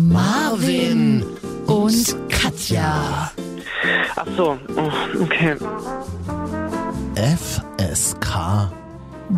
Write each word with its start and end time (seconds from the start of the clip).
Marvin 0.00 1.24
und 1.66 2.16
Katja. 2.30 3.30
Ach 4.16 4.26
so, 4.36 4.56
oh, 4.76 5.22
okay. 5.22 5.56
FSK 7.16 8.70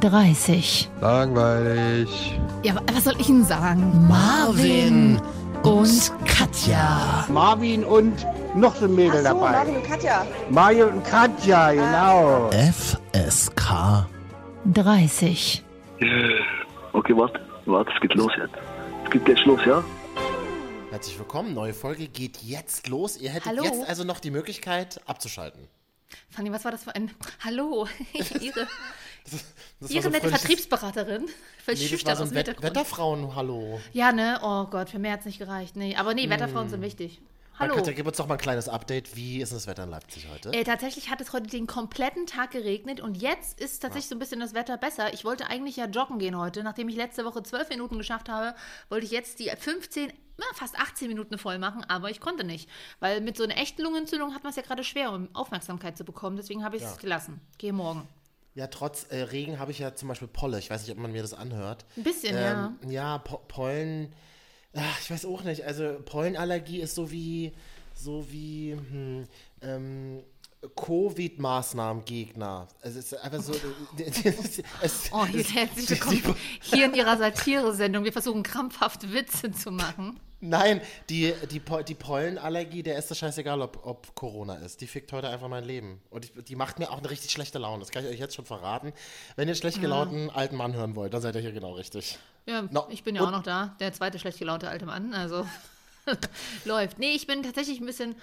30. 0.01 0.91
Langweilig. 1.01 2.39
Ja, 2.63 2.75
wa- 2.77 2.83
was 2.95 3.05
soll 3.05 3.15
ich 3.19 3.29
Ihnen 3.29 3.45
sagen? 3.45 4.07
Marvin 4.09 5.21
und 5.65 6.13
Katja. 6.27 7.25
Marvin 7.29 7.85
und 7.85 8.25
noch 8.55 8.75
so 8.77 8.85
ein 8.87 8.95
Mädel 8.95 9.23
Ach 9.27 9.33
so, 9.33 9.39
dabei. 9.41 9.51
Marvin 9.53 9.77
und 9.77 9.85
Katja. 9.85 10.27
Mario 10.51 10.87
und 10.89 11.05
Katja, 11.05 11.73
genau. 11.73 12.51
FSK 12.53 14.07
30. 14.73 15.65
Okay, 16.93 17.17
warte, 17.17 17.41
warte, 17.67 17.91
es 17.95 18.01
geht 18.01 18.15
los 18.15 18.31
jetzt. 18.37 18.55
Es 19.05 19.11
geht 19.11 19.27
jetzt 19.29 19.45
los, 19.45 19.61
ja? 19.67 19.83
Herzlich 21.03 21.19
willkommen, 21.19 21.53
neue 21.53 21.75
Folge 21.75 22.07
geht 22.07 22.45
jetzt 22.45 22.87
los. 22.87 23.17
Ihr 23.17 23.31
hättet 23.31 23.47
Hallo? 23.49 23.65
jetzt 23.65 23.89
also 23.89 24.05
noch 24.05 24.21
die 24.21 24.31
Möglichkeit 24.31 25.01
abzuschalten. 25.05 25.67
Fanny, 26.31 26.53
was 26.53 26.65
war 26.65 26.71
das 26.71 26.85
für 26.85 26.95
ein. 26.95 27.11
Hallo, 27.45 27.89
Ihre, 28.41 28.69
Das 29.81 29.91
Ihre 29.91 29.97
war 29.97 30.03
so 30.03 30.11
nette 30.11 30.29
Vertriebsberaterin. 30.29 31.27
Voll 31.65 31.75
Nee, 31.75 31.81
das 31.81 31.89
schüchtern 31.89 32.17
so 32.17 32.23
aus 32.23 32.29
dem 32.29 32.37
Wet. 32.37 32.63
Wetterfrauen-Hallo. 32.63 33.81
Ja, 33.93 34.13
ne? 34.13 34.39
Oh 34.45 34.67
Gott, 34.67 34.91
für 34.91 35.01
mehr 35.01 35.15
hat 35.15 35.21
es 35.21 35.27
nicht 35.27 35.41
gereicht. 35.41 35.75
Nee, 35.75 35.97
aber 35.97 36.15
nee, 36.15 36.31
Wetterfrauen 36.31 36.69
sind 36.69 36.83
wichtig. 36.83 37.21
Hallo. 37.59 37.75
Katja, 37.77 37.93
gib 37.93 38.07
uns 38.07 38.17
doch 38.17 38.27
mal 38.27 38.35
ein 38.35 38.41
kleines 38.41 38.69
Update. 38.69 39.15
Wie 39.15 39.41
ist 39.41 39.51
denn 39.51 39.57
das 39.59 39.67
Wetter 39.67 39.85
in 39.85 39.91
Leipzig 39.91 40.27
heute? 40.33 40.53
Äh, 40.53 40.65
tatsächlich 40.65 41.11
hat 41.11 41.21
es 41.21 41.33
heute 41.33 41.49
den 41.49 41.67
kompletten 41.67 42.27
Tag 42.27 42.51
geregnet 42.53 43.01
und 43.01 43.15
jetzt 43.21 43.61
ist 43.61 43.81
tatsächlich 43.81 44.09
so 44.09 44.15
ein 44.17 44.19
bisschen 44.19 44.41
das 44.41 44.55
Wetter 44.55 44.77
besser. 44.79 45.13
Ich 45.13 45.25
wollte 45.25 45.47
eigentlich 45.47 45.77
ja 45.77 45.87
joggen 45.87 46.19
gehen 46.19 46.37
heute. 46.37 46.63
Nachdem 46.65 46.89
ich 46.89 46.97
letzte 46.97 47.25
Woche 47.25 47.43
12 47.43 47.69
Minuten 47.69 47.99
geschafft 47.99 48.29
habe, 48.29 48.55
wollte 48.89 49.05
ich 49.05 49.13
jetzt 49.13 49.39
die 49.39 49.51
15, 49.57 50.13
na, 50.39 50.45
fast 50.55 50.79
18 50.79 51.09
Minuten 51.09 51.37
voll 51.39 51.59
machen, 51.59 51.85
aber 51.85 52.11
ich 52.11 52.21
konnte 52.21 52.43
nicht. 52.45 52.69
Weil 53.01 53.21
mit 53.21 53.37
so 53.37 53.45
einer 53.45 53.57
echten 53.59 53.83
Lungenentzündung 53.83 54.35
hat 54.35 54.43
man 54.43 54.51
es 54.51 54.57
ja 54.57 54.63
gerade 54.63 54.83
schwer, 54.83 55.13
um 55.13 55.29
Aufmerksamkeit 55.35 55.97
zu 55.97 56.05
bekommen. 56.05 56.37
Deswegen 56.37 56.65
habe 56.65 56.77
ich 56.77 56.83
es 56.83 56.93
Ja. 56.93 56.97
gelassen. 57.01 57.41
Gehe 57.59 57.73
morgen. 57.73 58.09
Ja, 58.55 58.67
trotz 58.67 59.05
äh, 59.05 59.23
Regen 59.23 59.59
habe 59.59 59.71
ich 59.71 59.79
ja 59.79 59.95
zum 59.95 60.09
Beispiel 60.09 60.29
Polle. 60.29 60.59
Ich 60.59 60.69
weiß 60.69 60.83
nicht, 60.83 60.91
ob 60.91 60.99
man 60.99 61.13
mir 61.13 61.23
das 61.23 61.33
anhört. 61.33 61.85
Ein 61.97 62.03
bisschen, 62.03 62.35
ja. 62.37 62.73
Ähm, 62.83 62.91
ja, 62.91 63.19
po 63.19 63.39
Pollen. 63.49 64.13
Ach, 64.75 65.01
ich 65.01 65.11
weiß 65.11 65.25
auch 65.27 65.43
nicht. 65.45 65.65
Also 65.65 65.97
Pollenallergie 66.05 66.81
ist 66.81 66.95
so 66.95 67.11
wie 67.11 67.53
so 67.95 68.27
wie 68.31 68.73
hm, 68.73 69.27
ähm, 69.61 70.23
Covid-Maßnahmengegner. 70.77 72.69
Es 72.81 72.97
ist 72.97 73.15
einfach 73.15 73.43
so. 73.43 73.53
es, 74.83 75.11
Oh, 75.13 75.27
hier 75.27 75.41
es- 75.41 75.53
herzlich 75.55 75.91
willkommen 75.91 76.37
hier 76.61 76.87
in 76.87 76.95
Ihrer 76.95 77.19
Satire-Sendung. 77.19 78.05
Wir 78.05 78.13
versuchen 78.13 78.43
krampfhaft 78.43 79.13
Witze 79.13 79.51
zu 79.53 79.71
machen. 79.71 80.19
Nein, 80.45 80.81
die, 81.09 81.33
die, 81.53 81.61
die 81.87 81.95
Pollenallergie, 81.95 82.83
der 82.83 82.99
ist 82.99 83.11
es 83.13 83.19
scheißegal, 83.19 83.61
ob, 83.61 83.87
ob 83.87 84.13
Corona 84.17 84.57
ist. 84.57 84.81
Die 84.81 84.89
fickt 84.89 85.13
heute 85.13 85.29
einfach 85.29 85.49
mein 85.49 85.63
Leben. 85.65 86.01
Und 86.11 86.25
ich, 86.25 86.33
die 86.45 86.57
macht 86.57 86.81
mir 86.81 86.91
auch 86.91 86.99
eine 86.99 87.11
richtig 87.11 87.31
schlechte 87.31 87.59
Laune. 87.61 87.79
Das 87.81 87.91
kann 87.91 88.05
ich 88.05 88.11
euch 88.11 88.19
jetzt 88.19 88.35
schon 88.35 88.45
verraten. 88.45 88.93
Wenn 89.37 89.47
ihr 89.49 89.55
schlecht 89.55 89.81
gelaunten 89.81 90.31
alten 90.31 90.57
Mann 90.57 90.75
hören 90.75 90.97
wollt, 90.97 91.15
dann 91.15 91.23
seid 91.23 91.37
ihr 91.37 91.41
hier 91.43 91.53
genau 91.53 91.75
richtig. 91.75 92.19
Ja, 92.47 92.63
No. 92.63 92.87
ich 92.91 93.05
bin 93.05 93.15
ja 93.15 93.23
Und- 93.23 93.29
auch 93.29 93.33
noch 93.33 93.43
da. 93.43 93.77
Der 93.81 93.93
zweite 93.93 94.19
schlecht 94.19 94.39
gelaunte 94.39 94.69
alte 94.69 94.87
Mann. 94.87 95.15
Also 95.15 95.47
läuft. 96.65 96.99
Nee, 96.99 97.13
ich 97.15 97.27
bin 97.27 97.43
tatsächlich 97.43 97.81
ein 97.81 97.87
bisschen 97.87 98.17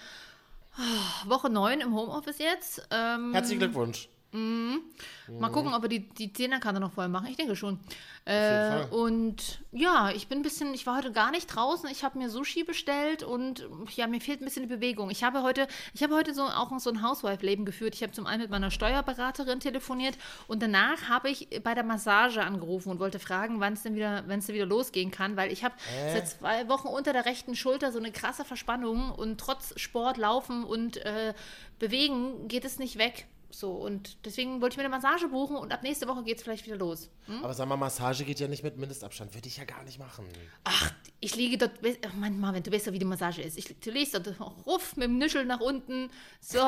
ah, 0.77 0.81
Woche 1.29 1.49
9 1.49 1.79
im 1.81 1.93
Homeoffice 1.95 2.39
jetzt. 2.39 2.87
Ähm, 2.91 3.31
Herzlichen 3.33 3.59
Glückwunsch. 3.59 4.09
Mal 4.31 5.51
gucken, 5.51 5.73
ob 5.73 5.81
wir 5.81 5.89
die, 5.89 6.07
die 6.09 6.31
Zehnerkarte 6.31 6.79
noch 6.79 6.91
voll 6.91 7.07
machen. 7.07 7.27
Ich 7.29 7.37
denke 7.37 7.55
schon. 7.55 7.79
Äh, 8.25 8.85
und 8.91 9.59
ja, 9.71 10.11
ich 10.11 10.27
bin 10.27 10.39
ein 10.39 10.41
bisschen, 10.43 10.73
ich 10.73 10.85
war 10.85 10.97
heute 10.97 11.11
gar 11.11 11.31
nicht 11.31 11.47
draußen. 11.47 11.89
Ich 11.89 12.03
habe 12.03 12.17
mir 12.19 12.29
Sushi 12.29 12.63
bestellt 12.63 13.23
und 13.23 13.67
ja, 13.95 14.05
mir 14.07 14.21
fehlt 14.21 14.41
ein 14.41 14.45
bisschen 14.45 14.63
die 14.63 14.75
Bewegung. 14.75 15.09
Ich 15.09 15.23
habe 15.23 15.41
heute, 15.41 15.67
ich 15.93 16.03
habe 16.03 16.13
heute 16.13 16.33
so 16.33 16.43
auch 16.43 16.71
so 16.79 16.91
ein 16.91 17.01
Housewife-Leben 17.01 17.65
geführt. 17.65 17.95
Ich 17.95 18.03
habe 18.03 18.11
zum 18.11 18.27
einen 18.27 18.43
mit 18.43 18.51
meiner 18.51 18.69
Steuerberaterin 18.69 19.59
telefoniert 19.59 20.17
und 20.47 20.61
danach 20.61 21.09
habe 21.09 21.29
ich 21.29 21.49
bei 21.63 21.73
der 21.73 21.83
Massage 21.83 22.43
angerufen 22.43 22.91
und 22.91 22.99
wollte 22.99 23.19
fragen, 23.19 23.59
wann 23.59 23.73
es 23.73 23.83
denn 23.83 23.95
wieder, 23.95 24.23
wenn 24.27 24.39
es 24.39 24.45
denn 24.45 24.55
wieder 24.55 24.67
losgehen 24.67 25.09
kann, 25.09 25.37
weil 25.37 25.51
ich 25.51 25.63
habe 25.63 25.75
seit 26.13 26.27
zwei 26.27 26.67
Wochen 26.69 26.87
unter 26.87 27.13
der 27.13 27.25
rechten 27.25 27.55
Schulter 27.55 27.91
so 27.91 27.97
eine 27.97 28.11
krasse 28.11 28.45
Verspannung 28.45 29.11
und 29.11 29.39
trotz 29.39 29.73
Sport, 29.79 30.17
Laufen 30.17 30.63
und 30.63 30.97
äh, 30.97 31.33
Bewegen 31.79 32.47
geht 32.47 32.65
es 32.65 32.77
nicht 32.77 32.97
weg. 32.97 33.25
So, 33.51 33.71
und 33.71 34.25
deswegen 34.25 34.61
wollte 34.61 34.73
ich 34.73 34.77
mir 34.77 34.85
eine 34.85 34.95
Massage 34.95 35.27
buchen 35.27 35.55
und 35.55 35.73
ab 35.73 35.81
nächste 35.81 36.07
Woche 36.07 36.23
geht 36.23 36.37
es 36.37 36.43
vielleicht 36.43 36.65
wieder 36.65 36.77
los. 36.77 37.09
Aber 37.43 37.53
sag 37.53 37.67
mal, 37.67 37.77
Massage 37.77 38.23
geht 38.23 38.39
ja 38.39 38.47
nicht 38.47 38.63
mit 38.63 38.77
Mindestabstand. 38.77 39.33
Würde 39.33 39.47
ich 39.47 39.57
ja 39.57 39.65
gar 39.65 39.83
nicht 39.83 39.99
machen. 39.99 40.25
Ach, 40.63 40.91
ich 41.19 41.35
liege 41.35 41.57
dort, 41.57 41.71
ach 42.07 42.13
Mann, 42.13 42.39
Marvin, 42.39 42.63
du 42.63 42.71
weißt 42.71 42.87
ja, 42.87 42.93
wie 42.93 42.99
die 42.99 43.05
Massage 43.05 43.41
ist. 43.41 43.57
Ich, 43.57 43.79
du 43.79 43.91
liegst 43.91 44.13
dort 44.13 44.39
ruff 44.65 44.95
mit 44.95 45.07
dem 45.07 45.17
Nischel 45.17 45.45
nach 45.45 45.59
unten, 45.59 46.11
so, 46.39 46.59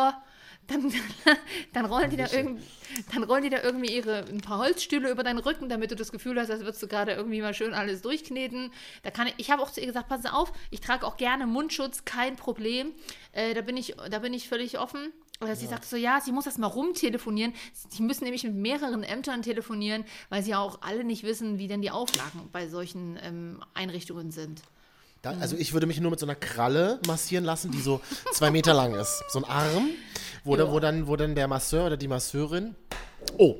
dann, 0.68 0.92
dann, 1.74 1.86
rollen 1.86 2.10
die 2.10 2.18
da 2.18 2.32
irgend, 2.32 2.62
dann 3.14 3.24
rollen 3.24 3.44
die 3.44 3.50
da 3.50 3.62
irgendwie 3.62 3.96
ihre, 3.96 4.26
ein 4.26 4.42
paar 4.42 4.60
Holzstühle 4.60 5.10
über 5.10 5.24
deinen 5.24 5.40
Rücken, 5.40 5.70
damit 5.70 5.92
du 5.92 5.96
das 5.96 6.12
Gefühl 6.12 6.40
hast, 6.40 6.50
als 6.50 6.62
würdest 6.62 6.82
du 6.82 6.88
gerade 6.88 7.14
irgendwie 7.14 7.42
mal 7.42 7.54
schön 7.54 7.74
alles 7.74 8.02
durchkneten. 8.02 8.72
Da 9.04 9.12
kann 9.12 9.28
ich, 9.28 9.36
ich 9.38 9.52
habe 9.52 9.62
auch 9.62 9.72
zu 9.72 9.82
ihr 9.82 9.88
gesagt, 9.88 10.10
pass 10.10 10.26
auf, 10.26 10.52
ich 10.70 10.82
trage 10.82 11.06
auch 11.06 11.18
gerne 11.18 11.48
Mundschutz, 11.48 12.06
kein 12.06 12.36
Problem. 12.36 12.94
Äh, 13.34 13.54
da, 13.54 13.62
bin 13.62 13.78
ich, 13.78 13.96
da 14.10 14.20
bin 14.20 14.34
ich 14.34 14.48
völlig 14.48 14.80
offen. 14.80 15.12
Oder 15.42 15.56
sie 15.56 15.66
sagte 15.66 15.88
so, 15.88 15.96
ja, 15.96 16.20
sie 16.24 16.32
muss 16.32 16.46
erst 16.46 16.60
mal 16.60 16.68
rumtelefonieren. 16.68 17.54
Sie 17.90 18.04
müssen 18.04 18.24
nämlich 18.26 18.44
mit 18.44 18.54
mehreren 18.54 19.04
Ämtern 19.04 19.42
telefonieren, 19.42 20.06
weil 20.30 20.44
sie 20.44 20.52
ja 20.52 20.60
auch 20.60 20.80
alle 20.82 21.04
nicht 21.04 21.24
wissen, 21.24 21.58
wie 21.58 21.68
denn 21.68 21.82
die 21.82 21.92
Auflagen 21.92 22.50
bei 22.52 22.68
solchen 22.68 23.18
ähm, 23.24 23.64
Einrichtungen 23.74 24.32
sind. 24.32 24.62
Da, 25.24 25.32
also 25.40 25.56
ich 25.56 25.74
würde 25.74 25.86
mich 25.86 26.00
nur 26.00 26.12
mit 26.12 26.20
so 26.20 26.26
einer 26.26 26.36
Kralle 26.36 27.00
massieren 27.08 27.44
lassen, 27.44 27.72
die 27.72 27.82
so 27.82 28.02
zwei 28.34 28.50
Meter 28.52 28.74
lang 28.74 28.96
ist. 28.96 29.24
So 29.30 29.40
ein 29.40 29.46
Arm, 29.46 29.90
wo, 30.44 30.56
da, 30.56 30.72
wo, 30.72 30.80
dann, 30.80 31.08
wo 31.08 31.16
dann 31.16 31.36
der 31.36 31.48
Masseur 31.48 31.86
oder 31.88 31.98
die 31.98 32.08
Masseurin. 32.08 32.76
Oh. 33.38 33.58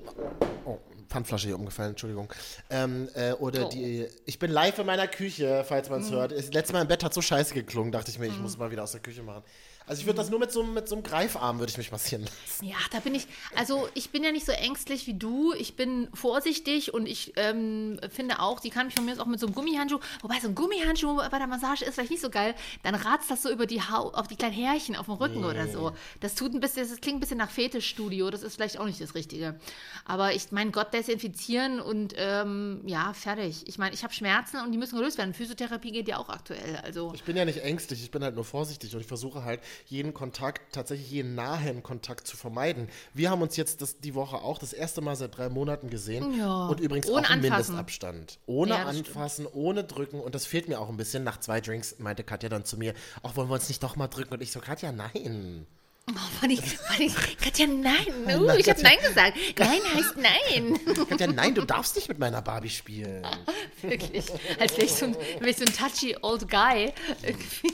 Oh, 0.66 0.80
Pfandflasche 1.08 1.48
hier 1.48 1.56
umgefallen, 1.60 1.92
Entschuldigung. 1.92 2.32
Ähm, 2.72 3.10
äh, 3.14 3.34
oder 3.34 3.68
Oh. 3.68 3.70
die. 3.70 4.08
Ich 4.26 4.40
bin 4.40 4.50
live 4.50 4.80
in 4.80 4.86
meiner 4.88 5.08
Küche, 5.08 5.64
falls 5.68 5.90
man 5.90 6.02
es 6.02 6.10
hört. 6.10 6.32
Das 6.32 6.52
letzte 6.52 6.74
Mal 6.74 6.82
im 6.82 6.88
Bett 6.88 7.04
hat 7.04 7.14
so 7.14 7.22
scheiße 7.22 7.54
geklungen, 7.54 7.92
dachte 7.92 8.10
ich 8.10 8.18
mir, 8.18 8.26
ich 8.28 8.40
muss 8.40 8.52
es 8.52 8.58
mal 8.58 8.72
wieder 8.72 8.82
aus 8.84 8.94
der 8.94 9.02
Küche 9.02 9.22
machen. 9.22 9.44
Also 9.92 10.00
ich 10.04 10.06
würde 10.08 10.20
das 10.20 10.30
nur 10.30 10.40
mit 10.40 10.54
so, 10.54 10.62
einem- 10.64 10.74
mit 10.74 10.88
so 10.88 10.96
einem 10.96 11.04
Greifarm 11.04 11.60
würde 11.60 11.70
ich 11.70 11.78
mich 11.78 11.92
massieren 11.92 12.24
lassen. 12.24 12.66
Ja, 12.66 12.78
da 12.92 13.02
bin 13.02 13.14
ich, 13.14 13.28
also 13.58 13.90
ich 13.94 14.10
bin 14.12 14.24
ja 14.24 14.32
nicht 14.32 14.46
so 14.46 14.54
ängstlich 14.54 15.06
wie 15.06 15.16
du. 15.16 15.52
Ich 15.54 15.76
bin 15.76 16.08
vorsichtig 16.14 16.94
und 16.94 17.08
ich 17.08 17.34
ähm, 17.36 18.00
finde 18.10 18.40
auch, 18.40 18.62
die 18.62 18.70
kann 18.70 18.86
mich 18.86 18.96
von 18.96 19.04
mir 19.04 19.12
aus 19.12 19.20
auch 19.20 19.26
mit 19.26 19.42
so 19.42 19.48
einem 19.48 19.54
Gummihandschuh, 19.54 20.00
wobei 20.22 20.40
so 20.40 20.48
ein 20.48 20.56
Gummihandschuh 20.56 21.18
bei 21.30 21.38
der 21.38 21.48
Massage 21.48 21.84
ist 21.84 21.96
vielleicht 21.96 22.12
nicht 22.12 22.22
so 22.22 22.30
geil, 22.30 22.56
dann 22.84 22.96
ratzt 22.96 23.30
das 23.30 23.42
so 23.44 23.50
über 23.52 23.66
die 23.66 23.82
Haut, 23.82 24.14
auf 24.14 24.30
die 24.30 24.38
kleinen 24.38 24.54
Härchen 24.54 24.96
auf 24.96 25.08
dem 25.08 25.16
Rücken 25.16 25.44
oder 25.44 25.68
so. 25.68 25.92
Das 26.22 26.36
tut 26.36 26.54
ein 26.54 26.62
bisschen, 26.62 26.88
das 26.90 27.02
klingt 27.02 27.18
ein 27.18 27.20
bisschen 27.20 27.40
nach 27.40 27.50
Fetischstudio, 27.52 28.30
das 28.30 28.44
ist 28.44 28.56
vielleicht 28.56 28.80
auch 28.80 28.86
nicht 28.86 29.02
das 29.02 29.14
Richtige. 29.14 29.60
Aber 30.06 30.34
ich, 30.34 30.54
mein 30.54 30.72
Gott, 30.72 30.94
desinfizieren 30.94 31.82
und 31.82 32.14
ähm, 32.16 32.82
ja, 32.86 33.12
fertig. 33.12 33.68
Ich 33.68 33.78
meine, 33.78 33.94
ich 33.94 34.04
habe 34.06 34.14
Schmerzen 34.14 34.62
und 34.62 34.72
die 34.72 34.78
müssen 34.78 34.96
gelöst 34.98 35.18
werden. 35.18 35.34
Physiotherapie 35.34 35.92
geht 35.92 36.08
ja 36.08 36.18
auch 36.18 36.30
aktuell, 36.30 36.78
also. 36.78 37.12
Ich 37.14 37.24
bin 37.24 37.36
ja 37.36 37.44
nicht 37.44 37.60
ängstlich, 37.62 38.02
ich 38.02 38.10
bin 38.12 38.24
halt 38.24 38.36
nur 38.36 38.46
vorsichtig 38.46 38.94
und 38.96 39.02
ich 39.02 39.08
versuche 39.08 39.44
halt, 39.44 39.60
jeden 39.88 40.14
Kontakt, 40.14 40.74
tatsächlich 40.74 41.10
jeden 41.12 41.36
nahen 41.36 41.84
Kontakt 41.84 42.28
zu 42.28 42.38
vermeiden. 42.38 42.88
Wir 43.14 43.30
haben 43.30 43.42
uns 43.42 43.58
jetzt 43.58 43.82
das, 43.82 44.00
die 44.00 44.16
Woche 44.16 44.38
auch 44.38 44.58
das 44.58 44.74
erste 44.74 45.02
Mal 45.02 45.16
seit 45.16 45.38
drei 45.38 45.50
Monaten 45.50 45.90
gesehen 45.90 46.38
Ja. 46.38 46.68
und 46.68 46.80
übrigens 46.80 47.08
Ohne 47.10 47.26
auch 47.28 47.30
im 47.32 47.36
anfassen. 47.44 47.76
Mindestabstand. 47.76 48.40
Ohne 48.46 48.72
Ja, 48.72 48.84
das 48.86 48.94
stimmt. 48.96 49.08
anfassen, 49.10 49.48
ohne 49.52 49.84
drücken 49.84 50.20
und 50.20 50.36
das 50.36 50.46
fehlt 50.46 50.68
mir 50.70 50.80
auch 50.80 50.90
ein 50.90 50.98
bisschen. 50.98 51.24
Nach 51.24 51.40
zwei 51.40 51.62
Drinks 51.62 51.96
meinte 52.00 52.24
Katja 52.24 52.50
dann 52.50 52.66
zu 52.66 52.78
mir, 52.78 52.94
auch 53.24 53.36
wollen 53.36 53.50
wir 53.50 53.54
uns 53.56 53.68
nicht 53.70 53.84
doch 53.84 53.96
mal 53.96 54.08
drücken 54.08 54.34
und 54.34 54.42
ich 54.42 54.52
so, 54.52 54.60
Katja, 54.60 54.92
nein. 54.92 55.66
Oh, 56.10 56.14
Fanny, 56.40 56.58
Fanny, 56.58 57.12
Katja, 57.42 57.68
nein. 57.68 58.06
Uh, 58.26 58.50
ich 58.58 58.68
habe 58.70 58.82
Nein 58.82 58.98
gesagt. 59.08 59.38
Nein 59.58 59.80
heißt 59.96 60.16
Nein. 60.18 60.80
Katja, 61.08 61.28
nein, 61.28 61.54
du 61.56 61.64
darfst 61.64 61.96
nicht 61.96 62.10
mit 62.10 62.20
meiner 62.20 62.42
Barbie 62.42 62.70
spielen. 62.70 63.26
Wirklich. 63.82 64.26
Als 64.60 64.74
wäre 64.74 64.86
ich 64.86 64.94
so 64.94 65.06
ein, 65.06 65.16
wär 65.40 65.48
ich 65.48 65.58
so 65.58 65.64
ein 65.64 65.74
touchy 65.74 66.18
old 66.22 66.50
guy. 66.50 66.92
Irgendwie. 67.22 67.74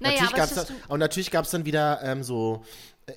naja, 0.00 0.22
natürlich 0.22 0.22
aber 0.22 0.36
gab's 0.36 0.54
dann, 0.54 0.66
und 0.88 1.00
natürlich 1.00 1.30
gab 1.30 1.44
es 1.44 1.50
dann 1.50 1.64
wieder 1.64 2.00
ähm, 2.04 2.22
so 2.22 2.64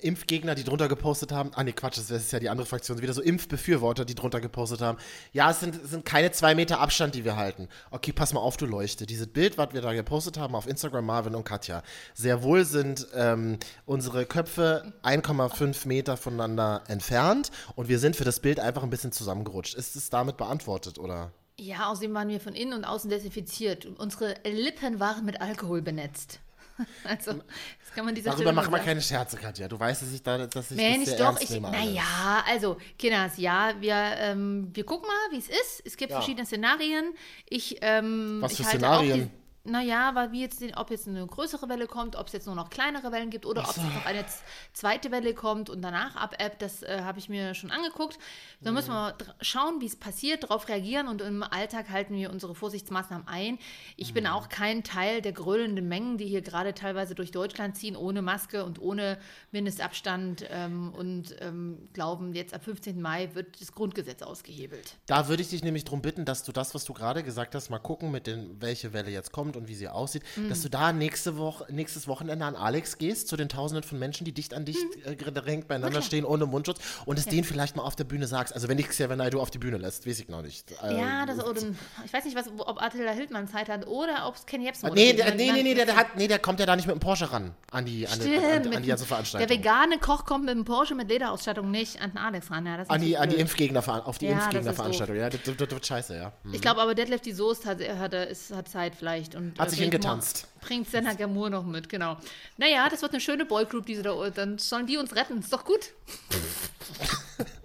Impfgegner, 0.02 0.54
die 0.54 0.64
drunter 0.64 0.88
gepostet 0.88 1.32
haben. 1.32 1.50
Ah, 1.54 1.64
nee, 1.64 1.72
Quatsch, 1.72 1.98
das 1.98 2.10
ist 2.10 2.32
ja 2.32 2.38
die 2.38 2.48
andere 2.48 2.66
Fraktion. 2.66 3.00
Wieder 3.00 3.12
so 3.12 3.22
Impfbefürworter, 3.22 4.04
die 4.04 4.14
drunter 4.14 4.40
gepostet 4.40 4.80
haben. 4.80 4.98
Ja, 5.32 5.50
es 5.50 5.60
sind, 5.60 5.76
es 5.76 5.90
sind 5.90 6.04
keine 6.04 6.30
zwei 6.30 6.54
Meter 6.54 6.80
Abstand, 6.80 7.14
die 7.14 7.24
wir 7.24 7.36
halten. 7.36 7.68
Okay, 7.90 8.12
pass 8.12 8.32
mal 8.32 8.40
auf, 8.40 8.56
du 8.56 8.66
Leuchte. 8.66 9.06
Dieses 9.06 9.26
Bild, 9.26 9.58
was 9.58 9.72
wir 9.72 9.80
da 9.80 9.92
gepostet 9.92 10.38
haben 10.38 10.54
auf 10.54 10.66
Instagram, 10.66 11.06
Marvin 11.06 11.34
und 11.34 11.44
Katja. 11.44 11.82
Sehr 12.14 12.42
wohl 12.42 12.64
sind 12.64 13.06
ähm, 13.14 13.58
unsere 13.86 14.26
Köpfe 14.26 14.92
1,5 15.02 15.88
Meter 15.88 16.16
voneinander 16.16 16.82
entfernt 16.88 17.50
und 17.74 17.88
wir 17.88 17.98
sind 17.98 18.16
für 18.16 18.24
das 18.24 18.40
Bild 18.40 18.60
einfach 18.60 18.82
ein 18.82 18.90
bisschen 18.90 19.12
zusammengerutscht. 19.12 19.74
Ist 19.74 19.96
es 19.96 20.10
damit 20.10 20.36
beantwortet, 20.36 20.98
oder? 20.98 21.32
ja, 21.60 21.90
außerdem 21.90 22.14
waren 22.14 22.28
wir 22.28 22.40
von 22.40 22.54
innen 22.54 22.72
und 22.72 22.84
außen 22.84 23.10
desinfiziert. 23.10 23.86
Unsere 23.98 24.34
Lippen 24.44 25.00
waren 25.00 25.24
mit 25.24 25.40
Alkohol 25.40 25.82
benetzt. 25.82 26.40
Also, 27.04 27.32
das 27.32 27.94
kann 27.94 28.04
man 28.04 28.14
dieser 28.14 28.30
Darüber 28.30 28.52
machen 28.52 28.72
wir 28.72 28.78
keine 28.78 29.00
Scherze, 29.02 29.36
Katja. 29.36 29.66
Du 29.68 29.78
weißt, 29.78 30.02
dass 30.02 30.12
ich, 30.12 30.22
da, 30.22 30.46
dass 30.46 30.70
ich 30.70 30.76
Mensch, 30.76 31.06
das 31.06 31.16
sehr 31.16 31.32
doch, 31.32 31.40
ich, 31.40 31.60
naja, 31.60 32.44
also, 32.48 32.76
Kinders, 32.98 33.36
ja, 33.36 33.72
wir, 33.80 33.94
ähm, 33.94 34.68
wir 34.72 34.84
gucken 34.84 35.08
mal, 35.08 35.36
wie 35.36 35.38
es 35.40 35.48
ist. 35.48 35.82
Es 35.84 35.96
gibt 35.96 36.10
Ja. 36.10 36.18
verschiedene 36.18 36.46
Szenarien. 36.46 37.14
Ich, 37.48 37.78
ähm, 37.80 38.38
Was 38.40 38.52
ich 38.52 38.58
für 38.58 38.64
halte 38.64 38.78
Szenarien? 38.78 39.30
Naja, 39.68 40.14
weil 40.14 40.32
wie 40.32 40.40
jetzt, 40.40 40.62
ob 40.76 40.90
jetzt 40.90 41.06
eine 41.08 41.26
größere 41.26 41.68
Welle 41.68 41.86
kommt, 41.86 42.16
ob 42.16 42.26
es 42.26 42.32
jetzt 42.32 42.46
nur 42.46 42.54
noch 42.54 42.70
kleinere 42.70 43.12
Wellen 43.12 43.30
gibt 43.30 43.46
oder 43.46 43.62
ob 43.62 43.70
es 43.70 43.76
noch 43.76 44.06
eine 44.06 44.24
zweite 44.72 45.10
Welle 45.10 45.34
kommt 45.34 45.70
und 45.70 45.82
danach 45.82 46.16
abebbt, 46.16 46.62
das 46.62 46.82
äh, 46.82 47.02
habe 47.02 47.18
ich 47.18 47.28
mir 47.28 47.54
schon 47.54 47.70
angeguckt. 47.70 48.18
Da 48.60 48.72
müssen 48.72 48.90
wir 48.90 49.14
schauen, 49.40 49.80
wie 49.80 49.86
es 49.86 49.96
passiert, 49.96 50.44
darauf 50.44 50.68
reagieren 50.68 51.08
und 51.08 51.20
im 51.20 51.42
Alltag 51.42 51.90
halten 51.90 52.14
wir 52.14 52.30
unsere 52.30 52.54
Vorsichtsmaßnahmen 52.54 53.28
ein. 53.28 53.58
Ich 53.96 54.14
bin 54.14 54.26
auch 54.26 54.48
kein 54.48 54.82
Teil 54.84 55.20
der 55.20 55.32
gröhlenden 55.32 55.86
Mengen, 55.88 56.18
die 56.18 56.26
hier 56.26 56.42
gerade 56.42 56.74
teilweise 56.74 57.14
durch 57.14 57.30
Deutschland 57.30 57.76
ziehen, 57.76 57.96
ohne 57.96 58.22
Maske 58.22 58.64
und 58.64 58.80
ohne 58.80 59.18
Mindestabstand 59.52 60.46
ähm, 60.50 60.92
und 60.94 61.36
ähm, 61.40 61.88
glauben, 61.92 62.34
jetzt 62.34 62.54
ab 62.54 62.64
15. 62.64 63.00
Mai 63.00 63.34
wird 63.34 63.60
das 63.60 63.72
Grundgesetz 63.72 64.22
ausgehebelt. 64.22 64.96
Da 65.06 65.28
würde 65.28 65.42
ich 65.42 65.50
dich 65.50 65.62
nämlich 65.62 65.84
darum 65.84 66.02
bitten, 66.02 66.24
dass 66.24 66.44
du 66.44 66.52
das, 66.52 66.74
was 66.74 66.84
du 66.84 66.92
gerade 66.92 67.22
gesagt 67.22 67.54
hast, 67.54 67.70
mal 67.70 67.78
gucken, 67.78 68.10
mit 68.10 68.26
den, 68.26 68.60
welche 68.60 68.92
Welle 68.92 69.10
jetzt 69.10 69.32
kommt 69.32 69.56
und 69.58 69.68
wie 69.68 69.74
sie 69.74 69.88
aussieht, 69.88 70.22
Mhm. 70.36 70.48
dass 70.48 70.62
du 70.62 70.68
da 70.70 70.92
nächste 70.92 71.36
Woche, 71.36 71.66
nächstes 71.70 72.08
Wochenende 72.08 72.44
an 72.44 72.56
Alex 72.56 72.96
gehst, 72.98 73.28
zu 73.28 73.36
den 73.36 73.48
Tausenden 73.48 73.82
von 73.82 73.98
Menschen, 73.98 74.24
die 74.24 74.32
dicht 74.32 74.54
an 74.54 74.64
dich 74.64 74.78
äh, 75.04 75.14
gedrängt 75.16 75.68
beieinander 75.68 76.00
stehen, 76.02 76.24
ohne 76.24 76.46
Mundschutz, 76.46 76.78
und 77.04 77.18
es 77.18 77.26
denen 77.26 77.44
vielleicht 77.44 77.76
mal 77.76 77.82
auf 77.82 77.96
der 77.96 78.04
Bühne 78.04 78.26
sagst. 78.26 78.54
Also 78.54 78.68
wenn 78.68 78.76
dich 78.78 78.88
Xavier 78.88 79.16
Naidoo 79.16 79.40
auf 79.40 79.50
die 79.50 79.58
Bühne 79.58 79.76
lässt, 79.76 80.06
weiß 80.06 80.20
ich 80.20 80.28
noch 80.28 80.42
nicht. 80.42 80.70
Äh, 80.82 80.98
Ja, 80.98 81.26
das, 81.26 81.38
oder, 81.44 81.60
ich 82.04 82.12
weiß 82.12 82.24
nicht, 82.24 82.36
was, 82.36 82.46
ob 82.58 82.80
Attila 82.80 83.10
Hildmann 83.12 83.48
Zeit 83.48 83.68
hat 83.68 83.86
oder 83.86 84.26
ob 84.26 84.36
es 84.36 84.46
Ken 84.46 84.62
Jebsen 84.62 84.86
Nee, 84.94 85.12
moderiert. 85.12 85.18
der, 85.18 85.34
nee, 85.34 85.52
nee, 85.52 85.62
nee, 85.62 85.74
der, 85.74 85.86
der, 85.86 85.96
hat 85.96 86.16
nee, 86.16 86.28
der 86.28 86.38
kommt 86.38 86.60
ja 86.60 86.66
da 86.66 86.76
nicht 86.76 86.86
mit 86.86 86.94
dem 86.96 87.00
Porsche 87.00 87.30
ran 87.32 87.52
an 87.70 87.84
die, 87.84 88.06
an 88.06 88.14
Stimmt, 88.14 88.38
an, 88.44 88.62
an 88.62 88.68
mit 88.70 88.84
die 88.84 88.88
ganze 88.88 89.04
Veranstaltung. 89.04 89.46
Der 89.48 89.56
vegane 89.58 89.98
Koch 89.98 90.24
kommt 90.24 90.44
mit 90.46 90.54
dem 90.54 90.64
Porsche 90.64 90.94
mit 90.94 91.08
Lederausstattung 91.08 91.70
nicht 91.70 92.00
an 92.00 92.10
den 92.12 92.18
Alex 92.18 92.50
ran. 92.50 92.64
Ja, 92.66 92.76
an 92.88 93.00
die, 93.00 93.16
an 93.16 93.28
die. 93.30 93.36
Impfgegner, 93.36 94.06
auf 94.06 94.18
die 94.18 94.26
Ja, 94.26 94.32
Impfgegnerveranstaltung. 94.34 95.16
Ja, 95.16 95.28
das, 95.30 95.40
das, 95.44 95.56
das 95.56 95.70
wird 95.70 95.86
scheiße, 95.86 96.16
ja. 96.16 96.32
Hm. 96.44 96.54
Ich 96.54 96.60
glaube 96.60 96.80
aber, 96.80 96.94
Detlef 96.94 97.20
die 97.20 97.32
Soest 97.32 97.66
hat, 97.66 97.80
hat, 97.80 98.14
hat 98.14 98.68
Zeit 98.68 98.94
vielleicht. 98.96 99.34
Und, 99.38 99.56
Hat 99.56 99.70
sich 99.70 99.78
bringt 99.78 99.92
hingetanzt. 99.92 100.48
Bringt 100.60 100.90
Senna 100.90 101.14
Gamur 101.14 101.48
noch 101.48 101.64
mit, 101.64 101.88
genau. 101.88 102.16
Naja, 102.56 102.88
das 102.88 103.02
wird 103.02 103.12
eine 103.12 103.20
schöne 103.20 103.44
Boygroup, 103.44 103.86
diese 103.86 104.02
da. 104.02 104.30
Dann 104.30 104.58
sollen 104.58 104.88
die 104.88 104.96
uns 104.96 105.14
retten. 105.14 105.38
Ist 105.38 105.52
doch 105.52 105.64
gut. 105.64 105.92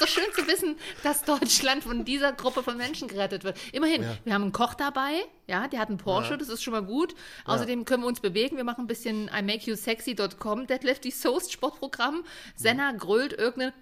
ist 0.00 0.02
doch 0.02 0.08
schön 0.22 0.32
zu 0.34 0.46
wissen, 0.46 0.76
dass 1.02 1.22
Deutschland 1.22 1.82
von 1.84 2.04
dieser 2.04 2.32
Gruppe 2.32 2.62
von 2.62 2.76
Menschen 2.76 3.08
gerettet 3.08 3.44
wird. 3.44 3.58
Immerhin, 3.72 4.04
wir 4.24 4.34
haben 4.34 4.42
einen 4.42 4.52
Koch 4.52 4.74
dabei, 4.74 5.10
ja, 5.46 5.66
der 5.66 5.80
hat 5.80 5.88
einen 5.88 5.96
Porsche, 5.98 6.36
das 6.36 6.48
ist 6.48 6.62
schon 6.62 6.72
mal 6.72 6.82
gut. 6.82 7.14
Außerdem 7.46 7.84
können 7.86 8.02
wir 8.02 8.06
uns 8.08 8.20
bewegen. 8.20 8.56
Wir 8.58 8.64
machen 8.64 8.84
ein 8.84 8.86
bisschen 8.86 9.28
imakeyousexy.com, 9.28 10.66
Deadlift 10.66 11.04
die 11.04 11.10
Soast 11.10 11.52
Sportprogramm. 11.52 12.24
Senna 12.54 12.92
grölt 12.92 13.32
irgendeinen 13.32 13.72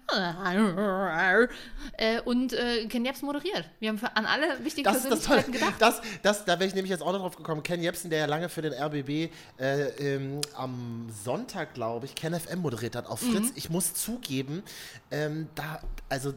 äh, 1.97 2.21
und 2.21 2.53
äh, 2.53 2.85
Ken 2.87 3.03
Jebs 3.05 3.21
moderiert. 3.21 3.69
Wir 3.79 3.89
haben 3.89 3.99
an 4.13 4.25
alle 4.25 4.63
wichtigen 4.63 4.85
Das. 4.85 5.01
Persönlichkeiten 5.03 5.51
gedacht. 5.51 5.73
Das, 5.79 6.01
das, 6.23 6.45
da 6.45 6.53
wäre 6.59 6.67
ich 6.69 6.73
nämlich 6.75 6.91
jetzt 6.91 7.01
auch 7.03 7.11
noch 7.11 7.19
drauf 7.19 7.35
gekommen. 7.35 7.63
Ken 7.63 7.81
Jebsen, 7.81 8.09
der 8.09 8.19
ja 8.19 8.25
lange 8.25 8.47
für 8.49 8.61
den 8.61 8.73
RBB 8.73 9.29
äh, 9.59 9.87
ähm, 9.99 10.41
am 10.55 11.07
Sonntag, 11.23 11.73
glaube 11.73 12.05
ich, 12.05 12.15
Ken 12.15 12.33
FM 12.33 12.59
moderiert 12.59 12.95
hat 12.95 13.07
auf 13.07 13.21
Mhm. 13.21 13.33
Fritz. 13.33 13.51
Ich 13.55 13.69
muss 13.69 13.93
zugeben, 13.93 14.63
ähm, 15.11 15.49
da, 15.55 15.81
also. 16.11 16.35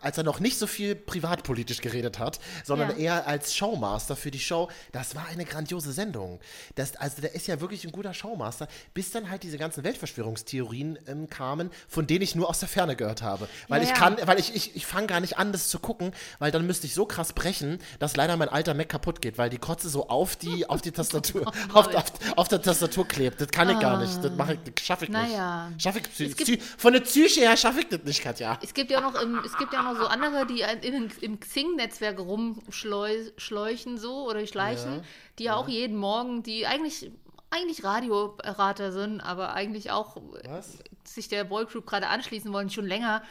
Als 0.00 0.18
er 0.18 0.24
noch 0.24 0.40
nicht 0.40 0.58
so 0.58 0.66
viel 0.66 0.94
privatpolitisch 0.94 1.80
geredet 1.80 2.18
hat, 2.18 2.38
sondern 2.64 2.90
Ja. 2.90 2.96
eher 2.96 3.26
als 3.26 3.54
Showmaster 3.54 4.16
für 4.16 4.30
die 4.30 4.40
Show, 4.40 4.68
das 4.92 5.14
war 5.14 5.26
eine 5.26 5.44
grandiose 5.44 5.92
Sendung. 5.92 6.40
Das, 6.74 6.96
also 6.96 7.20
der 7.20 7.34
ist 7.34 7.46
ja 7.46 7.60
wirklich 7.60 7.84
ein 7.84 7.92
guter 7.92 8.14
Showmaster, 8.14 8.68
bis 8.94 9.10
dann 9.10 9.30
halt 9.30 9.42
diese 9.42 9.58
ganzen 9.58 9.84
Weltverschwörungstheorien 9.84 10.98
ähm, 11.06 11.28
kamen, 11.28 11.70
von 11.88 12.06
denen 12.06 12.22
ich 12.22 12.34
nur 12.34 12.48
aus 12.48 12.60
der 12.60 12.68
Ferne 12.68 12.96
gehört 12.96 13.22
habe. 13.22 13.48
Weil 13.68 13.82
Ja, 13.82 13.88
ich 13.88 13.94
kann, 13.94 14.16
weil 14.24 14.38
ich, 14.38 14.54
ich, 14.54 14.76
ich 14.76 14.86
fange 14.86 15.06
gar 15.06 15.20
nicht 15.20 15.38
an, 15.38 15.52
das 15.52 15.68
zu 15.68 15.78
gucken, 15.78 16.12
weil 16.38 16.50
dann 16.50 16.66
müsste 16.66 16.86
ich 16.86 16.94
so 16.94 17.06
krass 17.06 17.32
brechen, 17.32 17.78
dass 17.98 18.16
leider 18.16 18.36
mein 18.36 18.48
alter 18.48 18.74
Mac 18.74 18.88
kaputt 18.88 19.20
geht, 19.22 19.38
weil 19.38 19.50
die 19.50 19.58
Kotze 19.58 19.88
so 19.88 20.08
auf 20.08 20.36
die, 20.36 20.66
auf 20.68 20.82
die 20.82 20.92
Tastatur, 20.92 21.46
auf, 21.72 21.94
auf, 21.94 22.04
auf 22.36 22.48
der 22.48 22.62
Tastatur 22.62 23.06
klebt. 23.06 23.40
Das 23.40 23.48
kann 23.48 23.68
ich 23.70 23.78
gar 23.80 23.98
nicht. 24.00 24.22
Das 24.22 24.32
mache 24.32 24.54
ich, 24.54 24.60
das 24.74 24.84
schaffe 24.84 25.04
ich 25.04 25.10
Naja. 25.10 25.68
nicht. 25.70 25.82
Schaffe 25.82 26.00
ich, 26.18 26.62
von 26.78 26.92
der 26.92 27.00
Psyche 27.00 27.40
her 27.40 27.56
schaffe 27.56 27.80
ich 27.80 27.88
das 27.88 28.00
nicht, 28.04 28.22
Katja. 28.22 28.58
Es 28.62 28.74
gibt 28.74 28.90
ja 28.90 29.00
noch, 29.00 29.20
im, 29.20 29.38
es 29.44 29.56
gibt 29.56 29.72
ja 29.72 29.79
noch 29.82 29.96
so 29.96 30.06
andere, 30.08 30.46
die 30.46 30.62
im, 30.86 31.08
im 31.20 31.40
Xing-Netzwerk 31.40 32.18
rumschleuchen 32.18 33.98
so 33.98 34.28
oder 34.28 34.46
schleichen, 34.46 35.02
die 35.38 35.44
ja, 35.44 35.56
auch 35.56 35.68
jeden 35.68 35.96
Morgen, 35.96 36.42
die 36.42 36.66
eigentlich 36.66 37.10
eigentlich 37.52 37.82
Radioberater 37.82 38.92
sind, 38.92 39.20
aber 39.20 39.54
eigentlich 39.54 39.90
auch 39.90 40.16
Was? 40.44 40.78
sich 41.04 41.26
der 41.26 41.42
Boygroup 41.42 41.84
gerade 41.84 42.06
anschließen 42.06 42.52
wollen, 42.52 42.70
schon 42.70 42.86
länger. 42.86 43.22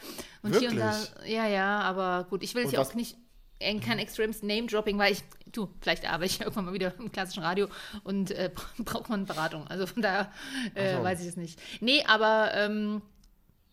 Und 0.42 0.54
hier 0.58 0.68
und 0.68 0.76
da, 0.76 0.92
Wirklich? 0.92 1.32
ja, 1.34 1.46
ja, 1.48 1.80
aber 1.80 2.26
gut, 2.28 2.42
ich 2.42 2.54
will 2.54 2.68
hier 2.68 2.78
was- 2.80 2.90
auch 2.90 2.94
nicht 2.94 3.16
kein 3.60 3.98
extremes 3.98 4.42
Name-Dropping, 4.42 4.98
weil 4.98 5.12
ich, 5.12 5.22
du, 5.52 5.68
vielleicht 5.80 6.06
arbeite 6.06 6.26
ich 6.32 6.40
irgendwann 6.40 6.66
mal 6.66 6.74
wieder 6.74 6.94
im 6.98 7.10
klassischen 7.12 7.42
Radio 7.42 7.68
und 8.04 8.30
äh, 8.30 8.50
braucht 8.78 9.08
man 9.08 9.24
Beratung. 9.24 9.66
Also 9.68 9.86
von 9.86 10.02
daher 10.02 10.30
äh, 10.74 11.02
weiß 11.02 11.20
ich 11.22 11.26
es 11.28 11.36
nicht. 11.36 11.58
Nee, 11.80 12.04
aber 12.06 12.50
ähm, 12.54 13.00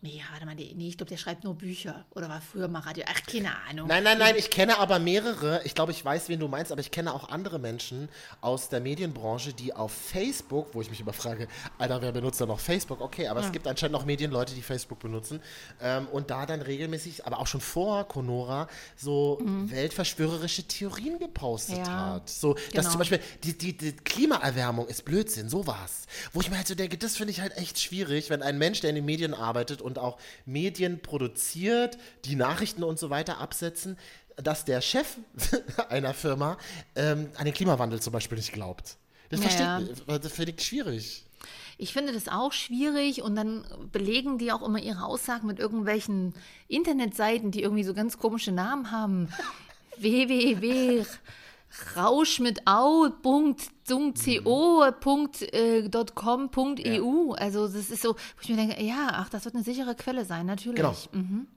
Nee, 0.02 0.22
warte 0.32 0.46
mal, 0.46 0.54
nee, 0.54 0.76
ich 0.88 0.98
glaube, 0.98 1.10
der 1.10 1.18
schreibt 1.18 1.44
nur 1.44 1.56
Bücher. 1.56 2.06
Oder 2.12 2.30
war 2.30 2.40
früher 2.40 2.68
mal 2.68 2.80
Radio. 2.80 3.04
Ach, 3.08 3.20
keine 3.26 3.50
Ahnung. 3.68 3.88
Nein, 3.88 4.04
nein, 4.04 4.20
nein, 4.20 4.36
ich 4.38 4.52
kenne 4.52 4.78
aber 4.78 5.00
mehrere. 5.00 5.62
Ich 5.64 5.74
glaube, 5.74 5.92
ich 5.92 6.06
weiß, 6.06 6.30
wen 6.30 6.40
du 6.40 6.48
meinst, 6.48 6.72
aber 6.72 6.82
ich 6.82 6.92
kenne 6.92 7.14
auch 7.14 7.30
andere 7.30 7.58
Menschen 7.58 8.08
aus 8.40 8.70
der 8.70 8.80
Medienbranche, 8.80 9.54
die 9.54 9.74
auf 9.74 9.92
Facebook, 9.92 10.74
wo 10.74 10.82
ich 10.82 10.90
mich 10.92 11.00
immer 11.00 11.14
frage, 11.14 11.48
Alter, 11.80 12.02
wer 12.04 12.12
benutzt 12.12 12.40
da 12.40 12.46
noch 12.46 12.60
Facebook? 12.60 13.02
Okay, 13.02 13.28
aber 13.28 13.40
es 13.40 13.52
gibt 13.52 13.66
anscheinend 13.68 13.94
noch 13.94 14.06
Medienleute, 14.06 14.54
die 14.54 14.62
Facebook 14.62 15.00
benutzen 15.00 15.42
ähm, 15.82 16.08
und 16.10 16.30
da 16.30 16.46
dann 16.46 16.62
regelmäßig, 16.62 17.26
aber 17.26 17.40
auch 17.40 17.48
schon 17.48 17.62
vor 17.62 18.08
Conora, 18.08 18.68
so 18.96 19.40
weltverschwörerische 19.42 20.64
Theorien 20.64 21.18
gepostet 21.20 21.78
Mhm. 21.78 21.84
Ja, 21.86 22.14
hat. 22.14 22.30
So, 22.30 22.54
dass 22.54 22.64
genau. 22.72 22.90
zum 22.90 23.00
Beispiel 23.00 23.20
die, 23.44 23.58
die, 23.58 23.76
die 23.76 23.94
Klimaerwärmung 23.94 24.88
ist 24.88 25.06
Blödsinn, 25.06 25.50
sowas. 25.50 26.06
Wo 26.34 26.42
ich 26.42 26.50
mir 26.50 26.58
halt 26.58 26.68
so 26.68 26.76
denke, 26.76 26.98
das 26.98 27.18
finde 27.18 27.32
ich 27.32 27.42
halt 27.42 27.58
echt 27.58 27.80
schwierig, 27.80 28.30
wenn 28.30 28.42
ein 28.42 28.58
Mensch, 28.58 28.82
der 28.82 28.90
in 28.92 28.96
den 28.96 29.06
Medien 29.06 29.34
arbeitet 29.34 29.82
und 29.88 29.98
auch 29.98 30.20
Medien 30.46 31.02
produziert, 31.02 31.98
die 32.26 32.36
Nachrichten 32.36 32.84
und 32.84 33.00
so 33.00 33.10
weiter 33.10 33.40
absetzen, 33.40 33.98
dass 34.36 34.66
der 34.66 34.82
Chef 34.82 35.18
einer 35.90 36.14
Firma 36.14 36.58
ähm, 36.96 37.30
an 37.38 37.46
den 37.46 37.54
Klimawandel 37.54 38.00
zum 38.00 38.14
Beispiel 38.14 38.38
nicht 38.38 38.54
glaubt. 38.54 38.98
Das, 39.30 39.42
Ja, 39.42 39.80
versteht, 39.80 40.24
das 40.24 40.32
finde 40.32 40.54
ich 40.56 40.64
schwierig. 40.64 41.24
Ich 41.80 41.94
finde 41.94 42.14
das 42.14 42.28
auch 42.28 42.54
schwierig 42.54 43.22
und 43.22 43.36
dann 43.36 43.66
belegen 43.92 44.38
die 44.38 44.52
auch 44.52 44.66
immer 44.66 44.80
ihre 44.80 45.04
Aussagen 45.04 45.48
mit 45.48 45.60
irgendwelchen 45.60 46.34
Internetseiten, 46.68 47.52
die 47.52 47.62
irgendwie 47.62 47.84
so 47.84 47.94
ganz 47.94 48.18
komische 48.18 48.52
Namen 48.52 48.92
haben. 48.92 49.30
www. 49.98 51.06
Rausch 51.96 52.40
mit 52.40 52.66
au.co.eu. 52.66 53.72
Also 57.34 57.68
das 57.68 57.90
ist 57.90 58.02
so, 58.02 58.14
wo 58.14 58.42
ich 58.42 58.50
mir 58.50 58.56
denke, 58.56 58.84
ja, 58.84 59.10
ach, 59.14 59.30
das 59.30 59.46
wird 59.46 59.56
eine 59.56 59.64
sichere 59.64 59.96
Quelle 59.96 60.26
sein, 60.26 60.46
natürlich. 60.46 60.76
Genau. 60.76 60.96
Mhm. 61.12 61.48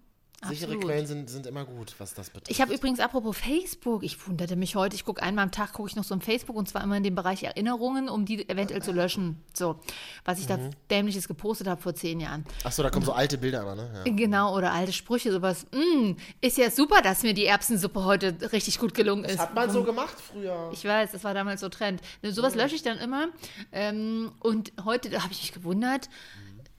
Sichere 0.42 0.72
Absolut. 0.72 0.84
Quellen 0.84 1.06
sind, 1.06 1.28
sind 1.28 1.46
immer 1.46 1.66
gut, 1.66 1.94
was 1.98 2.14
das 2.14 2.30
betrifft. 2.30 2.50
Ich 2.50 2.62
habe 2.62 2.72
übrigens, 2.72 2.98
apropos 2.98 3.36
Facebook, 3.36 4.02
ich 4.02 4.26
wunderte 4.26 4.56
mich 4.56 4.74
heute, 4.74 4.96
ich 4.96 5.04
gucke 5.04 5.22
einmal 5.22 5.44
am 5.44 5.50
Tag, 5.50 5.74
gucke 5.74 5.90
ich 5.90 5.96
noch 5.96 6.04
so 6.04 6.14
im 6.14 6.22
Facebook 6.22 6.56
und 6.56 6.66
zwar 6.66 6.82
immer 6.82 6.96
in 6.96 7.02
dem 7.02 7.14
Bereich 7.14 7.42
Erinnerungen, 7.42 8.08
um 8.08 8.24
die 8.24 8.48
eventuell 8.48 8.80
zu 8.80 8.92
löschen. 8.92 9.42
So, 9.52 9.78
was 10.24 10.38
ich 10.40 10.46
da 10.46 10.58
dämliches 10.90 11.28
gepostet 11.28 11.66
habe 11.66 11.82
vor 11.82 11.94
zehn 11.94 12.20
Jahren. 12.20 12.46
Achso, 12.64 12.82
da 12.82 12.88
kommen 12.88 13.04
so 13.04 13.12
alte 13.12 13.36
Bilder 13.36 13.60
immer, 13.60 13.74
ne? 13.74 14.02
Ja. 14.06 14.12
Genau, 14.12 14.56
oder 14.56 14.72
alte 14.72 14.94
Sprüche, 14.94 15.30
sowas. 15.30 15.66
Mm, 15.72 16.12
ist 16.40 16.56
ja 16.56 16.70
super, 16.70 17.02
dass 17.02 17.22
mir 17.22 17.34
die 17.34 17.44
Erbsensuppe 17.44 18.02
heute 18.06 18.34
richtig 18.50 18.78
gut 18.78 18.94
gelungen 18.94 19.24
ist. 19.24 19.34
Das 19.34 19.42
hat 19.42 19.54
man 19.54 19.70
so 19.70 19.84
gemacht 19.84 20.16
früher. 20.18 20.70
Ich 20.72 20.82
weiß, 20.82 21.12
das 21.12 21.22
war 21.22 21.34
damals 21.34 21.60
so 21.60 21.68
Trend. 21.68 22.00
Ne, 22.22 22.32
Sowas 22.32 22.54
lösche 22.54 22.76
ich 22.76 22.82
dann 22.82 22.96
immer. 22.96 23.28
Ähm, 23.72 24.32
und 24.40 24.72
heute 24.86 25.10
da 25.10 25.22
habe 25.22 25.34
ich 25.34 25.42
mich 25.42 25.52
gewundert. 25.52 26.08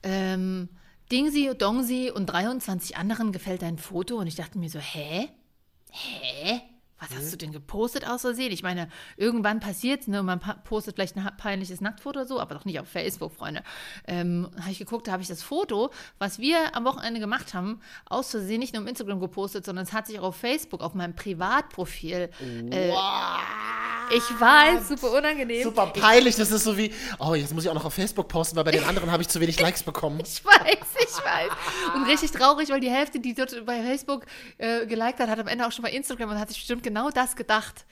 Ähm, 0.01 0.67
Dingsi, 1.11 1.51
Dongsi 1.57 2.11
und 2.13 2.27
23 2.27 2.97
anderen 2.97 3.31
gefällt 3.31 3.61
dein 3.61 3.77
Foto. 3.77 4.17
Und 4.17 4.27
ich 4.27 4.35
dachte 4.35 4.57
mir 4.57 4.69
so, 4.69 4.79
hä? 4.79 5.29
Hä? 5.91 6.61
Was 7.01 7.17
hast 7.17 7.33
du 7.33 7.37
denn 7.37 7.51
gepostet 7.51 8.07
aus 8.07 8.21
Versehen? 8.21 8.51
Ich 8.51 8.61
meine, 8.61 8.87
irgendwann 9.17 9.59
passiert 9.59 10.07
ne, 10.07 10.21
man 10.21 10.39
postet 10.63 10.93
vielleicht 10.95 11.17
ein 11.17 11.27
peinliches 11.35 11.81
Nacktfoto 11.81 12.19
oder 12.19 12.27
so, 12.27 12.39
aber 12.39 12.53
doch 12.53 12.63
nicht 12.63 12.79
auf 12.79 12.87
Facebook, 12.87 13.33
Freunde. 13.33 13.63
Ähm, 14.07 14.51
habe 14.59 14.69
ich 14.69 14.77
geguckt, 14.77 15.07
da 15.07 15.13
habe 15.13 15.23
ich 15.23 15.27
das 15.27 15.41
Foto, 15.41 15.89
was 16.19 16.37
wir 16.37 16.75
am 16.75 16.85
Wochenende 16.85 17.19
gemacht 17.19 17.55
haben, 17.55 17.79
aus 18.05 18.29
Versehen 18.29 18.59
nicht 18.59 18.75
nur 18.75 18.83
im 18.83 18.87
Instagram 18.87 19.19
gepostet, 19.19 19.65
sondern 19.65 19.83
es 19.83 19.93
hat 19.93 20.05
sich 20.05 20.19
auch 20.19 20.25
auf 20.25 20.35
Facebook, 20.35 20.81
auf 20.81 20.93
meinem 20.93 21.15
Privatprofil. 21.15 22.29
Äh, 22.69 22.91
ich 24.15 24.39
weiß, 24.39 24.89
super 24.89 25.11
unangenehm. 25.11 25.63
Super 25.63 25.87
peinlich, 25.87 26.35
das 26.35 26.51
ist 26.51 26.63
so 26.63 26.77
wie, 26.77 26.93
oh, 27.19 27.33
jetzt 27.35 27.53
muss 27.53 27.63
ich 27.63 27.69
auch 27.69 27.75
noch 27.75 27.85
auf 27.85 27.93
Facebook 27.93 28.27
posten, 28.27 28.55
weil 28.57 28.63
bei 28.63 28.71
den 28.71 28.83
anderen 28.83 29.11
habe 29.11 29.23
ich 29.23 29.29
zu 29.29 29.39
wenig 29.39 29.59
Likes 29.61 29.83
bekommen. 29.83 30.21
Ich 30.21 30.43
weiß, 30.43 30.87
ich 30.99 31.25
weiß. 31.25 31.51
Und 31.95 32.03
richtig 32.07 32.31
traurig, 32.31 32.69
weil 32.69 32.79
die 32.79 32.89
Hälfte, 32.89 33.19
die 33.19 33.33
dort 33.33 33.65
bei 33.65 33.81
Facebook 33.81 34.25
äh, 34.57 34.85
geliked 34.85 35.19
hat, 35.19 35.29
hat 35.29 35.39
am 35.39 35.47
Ende 35.47 35.65
auch 35.65 35.71
schon 35.71 35.83
bei 35.83 35.91
Instagram 35.91 36.29
und 36.31 36.39
hat 36.39 36.49
sich 36.49 36.57
bestimmt 36.57 36.83
genau 36.83 37.09
das 37.09 37.35
gedacht. 37.35 37.85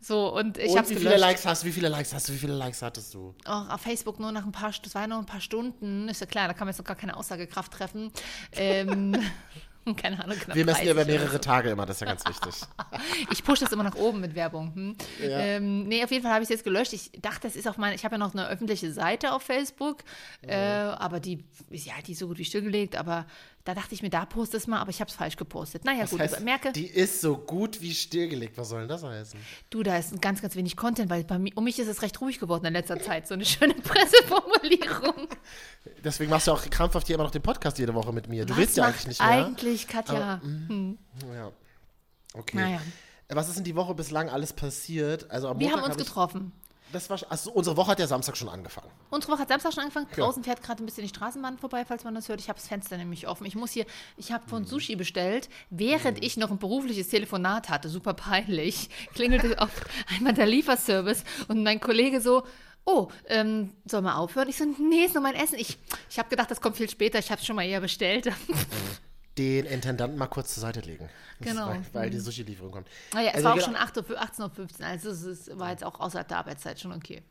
So, 0.00 0.34
und 0.34 0.58
ich 0.58 0.76
habe 0.76 0.88
wie 0.88 0.94
viele 0.94 1.10
gelöscht. 1.10 1.20
Likes 1.20 1.46
hast 1.46 1.62
du? 1.62 1.66
Wie 1.68 1.72
viele 1.72 1.88
Likes 1.88 2.12
hast 2.12 2.28
du? 2.28 2.32
Wie 2.32 2.38
viele 2.38 2.54
Likes 2.54 2.82
hattest 2.82 3.14
du? 3.14 3.34
Auch 3.44 3.68
auf 3.70 3.80
Facebook 3.80 4.18
nur 4.18 4.32
nach 4.32 4.44
ein 4.44 4.50
paar, 4.50 4.72
das 4.82 4.94
war 4.96 5.02
ja 5.02 5.08
noch 5.08 5.18
ein 5.18 5.26
paar 5.26 5.40
Stunden, 5.40 6.08
ist 6.08 6.20
ja 6.20 6.26
klar, 6.26 6.48
da 6.48 6.54
kann 6.54 6.66
man 6.66 6.72
jetzt 6.72 6.78
noch 6.78 6.84
gar 6.84 6.96
keine 6.96 7.16
Aussagekraft 7.16 7.72
treffen. 7.72 8.10
Ähm, 8.52 9.16
Keine 9.96 10.22
Ahnung, 10.22 10.36
knapp 10.38 10.56
Wir 10.56 10.64
messen 10.64 10.86
ja 10.86 10.94
30 10.94 11.08
über 11.08 11.18
mehrere 11.18 11.32
so. 11.32 11.38
Tage 11.38 11.70
immer, 11.70 11.86
das 11.86 11.96
ist 11.96 12.00
ja 12.00 12.06
ganz 12.06 12.26
wichtig. 12.26 12.54
Ich 13.30 13.44
pushe 13.44 13.64
das 13.64 13.72
immer 13.72 13.82
nach 13.82 13.94
oben 13.94 14.20
mit 14.20 14.34
Werbung. 14.34 14.74
Hm? 14.74 14.96
Ja. 15.20 15.38
Ähm, 15.38 15.84
nee, 15.84 16.04
auf 16.04 16.10
jeden 16.10 16.22
Fall 16.22 16.32
habe 16.32 16.42
ich 16.42 16.46
es 16.46 16.50
jetzt 16.50 16.64
gelöscht. 16.64 16.92
Ich 16.92 17.10
dachte, 17.20 17.40
das 17.42 17.56
ist 17.56 17.66
auf 17.66 17.78
meine, 17.78 17.94
ich 17.94 18.04
habe 18.04 18.14
ja 18.14 18.18
noch 18.18 18.34
eine 18.34 18.48
öffentliche 18.48 18.92
Seite 18.92 19.32
auf 19.32 19.42
Facebook, 19.42 19.98
äh, 20.42 20.54
aber 20.54 21.20
die 21.20 21.44
ist 21.70 21.86
ja 21.86 21.94
die 22.06 22.12
ist 22.12 22.18
so 22.18 22.28
gut 22.28 22.38
wie 22.38 22.44
stillgelegt, 22.44 22.96
aber 22.96 23.26
da 23.64 23.74
dachte 23.74 23.94
ich 23.94 24.02
mir, 24.02 24.10
da 24.10 24.24
poste 24.24 24.56
es 24.56 24.66
mal, 24.66 24.80
aber 24.80 24.90
ich 24.90 25.00
habe 25.00 25.08
es 25.08 25.14
falsch 25.14 25.36
gepostet. 25.36 25.84
Naja, 25.84 26.02
Das 26.02 26.10
gut, 26.10 26.20
heißt, 26.20 26.34
aber 26.34 26.44
merke, 26.44 26.72
die 26.72 26.86
ist 26.86 27.20
so 27.20 27.36
gut 27.36 27.80
wie 27.80 27.94
stillgelegt. 27.94 28.58
Was 28.58 28.70
soll 28.70 28.80
denn 28.80 28.88
das 28.88 29.04
heißen? 29.04 29.38
du, 29.70 29.82
da 29.82 29.96
ist 29.96 30.20
ganz, 30.20 30.42
ganz 30.42 30.56
wenig 30.56 30.76
Content, 30.76 31.10
weil 31.10 31.22
bei 31.24 31.38
mir, 31.38 31.52
um 31.56 31.64
mich 31.64 31.78
ist 31.78 31.88
es 31.88 32.02
recht 32.02 32.20
ruhig 32.20 32.40
geworden 32.40 32.64
in 32.66 32.72
letzter 32.72 33.00
Zeit. 33.00 33.28
So 33.28 33.34
eine 33.34 33.44
schöne 33.44 33.74
Presseformulierung. 33.82 35.28
Deswegen 36.04 36.30
machst 36.30 36.48
du 36.48 36.52
auch 36.52 36.62
krampfhaft 36.70 37.06
hier 37.06 37.14
immer 37.14 37.24
noch 37.24 37.30
den 37.30 37.42
Podcast 37.42 37.78
jede 37.78 37.94
Woche 37.94 38.12
mit 38.12 38.28
mir. 38.28 38.44
Du 38.46 38.52
Was 38.52 38.58
willst 38.58 38.76
ja 38.76 38.84
eigentlich 38.84 39.06
nicht 39.06 39.20
mehr. 39.20 39.28
Eigentlich, 39.30 39.86
Katja. 39.86 40.40
Ja. 41.34 41.52
Okay. 42.34 42.56
Naja. 42.56 42.80
Was 43.28 43.48
ist 43.48 43.56
in 43.58 43.64
die 43.64 43.74
Woche 43.76 43.94
bislang 43.94 44.28
alles 44.28 44.52
passiert? 44.52 45.30
Also 45.30 45.48
am 45.48 45.58
Wir 45.58 45.68
Montag 45.68 45.82
haben 45.82 45.90
uns 45.90 46.00
hab 46.00 46.06
getroffen. 46.06 46.52
Das 46.92 47.08
war, 47.10 47.18
also 47.28 47.50
unsere 47.52 47.76
Woche 47.76 47.92
hat 47.92 47.98
ja 47.98 48.06
Samstag 48.06 48.36
schon 48.36 48.48
angefangen. 48.48 48.88
Unsere 49.10 49.32
Woche 49.32 49.42
hat 49.42 49.48
Samstag 49.48 49.72
schon 49.72 49.82
angefangen. 49.82 50.06
Draußen 50.14 50.44
fährt 50.44 50.62
gerade 50.62 50.82
ein 50.82 50.86
bisschen 50.86 51.02
die 51.04 51.08
Straßenbahn 51.08 51.58
vorbei, 51.58 51.84
falls 51.86 52.04
man 52.04 52.14
das 52.14 52.28
hört. 52.28 52.40
Ich 52.40 52.48
habe 52.48 52.58
das 52.58 52.68
Fenster 52.68 52.96
nämlich 52.98 53.26
offen. 53.28 53.46
Ich 53.46 53.54
muss 53.54 53.72
hier, 53.72 53.86
ich 54.16 54.30
habe 54.32 54.44
Mhm. 54.44 54.50
von 54.50 54.64
Sushi 54.66 54.96
bestellt, 54.96 55.48
während 55.70 56.22
ich 56.22 56.36
noch 56.36 56.50
ein 56.50 56.58
berufliches 56.58 57.08
Telefonat 57.08 57.68
hatte. 57.70 57.88
Super 57.88 58.14
peinlich. 58.14 58.90
Klingelte 59.14 59.60
auf 59.60 59.70
einmal 60.14 60.34
der 60.34 60.46
Lieferservice 60.46 61.24
und 61.48 61.62
mein 61.62 61.80
Kollege 61.80 62.20
so. 62.20 62.44
Oh, 62.84 63.08
ähm, 63.28 63.72
soll 63.84 64.02
mal 64.02 64.16
aufhören? 64.16 64.48
Ich 64.48 64.56
so, 64.58 64.64
nee, 64.64 65.04
ist 65.04 65.14
nur 65.14 65.22
mein 65.22 65.36
Essen. 65.36 65.56
Ich, 65.56 65.78
ich 66.10 66.18
habe 66.18 66.28
gedacht, 66.28 66.50
das 66.50 66.60
kommt 66.60 66.76
viel 66.76 66.90
später. 66.90 67.18
Ich 67.20 67.30
habe 67.30 67.40
es 67.40 67.46
schon 67.46 67.54
mal 67.54 67.64
eher 67.64 67.80
bestellt. 67.80 68.32
Den 69.38 69.64
Intendanten 69.66 70.18
mal 70.18 70.26
kurz 70.26 70.52
zur 70.54 70.60
Seite 70.60 70.80
legen. 70.80 71.08
Genau. 71.40 71.68
Weil, 71.68 71.82
weil 71.92 72.10
die 72.10 72.18
Sushi-Lieferung 72.18 72.70
kommt. 72.70 72.88
naja, 73.14 73.30
es 73.30 73.36
Also 73.36 73.44
war 73.44 73.52
auch 73.52 73.56
genau- 73.56 73.66
schon 73.66 73.76
8 73.76 73.96
Uhr, 73.96 74.04
18.15 74.22 74.80
Uhr. 74.80 74.86
Also 74.86 75.10
es 75.10 75.22
ist, 75.22 75.58
war 75.58 75.70
jetzt 75.70 75.84
auch 75.84 75.98
außerhalb 76.00 76.28
der 76.28 76.36
Arbeitszeit 76.38 76.78
schon 76.78 76.92
okay. 76.92 77.22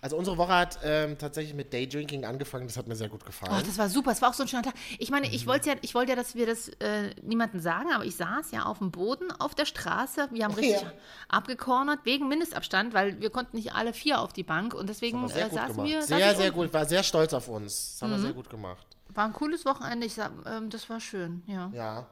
Also 0.00 0.16
unsere 0.16 0.36
Woche 0.36 0.52
hat 0.54 0.78
ähm, 0.84 1.18
tatsächlich 1.18 1.54
mit 1.54 1.72
Daydrinking 1.72 2.24
angefangen. 2.24 2.68
Das 2.68 2.76
hat 2.76 2.86
mir 2.86 2.94
sehr 2.94 3.08
gut 3.08 3.24
gefallen. 3.24 3.52
Oh, 3.58 3.66
das 3.66 3.76
war 3.78 3.88
super. 3.88 4.12
Es 4.12 4.22
war 4.22 4.28
auch 4.30 4.34
so 4.34 4.44
ein 4.44 4.48
schöner 4.48 4.62
Tag. 4.62 4.74
Ich 4.98 5.10
meine, 5.10 5.26
ich 5.34 5.46
wollte 5.48 5.70
ja, 5.70 5.76
ich 5.80 5.94
wollte 5.94 6.10
ja, 6.10 6.16
dass 6.16 6.34
wir 6.36 6.46
das 6.46 6.68
äh, 6.78 7.14
niemandem 7.22 7.60
sagen, 7.60 7.88
aber 7.92 8.04
ich 8.04 8.14
saß 8.14 8.52
ja 8.52 8.64
auf 8.66 8.78
dem 8.78 8.90
Boden 8.92 9.32
auf 9.32 9.54
der 9.56 9.64
Straße. 9.64 10.28
Wir 10.30 10.44
haben 10.44 10.54
richtig 10.54 10.82
Ja. 10.82 10.92
abgekornert 11.28 12.00
wegen 12.04 12.28
Mindestabstand, 12.28 12.94
weil 12.94 13.20
wir 13.20 13.30
konnten 13.30 13.56
nicht 13.56 13.72
alle 13.74 13.92
vier 13.92 14.20
auf 14.20 14.32
die 14.32 14.44
Bank 14.44 14.74
und 14.74 14.88
deswegen 14.88 15.18
äh, 15.18 15.22
gut 15.22 15.32
saßen 15.32 15.50
gemacht. 15.68 15.88
wir. 15.88 16.00
saß 16.02 16.08
Sehr, 16.08 16.30
ich 16.32 16.36
sehr 16.36 16.50
gut. 16.52 16.72
War 16.72 16.84
sehr 16.86 17.02
stolz 17.02 17.32
auf 17.32 17.48
uns. 17.48 17.94
Das 17.94 18.02
haben 18.02 18.10
Mhm. 18.10 18.16
wir 18.16 18.22
sehr 18.22 18.32
gut 18.34 18.50
gemacht. 18.50 18.86
War 19.18 19.24
ein 19.24 19.32
cooles 19.32 19.64
Wochenende. 19.64 20.06
Ich 20.06 20.14
sag, 20.14 20.30
ähm, 20.46 20.70
das 20.70 20.88
war 20.88 21.00
schön. 21.00 21.42
Ja. 21.48 21.72
Ja. 21.74 22.06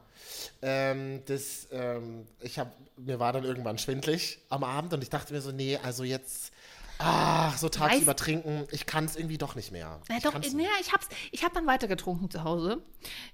Ähm, 0.61 1.23
das, 1.27 1.69
ähm, 1.71 2.27
ich 2.41 2.59
hab, 2.59 2.73
mir 2.97 3.21
war 3.21 3.33
dann 3.33 3.45
irgendwann 3.45 3.79
schwindlig 3.79 4.41
am 4.49 4.65
Abend 4.65 4.93
und 4.93 5.05
ich 5.05 5.09
dachte 5.09 5.33
mir 5.33 5.41
so, 5.41 5.53
nee, 5.53 5.79
also 5.81 6.03
jetzt, 6.03 6.53
ach, 6.99 7.57
so 7.59 7.69
tagsüber 7.69 8.17
trinken, 8.17 8.67
ich 8.73 8.87
kann 8.87 9.05
es 9.05 9.15
irgendwie 9.15 9.39
doch 9.39 9.55
nicht 9.55 9.71
mehr. 9.71 10.01
Na 10.09 10.17
ich 10.17 10.25
doch, 10.25 10.35
äh, 10.35 10.51
naja, 10.51 10.69
ich 10.81 10.93
hab's, 10.93 11.09
ich 11.31 11.45
hab 11.45 11.55
dann 11.55 11.69
weiter 11.69 11.87
getrunken 11.87 12.29
zu 12.29 12.43
Hause. 12.43 12.83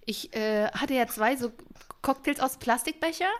Ich 0.05 0.37
äh, 0.37 0.67
hatte 0.73 0.93
ja 0.93 1.07
zwei 1.07 1.35
so 1.37 1.50
Cocktails 2.02 2.41
aus 2.41 2.59
Plastikbecher 2.59 3.31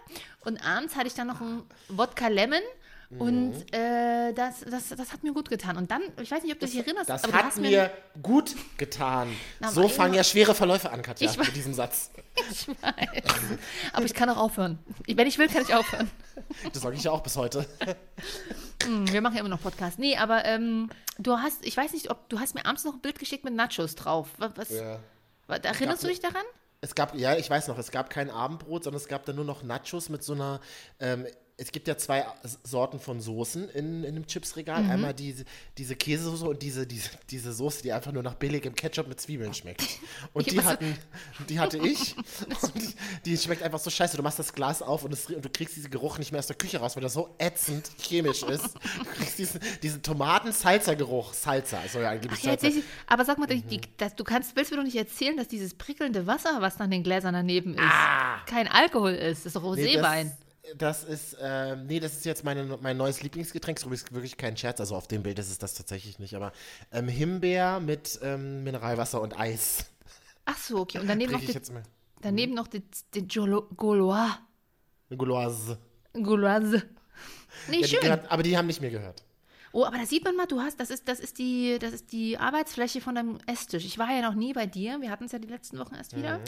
und 0.47 0.67
abends 0.67 0.97
hatte 0.97 1.09
ich 1.09 1.15
dann 1.15 1.27
noch 1.27 1.43
einen 1.43 1.63
Wodka 1.89 2.29
Lemon 2.29 2.63
und 3.19 3.55
äh, 3.75 4.33
das, 4.33 4.61
das, 4.69 4.89
das 4.89 5.13
hat 5.13 5.23
mir 5.23 5.33
gut 5.33 5.49
getan. 5.49 5.77
Und 5.77 5.91
dann, 5.91 6.03
ich 6.21 6.31
weiß 6.31 6.43
nicht, 6.43 6.53
ob 6.53 6.61
du 6.61 6.67
dich 6.67 6.77
erinnerst, 6.77 7.09
Das 7.11 7.25
aber 7.25 7.33
hat 7.35 7.45
hast 7.47 7.61
mir 7.61 7.91
gut 8.23 8.55
getan. 8.79 9.35
Na, 9.61 9.71
so 9.71 9.89
fangen 9.89 10.15
ja 10.15 10.25
schwere 10.25 10.55
Verläufe 10.55 10.91
an, 10.91 11.03
Katja, 11.03 11.31
Ich 11.31 11.37
mit 11.39 11.55
diesem 11.55 11.75
Satz. 11.75 12.11
Ich 12.51 12.67
weiß. 12.69 13.23
Aber 13.93 14.05
ich 14.07 14.15
kann 14.15 14.31
auch 14.31 14.39
aufhören. 14.39 14.79
Wenn 15.07 15.27
ich 15.27 15.37
will, 15.37 15.49
kann 15.49 15.63
ich 15.63 15.75
aufhören. 15.75 16.11
Das 16.73 16.83
sage 16.83 16.97
ich 16.97 17.05
ja 17.05 17.11
auch 17.11 17.23
bis 17.23 17.37
heute. 17.37 17.67
Hm, 18.85 19.13
Wir 19.13 19.21
machen 19.21 19.35
ja 19.35 19.41
immer 19.41 19.49
noch 19.49 19.61
Podcast. 19.63 19.99
Nee, 19.99 20.17
aber 20.17 20.45
ähm, 20.45 20.91
du 21.19 21.37
hast, 21.39 21.65
ich 21.65 21.77
weiß 21.77 21.93
nicht, 21.93 22.11
ob 22.11 22.29
du 22.29 22.41
hast 22.41 22.55
mir 22.55 22.67
abends 22.67 22.85
noch 22.85 22.95
ein 22.95 23.01
Bild 23.01 23.19
geschickt 23.19 23.45
mit 23.45 23.55
Nachos 23.55 23.95
drauf. 23.95 24.29
Was, 24.39 24.71
Ja. 24.71 24.99
erinnerst 25.49 26.03
du 26.03 26.09
dich 26.09 26.21
daran? 26.21 26.43
Es 26.81 26.97
gab, 26.97 27.15
ja, 27.15 27.37
ich 27.37 27.49
weiß 27.49 27.69
noch, 27.69 27.79
es 27.79 27.93
gab 27.93 28.11
kein 28.11 28.29
Abendbrot, 28.29 28.83
sondern 28.83 29.01
es 29.01 29.07
gab 29.07 29.25
dann 29.25 29.37
nur 29.37 29.45
noch 29.45 29.63
Nachos 29.63 30.09
mit 30.09 30.25
so 30.25 30.33
einer, 30.33 30.61
ähm, 30.99 31.27
es 31.63 31.71
gibt 31.71 31.87
ja 31.87 31.97
zwei 31.97 32.27
Sorten 32.65 32.99
von 32.99 33.21
Soßen 33.21 33.69
in, 33.71 34.03
in 34.03 34.15
dem 34.15 34.27
Chipsregal. 34.27 34.83
Mhm. 34.83 34.91
Einmal 34.91 35.15
diese, 35.15 35.45
diese 35.79 35.95
Käsesoße 35.95 36.45
und 36.45 36.61
diese, 36.61 36.87
diese, 36.87 37.11
diese 37.31 37.53
Soße, 37.53 37.83
die 37.83 37.93
einfach 37.93 38.11
nur 38.13 38.23
nach 38.23 38.35
billigem 38.35 38.75
Ketchup 38.75 39.07
mit 39.07 39.21
Zwiebeln 39.21 39.55
schmeckt. 39.55 39.83
Und 40.33 40.51
die, 40.51 40.61
hatten, 40.63 40.97
die 41.49 41.61
hatte 41.61 41.79
ich. 41.79 42.17
Und 42.17 42.95
die, 43.25 43.37
schmeckt 43.37 43.63
einfach 43.63 43.79
so 43.79 43.91
scheiße. 43.91 44.17
Du 44.17 44.23
machst 44.23 44.39
das 44.39 44.53
Glas 44.53 44.83
auf 44.83 45.05
und, 45.05 45.13
es, 45.13 45.27
und 45.27 45.45
du 45.45 45.49
kriegst 45.51 45.77
diesen 45.77 45.91
Geruch 45.91 46.19
nicht 46.19 46.33
mehr 46.33 46.39
aus 46.39 46.47
der 46.47 46.57
Küche 46.57 46.79
raus, 46.79 46.97
weil 46.97 47.03
das 47.03 47.13
so 47.13 47.35
ätzend 47.39 47.91
chemisch 47.99 48.43
ist. 48.43 48.71
Du 48.99 49.05
kriegst 49.19 49.39
diesen, 49.39 49.61
diesen 49.83 50.03
Tomaten-Salsa-Geruch. 50.03 51.33
Salsa 51.33 51.79
soll 51.91 52.03
ja 52.03 52.11
angeblich 52.11 52.41
Ach 52.43 52.63
ja, 52.63 52.71
aber 53.07 53.25
sag 53.25 53.39
mal, 53.39 53.47
Mhm. 53.53 53.69
die, 53.69 53.81
das, 53.97 54.15
du 54.17 54.25
kannst, 54.25 54.57
willst 54.57 54.71
mir 54.71 54.79
doch 54.79 54.85
nicht 54.85 54.97
erzählen, 54.97 55.37
dass 55.37 55.49
dieses 55.49 55.75
prickelnde 55.75 56.27
Wasser, 56.27 56.61
was 56.61 56.77
dann 56.77 56.87
in 56.87 56.91
den 56.93 57.03
Gläsern 57.03 57.35
daneben 57.35 57.75
ist, 57.75 57.81
Ah. 57.83 58.41
kein 58.47 58.69
Alkohol 58.69 59.13
ist. 59.13 59.41
Das 59.41 59.47
ist 59.47 59.57
doch 59.57 59.75
Nee, 59.75 59.97
Roséwein. 59.99 60.31
Das, 60.77 61.03
ist, 61.03 61.37
ähm, 61.41 61.87
nee, 61.87 61.99
das 61.99 62.13
ist 62.13 62.25
jetzt 62.25 62.45
meine, 62.45 62.79
mein 62.81 62.97
neues 62.97 63.23
Lieblingsgetränk. 63.23 63.81
Das 63.81 63.91
ist 63.91 64.13
wirklich 64.13 64.37
kein 64.37 64.57
Scherz. 64.57 64.81
Also 64.81 64.95
auf 64.95 65.09
dem 65.09 65.23
Bild 65.23 65.39
ist 65.39 65.51
es 65.51 65.59
das 65.59 65.75
tatsächlich 65.75 66.19
nicht. 66.19 66.35
Aber 66.35 66.53
ähm, 66.93 67.09
Himbeer 67.09 67.81
mit 67.81 68.21
ähm, 68.23 68.63
Mineralwasser 68.63 69.21
und 69.21 69.39
Eis. 69.39 69.87
Ach 70.45 70.57
so, 70.57 70.79
okay. 70.79 70.99
Und 71.01 71.09
daneben 71.09 71.33
noch 71.33 71.41
die, 71.41 71.59
daneben 72.21 72.55
noch 72.55 72.69
die, 72.69 72.83
die 73.15 73.27
Gaulois. 73.27 74.39
Gauloise. 75.17 75.79
Gauloise. 76.15 76.83
Nee, 77.69 77.77
Ja, 77.77 77.83
die 77.83 77.89
schön. 77.89 78.01
gehört, 78.01 78.31
aber 78.31 78.43
die 78.43 78.57
haben 78.57 78.67
nicht 78.67 78.81
mehr 78.81 78.91
gehört. 78.91 79.25
Oh, 79.73 79.85
aber 79.85 79.97
da 79.97 80.07
sieht 80.07 80.25
man 80.25 80.37
mal, 80.37 80.47
du 80.47 80.61
hast, 80.61 80.79
das 80.81 80.91
ist, 80.91 81.09
das 81.09 81.19
ist 81.19 81.39
die, 81.39 81.79
das 81.81 81.93
ist 81.93 82.13
die 82.13 82.37
Arbeitsfläche 82.39 83.01
von 83.01 83.15
deinem 83.15 83.39
Esstisch. 83.47 83.85
Ich 83.85 83.99
war 83.99 84.11
ja 84.15 84.21
noch 84.21 84.35
nie 84.35 84.53
bei 84.53 84.67
dir. 84.67 85.01
Wir 85.01 85.11
hatten 85.11 85.25
es 85.25 85.33
ja 85.33 85.39
die 85.39 85.49
letzten 85.49 85.79
Wochen 85.79 85.95
erst 85.95 86.15
wieder. 86.17 86.39
Mhm, 86.39 86.45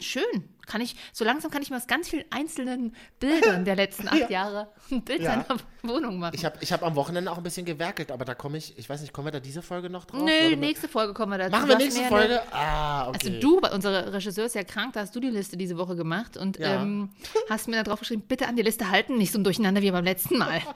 schön. 0.00 0.24
Kann 0.66 0.80
ich, 0.80 0.94
so 1.12 1.24
langsam 1.24 1.50
kann 1.50 1.62
ich 1.62 1.70
mir 1.70 1.76
aus 1.76 1.88
ganz 1.88 2.08
vielen 2.08 2.24
einzelnen 2.30 2.94
Bildern 3.18 3.64
der 3.64 3.74
letzten 3.74 4.06
acht 4.08 4.30
Jahre 4.30 4.68
ein 4.92 5.02
Bild 5.02 5.20
Ja. 5.20 5.44
seiner 5.44 5.60
Wohnung 5.82 6.18
machen. 6.20 6.34
Ich 6.36 6.44
habe 6.44 6.56
ich 6.60 6.72
hab 6.72 6.82
am 6.84 6.94
Wochenende 6.94 7.30
auch 7.32 7.36
ein 7.38 7.42
bisschen 7.42 7.66
gewerkelt, 7.66 8.12
aber 8.12 8.24
da 8.24 8.34
komme 8.34 8.56
ich, 8.58 8.78
ich 8.78 8.88
weiß 8.88 9.00
nicht, 9.00 9.12
kommen 9.12 9.26
wir 9.26 9.32
da 9.32 9.40
diese 9.40 9.62
Folge 9.62 9.90
noch 9.90 10.04
drauf? 10.04 10.22
Nö, 10.22 10.54
nächste 10.56 10.86
Folge 10.88 11.12
kommen 11.12 11.32
wir 11.32 11.38
dazu. 11.38 11.50
Machen 11.50 11.68
wir 11.68 11.76
nächste 11.76 12.04
Folge? 12.04 12.40
Eine, 12.42 12.52
Ah, 12.52 13.08
okay. 13.08 13.18
also 13.28 13.40
du, 13.40 13.60
unser 13.74 14.12
Regisseur 14.12 14.46
ist 14.46 14.54
ja 14.54 14.62
krank, 14.62 14.92
da 14.92 15.00
hast 15.00 15.14
du 15.16 15.18
die 15.20 15.30
Liste 15.30 15.56
diese 15.56 15.76
Woche 15.76 15.96
gemacht 15.96 16.36
und 16.36 16.58
Ja. 16.58 16.82
ähm, 16.82 17.10
hast 17.50 17.66
mir 17.66 17.76
da 17.76 17.82
drauf 17.82 17.98
geschrieben, 18.00 18.22
bitte 18.28 18.46
an 18.46 18.54
die 18.54 18.62
Liste 18.62 18.90
halten, 18.90 19.18
nicht 19.18 19.32
so 19.32 19.38
ein 19.40 19.44
Durcheinander 19.44 19.82
wie 19.82 19.90
beim 19.90 20.04
letzten 20.04 20.38
Mal. 20.38 20.62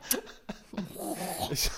Ich, 1.52 1.70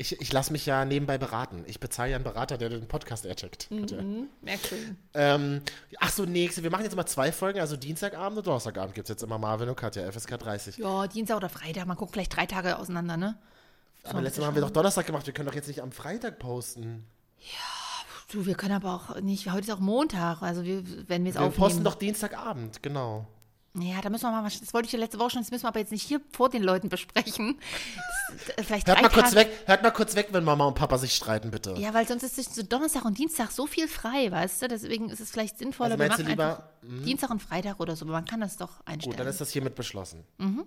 ich, 0.00 0.20
ich 0.20 0.32
lasse 0.32 0.50
mich 0.52 0.64
ja 0.66 0.84
nebenbei 0.84 1.18
beraten. 1.18 1.62
Ich 1.66 1.78
bezahle 1.78 2.10
ja 2.10 2.16
einen 2.16 2.24
Berater, 2.24 2.56
der 2.56 2.70
den 2.70 2.88
Podcast 2.88 3.26
ercheckt. 3.26 3.68
Katja. 3.68 3.98
Merkwürdig. 4.40 4.88
Ähm, 5.14 5.60
ach 5.98 6.10
so, 6.10 6.24
nächste. 6.24 6.62
Wir 6.62 6.70
machen 6.70 6.84
jetzt 6.84 6.96
mal 6.96 7.06
zwei 7.06 7.30
Folgen. 7.32 7.60
Also 7.60 7.76
Dienstagabend 7.76 8.38
und 8.38 8.46
Donnerstagabend 8.46 8.94
gibt 8.94 9.06
es 9.08 9.10
jetzt 9.10 9.22
immer 9.22 9.38
Marvin 9.38 9.68
und 9.68 9.76
Katja, 9.76 10.10
FSK 10.10 10.38
30. 10.38 10.78
Ja, 10.78 11.06
Dienstag 11.06 11.36
oder 11.36 11.48
Freitag, 11.50 11.86
man 11.86 11.96
guckt 11.96 12.12
vielleicht 12.12 12.34
drei 12.34 12.46
Tage 12.46 12.78
auseinander, 12.78 13.16
ne? 13.16 13.38
Aber 14.04 14.22
letztes 14.22 14.40
Mal 14.40 14.46
haben 14.46 14.54
wir 14.54 14.62
doch 14.62 14.70
Donnerstag 14.70 15.06
gemacht. 15.06 15.26
Wir 15.26 15.34
können 15.34 15.46
doch 15.46 15.54
jetzt 15.54 15.68
nicht 15.68 15.82
am 15.82 15.92
Freitag 15.92 16.38
posten. 16.38 17.06
Du, 18.32 18.46
wir 18.46 18.54
können 18.54 18.74
aber 18.74 18.94
auch 18.94 19.20
nicht, 19.20 19.50
heute 19.50 19.62
ist 19.62 19.70
auch 19.72 19.80
Montag, 19.80 20.40
also 20.40 20.64
wir, 20.64 20.82
wenn 21.08 21.24
wir 21.24 21.30
es 21.30 21.36
Wir 21.36 21.42
aufnehmen. 21.42 21.56
posten 21.68 21.84
doch 21.84 21.96
Dienstagabend, 21.96 22.82
genau. 22.82 23.26
Ja, 23.74 24.00
da 24.00 24.10
müssen 24.10 24.24
wir 24.24 24.32
mal, 24.32 24.42
das 24.42 24.74
wollte 24.74 24.86
ich 24.86 24.92
ja 24.92 24.98
letzte 24.98 25.18
Woche 25.20 25.30
schon, 25.30 25.42
das 25.42 25.52
müssen 25.52 25.62
wir 25.62 25.68
aber 25.68 25.78
jetzt 25.78 25.92
nicht 25.92 26.02
hier 26.02 26.20
vor 26.32 26.48
den 26.48 26.62
Leuten 26.62 26.88
besprechen. 26.88 27.56
Das, 28.46 28.56
äh, 28.56 28.62
vielleicht 28.64 28.88
Hört 28.88 29.00
mal 29.00 29.08
kurz 29.08 29.34
weg, 29.34 29.48
hört 29.66 29.82
mal 29.84 29.90
kurz 29.92 30.16
weg, 30.16 30.28
wenn 30.32 30.42
Mama 30.42 30.64
und 30.66 30.74
Papa 30.74 30.98
sich 30.98 31.14
streiten, 31.14 31.52
bitte. 31.52 31.74
Ja, 31.78 31.94
weil 31.94 32.06
sonst 32.06 32.24
ist 32.24 32.36
es 32.36 32.54
so 32.54 32.62
Donnerstag 32.64 33.04
und 33.04 33.16
Dienstag 33.16 33.52
so 33.52 33.66
viel 33.66 33.86
frei, 33.86 34.30
weißt 34.30 34.62
du? 34.62 34.68
Deswegen 34.68 35.08
ist 35.08 35.20
es 35.20 35.30
vielleicht 35.30 35.58
sinnvoller, 35.58 35.92
Also 35.92 36.02
wir 36.02 36.08
machen 36.08 36.26
lieber, 36.26 36.64
einfach 36.82 37.04
Dienstag 37.04 37.30
und 37.30 37.42
Freitag 37.42 37.78
oder 37.78 37.94
so, 37.94 38.04
aber 38.04 38.12
man 38.12 38.24
kann 38.24 38.40
das 38.40 38.56
doch 38.56 38.80
einstellen. 38.86 39.12
Gut, 39.12 39.20
dann 39.20 39.28
ist 39.28 39.40
das 39.40 39.50
hiermit 39.50 39.76
beschlossen. 39.76 40.24
Mhm. 40.38 40.64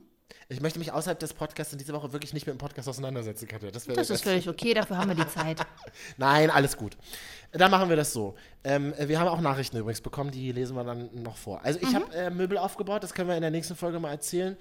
Ich 0.53 0.61
möchte 0.61 0.79
mich 0.79 0.91
außerhalb 0.91 1.19
des 1.19 1.33
Podcasts 1.33 1.73
in 1.73 1.79
dieser 1.79 1.93
Woche 1.93 2.13
wirklich 2.13 2.33
nicht 2.33 2.45
mit 2.45 2.55
dem 2.55 2.57
Podcast 2.59 2.87
auseinandersetzen, 2.87 3.47
Katja. 3.47 3.71
Das, 3.71 3.85
das 3.85 4.09
ist 4.09 4.23
völlig 4.23 4.47
okay, 4.47 4.73
dafür 4.73 4.97
haben 4.97 5.09
wir 5.09 5.15
die 5.25 5.27
Zeit. 5.27 5.59
Nein, 6.17 6.49
alles 6.49 6.77
gut. 6.77 6.95
Dann 7.51 7.71
machen 7.71 7.89
wir 7.89 7.95
das 7.95 8.13
so. 8.13 8.35
Ähm, 8.63 8.93
wir 8.97 9.19
haben 9.19 9.27
auch 9.27 9.41
Nachrichten 9.41 9.77
übrigens 9.77 10.01
bekommen, 10.01 10.31
die 10.31 10.51
lesen 10.51 10.75
wir 10.75 10.83
dann 10.83 11.09
noch 11.23 11.37
vor. 11.37 11.61
Also 11.63 11.79
Mhm. 11.79 11.87
ich 11.87 11.95
habe 11.95 12.15
äh, 12.15 12.29
Möbel 12.29 12.57
aufgebaut, 12.57 13.03
das 13.03 13.13
können 13.13 13.29
wir 13.29 13.35
in 13.35 13.41
der 13.41 13.51
nächsten 13.51 13.75
Folge 13.75 13.99
mal 13.99 14.11
erzählen. 14.11 14.55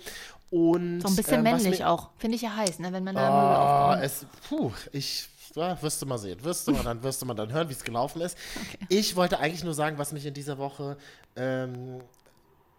Und, 0.51 1.01
So 1.01 1.09
ein 1.09 1.17
bisschen 1.17 1.37
ähm, 1.37 1.43
männlich 1.43 1.85
auch. 1.85 2.11
Finde 2.19 2.37
ich 2.37 2.43
ja 2.43 2.55
heiß, 2.57 2.79
ne? 2.79 2.93
wenn 2.93 3.05
man 3.05 3.15
da 3.15 3.23
Möbel 3.23 3.57
Oh, 3.57 3.93
aufbaut. 3.93 4.05
es, 4.05 4.27
puh, 4.49 4.73
ich, 4.93 5.29
ja, 5.55 5.81
wirst 5.83 6.01
du 6.03 6.07
mal 6.07 6.19
sehen. 6.19 6.43
Wirst 6.45 6.69
du 6.69 6.73
mal 6.73 6.83
dann, 6.85 7.03
wirst 7.03 7.21
du 7.23 7.27
mal 7.27 7.35
dann 7.35 7.53
hören, 7.53 7.69
wie 7.69 7.73
es 7.75 7.85
gelaufen 7.85 8.21
ist. 8.23 8.37
Ich 8.89 9.17
wollte 9.17 9.39
eigentlich 9.39 9.65
nur 9.65 9.75
sagen, 9.75 9.99
was 9.99 10.13
mich 10.13 10.25
in 10.27 10.35
dieser 10.35 10.59
Woche 10.59 10.97
ähm, 11.37 12.01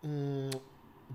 mh, 0.03 0.51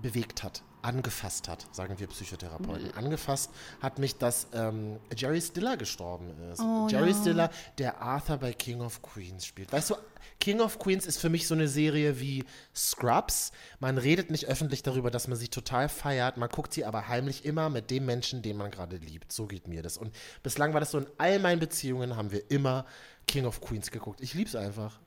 bewegt 0.01 0.43
hat. 0.43 0.61
Angefasst 0.81 1.47
hat, 1.47 1.67
sagen 1.73 1.99
wir 1.99 2.07
Psychotherapeuten. 2.07 2.93
Angefasst 2.95 3.51
hat 3.81 3.99
mich, 3.99 4.17
dass 4.17 4.47
ähm, 4.53 4.99
Jerry 5.15 5.41
Stiller 5.41 5.77
gestorben 5.77 6.31
ist. 6.51 6.61
Jerry 6.89 7.13
Stiller, 7.13 7.49
der 7.77 8.01
Arthur 8.01 8.37
bei 8.37 8.53
King 8.53 8.81
of 8.81 9.01
Queens 9.01 9.45
spielt. 9.45 9.71
Weißt 9.71 9.89
du, 9.89 9.95
King 10.39 10.61
of 10.61 10.79
Queens 10.79 11.05
ist 11.05 11.17
für 11.17 11.29
mich 11.29 11.47
so 11.47 11.53
eine 11.53 11.67
Serie 11.67 12.19
wie 12.19 12.45
Scrubs. 12.73 13.51
Man 13.79 13.97
redet 13.97 14.31
nicht 14.31 14.47
öffentlich 14.47 14.83
darüber, 14.83 15.11
dass 15.11 15.27
man 15.27 15.37
sie 15.37 15.49
total 15.49 15.89
feiert. 15.89 16.37
Man 16.37 16.49
guckt 16.49 16.73
sie 16.73 16.85
aber 16.85 17.07
heimlich 17.07 17.45
immer 17.45 17.69
mit 17.69 17.91
dem 17.91 18.05
Menschen, 18.05 18.41
den 18.41 18.55
man 18.55 18.71
gerade 18.71 18.97
liebt. 18.97 19.33
So 19.33 19.47
geht 19.47 19.67
mir 19.67 19.83
das. 19.83 19.97
Und 19.97 20.15
bislang 20.43 20.73
war 20.73 20.79
das 20.79 20.91
so 20.91 20.97
in 20.99 21.07
all 21.17 21.39
meinen 21.39 21.59
Beziehungen, 21.59 22.15
haben 22.15 22.31
wir 22.31 22.49
immer 22.49 22.85
King 23.27 23.45
of 23.45 23.59
Queens 23.59 23.91
geguckt. 23.91 24.21
Ich 24.21 24.33
liebe 24.33 24.47
es 24.47 24.55
einfach. 24.55 24.99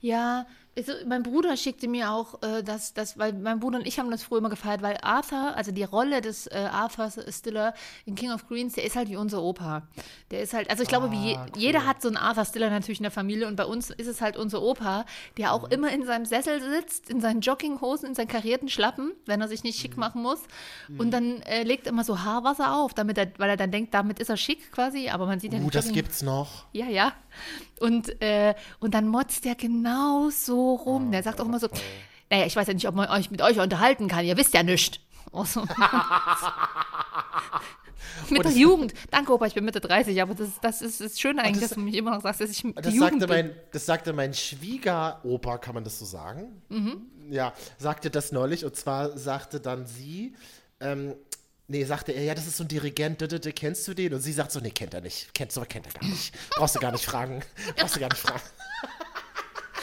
Ja, 0.00 0.46
also 0.76 0.92
mein 1.06 1.22
Bruder 1.22 1.56
schickte 1.56 1.88
mir 1.88 2.10
auch, 2.12 2.42
äh, 2.42 2.62
dass, 2.62 2.94
dass, 2.94 3.18
weil 3.18 3.32
mein 3.32 3.60
Bruder 3.60 3.78
und 3.78 3.86
ich 3.86 3.98
haben 3.98 4.10
das 4.10 4.22
früher 4.22 4.38
immer 4.38 4.50
gefeiert, 4.50 4.82
weil 4.82 4.96
Arthur, 5.02 5.54
also 5.56 5.72
die 5.72 5.82
Rolle 5.84 6.20
des 6.20 6.46
äh, 6.46 6.68
Arthur 6.70 7.10
Stiller 7.28 7.74
in 8.06 8.14
King 8.14 8.30
of 8.32 8.46
Queens, 8.46 8.74
der 8.74 8.84
ist 8.84 8.96
halt 8.96 9.08
wie 9.08 9.16
unser 9.16 9.42
Opa. 9.42 9.82
Der 10.30 10.42
ist 10.42 10.54
halt, 10.54 10.70
also 10.70 10.82
ich 10.82 10.88
glaube, 10.88 11.10
wie 11.10 11.30
je, 11.30 11.38
jeder 11.56 11.86
hat 11.86 12.00
so 12.02 12.08
einen 12.08 12.16
Arthur 12.16 12.44
Stiller 12.44 12.70
natürlich 12.70 13.00
in 13.00 13.04
der 13.04 13.10
Familie 13.10 13.46
und 13.48 13.56
bei 13.56 13.64
uns 13.64 13.90
ist 13.90 14.06
es 14.06 14.20
halt 14.20 14.36
unser 14.36 14.62
Opa, 14.62 15.04
der 15.36 15.52
auch 15.52 15.70
immer 15.70 15.92
in 15.92 16.06
seinem 16.06 16.24
Sessel 16.24 16.60
sitzt, 16.60 17.10
in 17.10 17.20
seinen 17.20 17.40
Jogginghosen, 17.40 18.08
in 18.08 18.14
seinen 18.14 18.28
karierten 18.28 18.68
Schlappen, 18.68 19.12
wenn 19.26 19.40
er 19.40 19.48
sich 19.48 19.64
nicht 19.64 19.78
schick 19.80 19.96
machen 19.96 20.22
muss. 20.22 20.40
Und 20.98 21.10
dann 21.10 21.42
äh, 21.42 21.62
legt 21.64 21.86
immer 21.88 22.04
so 22.04 22.20
Haarwasser 22.20 22.76
auf, 22.76 22.94
damit 22.94 23.18
er, 23.18 23.30
weil 23.38 23.50
er 23.50 23.56
dann 23.56 23.70
denkt, 23.72 23.92
damit 23.92 24.18
ist 24.20 24.28
er 24.30 24.36
schick 24.36 24.70
quasi, 24.72 25.08
aber 25.08 25.26
man 25.26 25.40
sieht 25.40 25.52
ja 25.52 25.58
Uh, 25.58 25.62
nicht 25.62 25.74
das 25.74 25.86
Jogging- 25.86 25.94
gibt's 25.94 26.22
noch. 26.22 26.64
ja, 26.72 26.86
ja. 26.86 27.12
Und, 27.80 28.20
äh, 28.20 28.54
und 28.80 28.92
dann 28.94 29.08
motzt 29.08 29.44
der 29.44 29.54
genau 29.54 30.28
so 30.30 30.59
rum. 30.74 31.12
Der 31.12 31.22
sagt 31.22 31.40
auch 31.40 31.46
immer 31.46 31.60
so, 31.60 31.68
naja, 32.30 32.46
ich 32.46 32.56
weiß 32.56 32.66
ja 32.68 32.74
nicht, 32.74 32.88
ob 32.88 32.94
man 32.94 33.08
euch 33.10 33.30
mit 33.30 33.42
euch 33.42 33.58
unterhalten 33.58 34.08
kann. 34.08 34.24
Ihr 34.24 34.36
wisst 34.36 34.54
ja 34.54 34.62
nichts. 34.62 34.98
Oh, 35.32 35.44
so. 35.44 35.64
mit 38.30 38.44
der 38.44 38.52
Jugend. 38.52 38.94
Danke, 39.10 39.32
Opa, 39.32 39.46
ich 39.46 39.54
bin 39.54 39.64
Mitte 39.64 39.80
30, 39.80 40.20
aber 40.22 40.34
das, 40.34 40.48
das 40.60 40.82
ist, 40.82 41.00
ist 41.00 41.20
schön 41.20 41.38
eigentlich, 41.38 41.60
das- 41.60 41.70
dass 41.70 41.76
du 41.76 41.80
mich 41.82 41.94
immer 41.94 42.12
noch 42.12 42.22
sagst, 42.22 42.40
dass 42.40 42.50
ich 42.50 42.62
die 42.62 42.72
Das 42.74 42.94
Jugend 42.94 43.20
sagte, 43.20 43.26
bin. 43.26 43.46
mein, 43.48 43.56
das 43.72 43.86
sagte 43.86 44.12
mein 44.12 44.34
Schwiegeropa, 44.34 45.58
kann 45.58 45.74
man 45.74 45.84
das 45.84 45.98
so 45.98 46.04
sagen? 46.04 46.62
Ja, 47.30 47.52
sagte 47.78 48.10
das 48.10 48.32
neulich. 48.32 48.64
Und 48.64 48.76
zwar 48.76 49.16
sagte 49.16 49.60
dann 49.60 49.86
sie, 49.86 50.34
ähm, 50.80 51.14
nee, 51.68 51.84
sagte 51.84 52.12
er, 52.12 52.24
ja, 52.24 52.34
das 52.34 52.46
ist 52.46 52.56
so 52.56 52.64
ein 52.64 52.68
Dirigent, 52.68 53.22
kennst 53.54 53.86
du 53.88 53.94
den? 53.94 54.14
Und 54.14 54.20
sie 54.20 54.32
sagt 54.32 54.52
so, 54.52 54.60
nee, 54.60 54.70
kennt 54.70 54.94
er 54.94 55.00
nicht. 55.00 55.32
Kennt, 55.34 55.52
so 55.52 55.60
kennt 55.62 55.86
er 55.86 55.92
gar 55.92 56.08
nicht. 56.08 56.34
Brauchst 56.56 56.74
du 56.74 56.80
gar 56.80 56.92
nicht 56.92 57.04
fragen. 57.04 57.42
Brauchst 57.76 57.96
du 57.96 58.00
gar 58.00 58.08
nicht 58.08 58.20
fragen. 58.20 58.40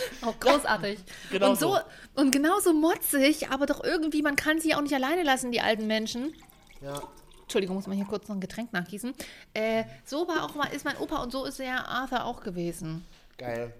Oh, 0.26 0.34
großartig. 0.40 1.00
Genau 1.32 1.52
und 1.52 1.60
so, 1.60 1.76
so. 1.76 1.82
und 2.16 2.32
genauso 2.32 2.74
motzig, 2.74 3.50
aber 3.50 3.66
doch 3.66 3.84
irgendwie, 3.84 4.22
man 4.22 4.36
kann 4.36 4.60
sie 4.60 4.74
auch 4.76 4.82
nicht 4.82 4.94
alleine 4.94 5.24
lassen, 5.24 5.52
die 5.52 5.62
alten 5.62 5.88
Menschen. 5.88 6.34
Ja. 6.82 7.02
Entschuldigung, 7.44 7.78
muss 7.78 7.88
man 7.88 7.96
hier 7.96 8.06
kurz 8.06 8.28
noch 8.28 8.36
ein 8.36 8.42
Getränk 8.42 8.74
nachgießen. 8.74 9.14
Äh, 9.54 9.86
so 10.06 10.28
war 10.28 10.44
auch 10.44 10.56
mal, 10.56 10.66
ist 10.68 10.84
mein 10.84 10.98
Opa 10.98 11.24
und 11.24 11.32
so 11.32 11.46
ist 11.46 11.60
ja 11.60 11.86
Arthur 11.86 12.26
auch 12.26 12.44
gewesen. 12.44 13.06
Geil. 13.38 13.74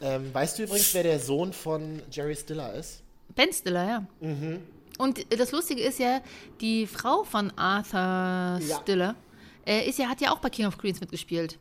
Ähm, 0.00 0.32
weißt 0.32 0.58
du 0.58 0.62
übrigens, 0.64 0.94
wer 0.94 1.02
der 1.02 1.20
Sohn 1.20 1.52
von 1.52 2.02
Jerry 2.10 2.34
Stiller 2.34 2.72
ist? 2.74 3.02
Ben 3.34 3.52
Stiller, 3.52 3.86
ja. 3.86 4.06
Mhm. 4.20 4.62
Und 4.98 5.26
das 5.38 5.52
Lustige 5.52 5.82
ist 5.82 5.98
ja, 5.98 6.20
die 6.60 6.86
Frau 6.86 7.24
von 7.24 7.50
Arthur 7.58 8.58
Ja. 8.66 8.80
Stiller 8.80 9.14
äh, 9.66 9.88
ist 9.88 9.98
ja, 9.98 10.08
hat 10.08 10.20
ja 10.20 10.32
auch 10.32 10.38
bei 10.38 10.50
King 10.50 10.66
of 10.66 10.78
Queens 10.78 11.00
mitgespielt. 11.00 11.58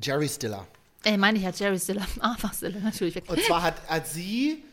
Jerry 0.00 0.28
Stiller. 0.28 0.66
Äh, 1.04 1.16
meine 1.16 1.38
ich 1.38 1.44
ja, 1.44 1.50
Jerry 1.50 1.78
Stiller. 1.78 2.06
Arthur 2.20 2.52
Stiller, 2.52 2.80
natürlich. 2.80 3.28
Und 3.28 3.40
zwar 3.42 3.62
hat, 3.62 3.88
hat 3.88 4.06
sie 4.06 4.64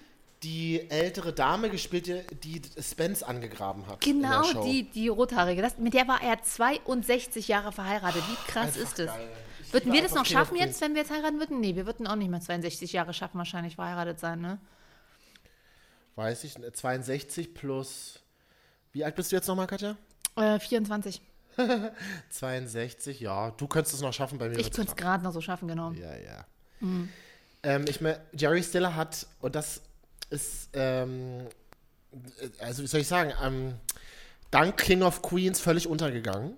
die 0.44 0.90
ältere 0.90 1.34
Dame 1.34 1.70
gespielt, 1.70 2.08
die, 2.44 2.62
Spence 2.82 3.24
angegraben 3.24 3.86
hat. 3.88 4.02
Genau, 4.02 4.64
die, 4.64 4.90
die 4.90 5.10
rothaarige. 5.10 5.62
Das, 5.62 5.78
mit 5.78 5.94
der 5.94 6.08
war 6.08 6.22
er 6.22 6.42
62 6.42 7.48
Jahre 7.48 7.72
verheiratet. 7.72 8.24
Wie 8.30 8.52
krass 8.52 8.68
Einfach 8.68 8.82
ist 8.82 9.00
das? 9.00 9.12
Würden 9.72 9.94
wir 9.94 10.02
das 10.02 10.14
noch 10.14 10.26
schaffen 10.26 10.56
jetzt, 10.56 10.82
wenn 10.82 10.94
wir 10.94 11.02
jetzt 11.02 11.12
heiraten 11.12 11.40
würden? 11.40 11.60
Nee, 11.60 11.76
wir 11.76 11.86
würden 11.86 12.08
auch 12.08 12.16
nicht 12.16 12.30
mehr 12.30 12.42
62 12.42 12.94
Jahre 12.94 13.14
schaffen, 13.14 13.38
wahrscheinlich 13.38 13.76
verheiratet 13.76 14.20
sein, 14.20 14.42
ne? 14.42 14.60
Weiß 16.16 16.44
ich, 16.44 16.56
62 16.56 17.54
plus. 17.54 18.20
Wie 18.92 19.04
alt 19.04 19.16
bist 19.16 19.32
du 19.32 19.36
jetzt 19.36 19.48
nochmal, 19.48 19.68
Katja? 19.68 19.96
Äh, 20.36 20.60
24. 20.60 21.22
62, 22.30 23.20
ja. 23.20 23.52
Du 23.52 23.68
könntest 23.68 23.96
es 23.96 24.02
noch 24.02 24.14
schaffen 24.14 24.38
bei 24.38 24.50
mir. 24.50 24.58
Ich 24.58 24.72
könnte 24.72 24.92
es 24.92 24.96
gerade 24.96 25.24
noch 25.24 25.34
so 25.34 25.42
schaffen, 25.42 25.68
genau. 25.68 25.92
Ja, 25.92 26.16
ja. 26.16 26.46
Ähm, 27.64 27.86
ich 27.88 28.02
meine, 28.02 28.20
Jerry 28.34 28.64
Stiller 28.64 28.96
hat, 28.96 29.28
und 29.42 29.56
das 29.56 29.82
ist, 30.30 30.70
ähm, 30.74 31.48
also 32.60 32.84
wie 32.84 32.88
soll 32.88 33.02
ich 33.02 33.08
sagen, 33.08 33.34
ähm, 33.44 33.74
dank 34.52 34.78
King 34.78 35.02
of 35.04 35.22
Queens 35.22 35.60
völlig 35.60 35.88
untergegangen. 35.88 36.56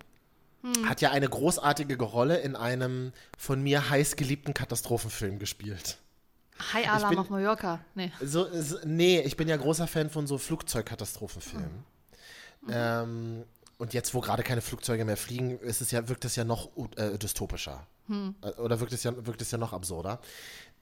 Hat 0.86 1.02
ja 1.02 1.10
eine 1.10 1.28
großartige 1.28 1.98
Rolle 2.04 2.38
in 2.38 2.56
einem 2.56 3.14
von 3.36 3.64
mir 3.64 3.90
heiß 3.90 4.16
geliebten 4.16 4.54
Katastrophenfilm 4.54 5.40
gespielt. 5.40 5.98
High 6.74 6.88
Alarm 6.88 7.10
bin- 7.10 7.18
auf 7.20 7.30
Mallorca. 7.32 7.80
Nee. 7.96 8.12
So, 8.22 8.48
so, 8.62 8.78
nee, 8.86 9.22
ich 9.22 9.36
bin 9.38 9.48
ja 9.48 9.58
großer 9.58 9.88
Fan 9.88 10.12
von 10.12 10.28
so 10.28 10.38
Flugzeugkatastrophenfilmen. 10.38 11.84
Ähm, 12.70 13.44
und 13.82 13.96
jetzt, 13.96 14.14
wo 14.14 14.22
gerade 14.22 14.44
keine 14.44 14.62
Flugzeuge 14.62 15.06
mehr 15.06 15.18
fliegen, 15.18 15.58
ist 15.58 15.82
es 15.82 15.90
ja, 15.90 16.08
wirkt 16.08 16.24
es 16.24 16.36
ja 16.36 16.44
noch 16.44 16.70
äh, 16.98 17.18
dystopischer. 17.18 17.88
Äh, 18.44 18.50
Oder 18.62 18.80
wirkt 18.80 18.94
es, 18.94 19.04
ja, 19.04 19.26
wirkt 19.26 19.42
es 19.42 19.50
ja 19.50 19.58
noch 19.58 19.74
absurder. 19.74 20.20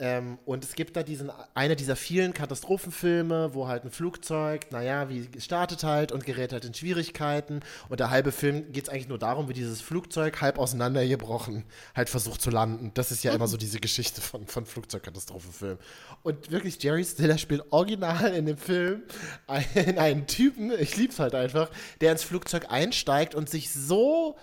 Ähm, 0.00 0.38
und 0.46 0.64
es 0.64 0.74
gibt 0.74 0.96
da 0.96 1.02
diesen, 1.02 1.30
eine 1.52 1.76
dieser 1.76 1.94
vielen 1.94 2.32
Katastrophenfilme, 2.32 3.52
wo 3.52 3.68
halt 3.68 3.84
ein 3.84 3.90
Flugzeug, 3.90 4.72
naja, 4.72 5.10
wie 5.10 5.28
startet 5.38 5.84
halt 5.84 6.10
und 6.10 6.24
gerät 6.24 6.54
halt 6.54 6.64
in 6.64 6.72
Schwierigkeiten. 6.72 7.60
Und 7.90 8.00
der 8.00 8.08
halbe 8.08 8.32
Film 8.32 8.72
geht 8.72 8.84
es 8.84 8.88
eigentlich 8.88 9.08
nur 9.08 9.18
darum, 9.18 9.50
wie 9.50 9.52
dieses 9.52 9.82
Flugzeug 9.82 10.40
halb 10.40 10.58
auseinandergebrochen 10.58 11.64
halt 11.94 12.08
versucht 12.08 12.40
zu 12.40 12.48
landen. 12.48 12.92
Das 12.94 13.12
ist 13.12 13.22
ja 13.24 13.34
immer 13.34 13.46
so 13.46 13.58
diese 13.58 13.78
Geschichte 13.78 14.22
von, 14.22 14.46
von 14.46 14.64
Flugzeugkatastrophenfilmen. 14.64 15.78
Und 16.22 16.50
wirklich, 16.50 16.82
Jerry 16.82 17.04
Stiller 17.04 17.36
spielt 17.36 17.64
original 17.70 18.32
in 18.34 18.46
dem 18.46 18.56
Film 18.56 19.02
einen, 19.46 19.98
einen 19.98 20.26
Typen, 20.26 20.72
ich 20.78 20.96
lieb's 20.96 21.18
halt 21.18 21.34
einfach, 21.34 21.70
der 22.00 22.12
ins 22.12 22.22
Flugzeug 22.22 22.70
einsteigt 22.70 23.34
und 23.34 23.50
sich 23.50 23.70
so 23.70 24.36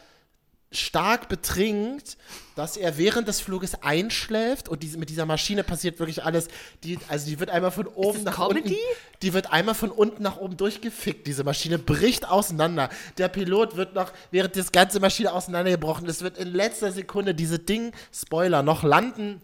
stark 0.71 1.29
betrinkt, 1.29 2.17
dass 2.55 2.75
er 2.75 2.97
während 2.97 3.27
des 3.27 3.39
Fluges 3.39 3.81
einschläft 3.83 4.67
und 4.67 4.83
diese, 4.83 4.97
mit 4.97 5.09
dieser 5.09 5.25
Maschine 5.25 5.63
passiert 5.63 5.99
wirklich 5.99 6.23
alles. 6.23 6.47
Die, 6.83 6.99
also 7.07 7.27
die 7.27 7.39
wird 7.39 7.49
einmal 7.49 7.71
von 7.71 7.87
oben 7.87 8.23
nach 8.23 8.35
Comedy? 8.35 8.69
unten. 8.69 8.75
Die 9.21 9.33
wird 9.33 9.51
einmal 9.51 9.75
von 9.75 9.91
unten 9.91 10.23
nach 10.23 10.37
oben 10.37 10.57
durchgefickt. 10.57 11.25
Diese 11.25 11.43
Maschine 11.43 11.79
bricht 11.79 12.27
auseinander. 12.27 12.89
Der 13.17 13.29
Pilot 13.29 13.77
wird 13.77 13.95
noch, 13.95 14.11
während 14.31 14.55
das 14.57 14.71
ganze 14.71 14.99
Maschine 14.99 15.31
auseinandergebrochen 15.31 16.07
ist, 16.07 16.21
wird 16.21 16.37
in 16.37 16.49
letzter 16.49 16.91
Sekunde 16.91 17.33
diese 17.33 17.59
Ding, 17.59 17.93
Spoiler, 18.13 18.61
noch 18.61 18.83
landen. 18.83 19.41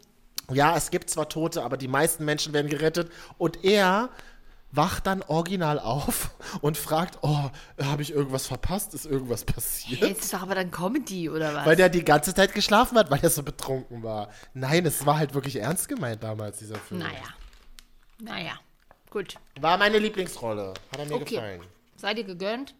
Ja, 0.52 0.76
es 0.76 0.92
gibt 0.92 1.10
zwar 1.10 1.30
Tote, 1.30 1.64
aber 1.64 1.78
die 1.78 1.88
meisten 1.88 2.26
Menschen 2.26 2.52
werden 2.54 2.70
gerettet. 2.70 3.10
Und 3.38 3.64
er 3.64 4.10
wacht 4.76 5.06
dann 5.08 5.22
original 5.22 5.80
auf 5.80 6.32
und 6.62 6.78
fragt, 6.78 7.20
oh, 7.22 7.50
habe 7.82 8.02
ich 8.02 8.12
irgendwas 8.12 8.48
verpasst? 8.48 8.94
Ist 8.94 9.06
irgendwas 9.06 9.46
passiert? 9.46 10.02
Hey, 10.02 10.14
das 10.14 10.26
ist 10.26 10.34
doch 10.34 10.42
aber 10.42 10.56
dann 10.56 10.72
Comedy, 10.72 11.30
oder 11.30 11.54
was? 11.54 11.66
Weil 11.66 11.76
der 11.76 11.90
die 11.90 12.04
ganze 12.04 12.34
Zeit 12.34 12.54
geschlafen 12.54 12.98
hat, 12.98 13.12
weil 13.12 13.20
er 13.22 13.30
so 13.30 13.44
betrunken 13.44 14.04
war. 14.04 14.30
Nein, 14.54 14.86
es 14.86 15.06
war 15.06 15.18
halt 15.18 15.34
wirklich 15.34 15.58
ernst 15.58 15.88
gemeint 15.88 16.24
damals, 16.24 16.58
dieser 16.60 16.76
Film. 16.76 17.02
naja. 17.02 17.24
Naja. 18.20 18.54
Gut. 19.10 19.36
War 19.60 19.78
meine 19.78 20.00
Lieblingsrolle. 20.00 20.74
Hat 20.92 21.00
er 21.00 21.06
mir 21.06 21.16
Okay. 21.16 21.36
gefallen. 21.36 21.62
Sei 21.96 22.14
dir 22.16 22.24
gegönnt. 22.24 22.74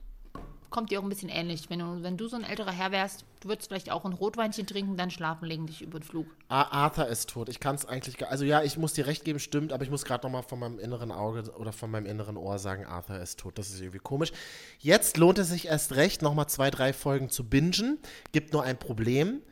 Kommt 0.74 0.90
dir 0.90 1.00
auch 1.00 1.04
ein 1.04 1.10
bisschen 1.10 1.30
ähnlich. 1.30 1.70
Wenn 1.70 1.78
du, 1.78 2.02
wenn 2.02 2.18
du 2.18 2.28
so 2.28 2.36
ein 2.36 2.44
älterer 2.44 2.72
Herr 2.72 2.92
wärst, 2.92 3.26
du 3.42 3.48
würdest 3.48 3.68
vielleicht 3.68 3.92
auch 3.92 4.06
ein 4.06 4.14
Rotweinchen 4.14 4.66
trinken, 4.66 4.98
dann 4.98 5.12
schlafen, 5.12 5.46
legen 5.46 5.68
dich 5.68 5.84
über 5.84 6.00
den 6.00 6.04
Flug. 6.04 6.26
Ah, 6.48 6.64
Arthur 6.64 7.06
ist 7.06 7.30
tot. 7.30 7.48
Ich 7.48 7.60
kann 7.60 7.76
es 7.76 7.86
eigentlich 7.86 8.18
gar. 8.18 8.32
Also 8.32 8.44
ja, 8.44 8.64
ich 8.64 8.76
muss 8.76 8.94
dir 8.94 9.06
recht 9.06 9.24
geben, 9.24 9.38
stimmt, 9.38 9.72
aber 9.72 9.84
ich 9.84 9.92
muss 9.92 10.04
gerade 10.04 10.26
nochmal 10.26 10.42
von 10.42 10.58
meinem 10.58 10.80
inneren 10.80 11.12
Auge 11.12 11.44
oder 11.60 11.74
von 11.74 11.92
meinem 11.92 12.08
inneren 12.08 12.38
Ohr 12.38 12.58
sagen, 12.58 12.88
Arthur 12.88 13.20
ist 13.20 13.40
tot. 13.40 13.60
Das 13.60 13.70
ist 13.70 13.82
irgendwie 13.82 14.00
komisch. 14.00 14.32
Jetzt 14.80 15.18
lohnt 15.18 15.38
es 15.38 15.50
sich 15.50 15.68
erst 15.68 15.94
recht, 15.94 16.24
nochmal 16.24 16.50
zwei, 16.50 16.72
drei 16.72 16.92
Folgen 16.92 17.30
zu 17.30 17.48
bingen. 17.48 18.00
Gibt 18.32 18.52
nur 18.52 18.64
ein 18.64 18.80
Problem. 18.80 19.44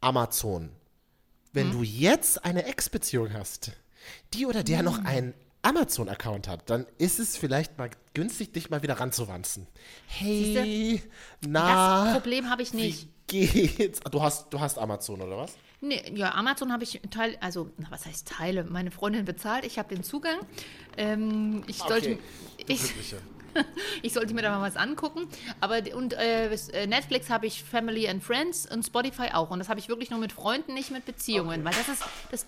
Amazon. 0.00 0.70
Wenn 1.52 1.72
du 1.72 1.82
jetzt 1.82 2.44
eine 2.44 2.66
Ex-Beziehung 2.66 3.32
hast, 3.32 3.72
die 4.32 4.46
oder 4.46 4.62
der 4.62 4.84
noch 4.84 5.04
einen 5.04 5.34
Amazon-Account 5.62 6.48
hat, 6.48 6.68
dann 6.68 6.86
ist 6.98 7.18
es 7.20 7.36
vielleicht 7.36 7.78
mal 7.78 7.90
günstig, 8.14 8.52
dich 8.52 8.70
mal 8.70 8.82
wieder 8.82 8.98
ranzuwanzen. 8.98 9.66
Hey, 10.06 11.02
na, 11.40 12.04
das 12.04 12.14
Problem 12.14 12.50
habe 12.50 12.62
ich 12.62 12.74
nicht. 12.74 13.08
wie 13.30 13.46
geht's? 13.68 14.00
Du 14.00 14.22
hast, 14.22 14.52
du 14.52 14.60
hast 14.60 14.78
Amazon, 14.78 15.20
oder 15.22 15.38
was? 15.38 15.54
Nee, 15.80 16.02
ja, 16.14 16.34
Amazon 16.34 16.72
habe 16.72 16.84
ich 16.84 17.00
Teil, 17.10 17.36
also, 17.40 17.70
na, 17.78 17.90
was 17.90 18.06
heißt 18.06 18.28
Teile? 18.28 18.64
Meine 18.64 18.90
Freundin 18.90 19.24
bezahlt, 19.24 19.64
ich 19.64 19.78
habe 19.78 19.94
den 19.94 20.04
Zugang. 20.04 20.38
Ähm, 20.96 21.64
ich, 21.66 21.78
sollte, 21.78 22.12
Okay, 22.12 22.18
du 22.66 22.72
ich, 22.72 22.94
ich 24.02 24.12
sollte 24.12 24.34
mir 24.34 24.42
da 24.42 24.56
mal 24.56 24.66
was 24.66 24.76
angucken. 24.76 25.28
Aber 25.60 25.80
und 25.94 26.14
äh, 26.14 26.52
äh, 26.52 26.86
Netflix 26.86 27.30
habe 27.30 27.46
ich 27.46 27.64
Family 27.64 28.08
and 28.08 28.22
Friends 28.22 28.70
und 28.70 28.84
Spotify 28.84 29.30
auch. 29.32 29.50
Und 29.50 29.58
das 29.58 29.68
habe 29.68 29.80
ich 29.80 29.88
wirklich 29.88 30.10
nur 30.10 30.18
mit 30.18 30.32
Freunden, 30.32 30.74
nicht 30.74 30.90
mit 30.90 31.04
Beziehungen. 31.04 31.64
Weil 31.64 31.72
das 31.74 31.88
ist 31.88 32.04
das. 32.30 32.46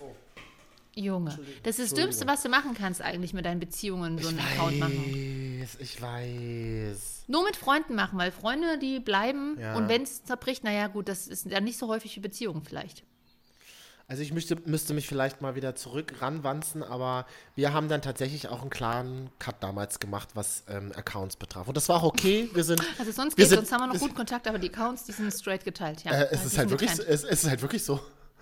Junge, 0.97 1.37
das 1.63 1.77
ist 1.77 1.91
das 1.91 1.99
Dümmste, 1.99 2.25
was 2.25 2.41
du 2.43 2.49
machen 2.49 2.73
kannst, 2.73 3.01
eigentlich 3.01 3.33
mit 3.33 3.45
deinen 3.45 3.59
Beziehungen 3.59 4.17
so 4.17 4.29
einen 4.29 4.39
Account 4.39 4.79
machen. 4.79 5.59
weiß, 5.61 5.77
ich 5.81 6.01
weiß. 6.01 7.23
Nur 7.27 7.43
mit 7.43 7.57
Freunden 7.57 7.95
machen, 7.95 8.17
weil 8.17 8.31
Freunde, 8.31 8.77
die 8.79 8.99
bleiben. 8.99 9.57
Ja. 9.59 9.75
Und 9.75 9.89
wenn 9.89 10.03
es 10.03 10.23
zerbricht, 10.23 10.63
naja, 10.63 10.87
gut, 10.87 11.09
das 11.09 11.27
ist 11.27 11.51
dann 11.51 11.63
nicht 11.65 11.77
so 11.77 11.87
häufig 11.89 12.15
wie 12.15 12.19
Beziehungen 12.21 12.63
vielleicht. 12.63 13.03
Also 14.07 14.21
ich 14.21 14.31
müsste, 14.31 14.55
müsste 14.65 14.93
mich 14.93 15.07
vielleicht 15.07 15.41
mal 15.41 15.55
wieder 15.55 15.73
zurück 15.75 16.13
ranwanzen, 16.21 16.83
aber 16.83 17.25
wir 17.55 17.73
haben 17.73 17.89
dann 17.89 18.03
tatsächlich 18.03 18.47
auch 18.49 18.61
einen 18.61 18.69
klaren 18.69 19.31
Cut 19.39 19.55
damals 19.63 19.99
gemacht, 19.99 20.29
was 20.35 20.63
ähm, 20.69 20.91
Accounts 20.95 21.35
betraf. 21.37 21.67
Und 21.67 21.75
das 21.75 21.89
war 21.89 21.97
auch 21.97 22.03
okay. 22.03 22.47
Wir 22.53 22.63
sind. 22.63 22.81
Also 22.99 23.11
sonst 23.11 23.35
wir 23.35 23.47
sind- 23.47 23.57
sonst 23.57 23.71
haben 23.71 23.81
wir 23.81 23.87
noch 23.93 23.99
gut 23.99 24.13
Kontakt, 24.15 24.47
aber 24.47 24.59
die 24.59 24.69
Accounts, 24.69 25.05
die 25.05 25.11
sind 25.11 25.33
straight 25.33 25.65
geteilt, 25.65 26.03
ja. 26.03 26.11
Äh, 26.11 26.27
es, 26.31 26.41
Die 26.41 26.47
ist 26.47 26.57
halt 26.59 26.69
wirklich, 26.69 26.91
so- 26.95 27.01
es, 27.01 27.23
es 27.23 27.43
ist 27.43 27.49
halt 27.49 27.61
wirklich 27.63 27.83
so. 27.83 27.99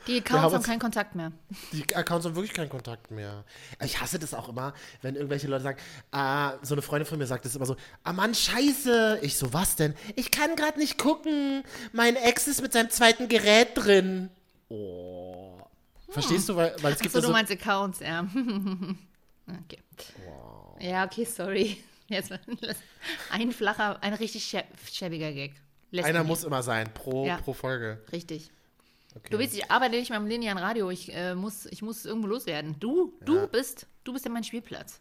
Die 0.08 0.18
Accounts 0.20 0.44
haben 0.44 0.54
haben 0.54 0.64
keinen 0.64 0.80
Kontakt 0.80 1.16
mehr. 1.16 1.32
Die 1.72 1.96
Accounts 1.96 2.26
haben 2.26 2.36
wirklich 2.36 2.54
keinen 2.54 2.70
Kontakt 2.70 3.10
mehr. 3.12 3.46
Ich 3.84 4.02
hasse 4.02 4.20
das 4.20 4.34
auch 4.34 4.50
immer, 4.50 4.74
wenn 5.02 5.16
irgendwelche 5.16 5.48
Leute 5.48 5.64
sagen, 5.64 5.80
ah, 6.12 6.54
so 6.62 6.76
eine 6.76 6.82
Freundin 6.82 7.06
von 7.08 7.18
mir 7.18 7.26
sagt 7.28 7.46
das 7.46 7.56
immer 7.56 7.66
so, 7.66 7.76
ah 8.04 8.12
Mann, 8.14 8.36
scheiße. 8.36 9.20
Ich 9.22 9.38
so, 9.38 9.54
was 9.54 9.76
denn? 9.76 9.96
Ich 10.16 10.32
kann 10.32 10.56
gerade 10.56 10.78
nicht 10.80 10.98
gucken. 10.98 11.64
Mein 11.94 12.16
Ex 12.16 12.48
ist 12.48 12.62
mit 12.62 12.74
seinem 12.74 12.90
zweiten 12.90 13.30
Gerät 13.30 13.70
drin. 13.76 14.30
Oh. 14.70 15.58
Verstehst 16.10 16.50
du? 16.50 16.56
Weil, 16.56 16.76
weil 16.82 16.94
es 16.94 17.00
gibt 17.00 17.12
So, 17.14 17.20
ja 17.20 17.22
du 17.22 17.28
so, 17.28 17.34
meinst 17.34 17.52
Accounts, 17.52 18.00
ja. 18.00 18.22
okay. 19.48 19.80
Ja, 20.80 21.06
okay, 21.06 21.26
sorry. 21.26 21.78
Jetzt 22.08 22.32
ein 23.32 23.52
flacher, 23.52 24.02
ein 24.04 24.14
richtig 24.14 24.44
schä- 24.44 24.66
schäbiger 24.92 25.32
Gag. 25.32 25.54
Lässt 25.92 26.08
einer 26.08 26.24
muss 26.24 26.44
immer 26.44 26.62
sein, 26.64 26.94
pro, 26.94 27.26
Ja. 27.26 27.38
pro 27.38 27.54
Folge. 27.54 28.02
Richtig. 28.12 28.52
Okay. 29.16 29.30
Du 29.30 29.40
weißt, 29.40 29.54
ich 29.54 29.70
arbeite 29.72 29.96
nicht 29.96 30.10
beim 30.10 30.26
linearen 30.28 30.58
Radio. 30.58 30.90
Ich, 30.90 31.14
äh, 31.14 31.36
muss, 31.36 31.66
ich 31.68 31.82
muss 31.82 32.06
irgendwo 32.06 32.28
loswerden. 32.28 32.76
Du, 32.80 33.14
du 33.22 33.48
bist, 33.48 33.88
du 34.04 34.14
bist 34.14 34.26
ja 34.26 34.32
mein 34.32 34.44
Spielplatz. 34.44 35.00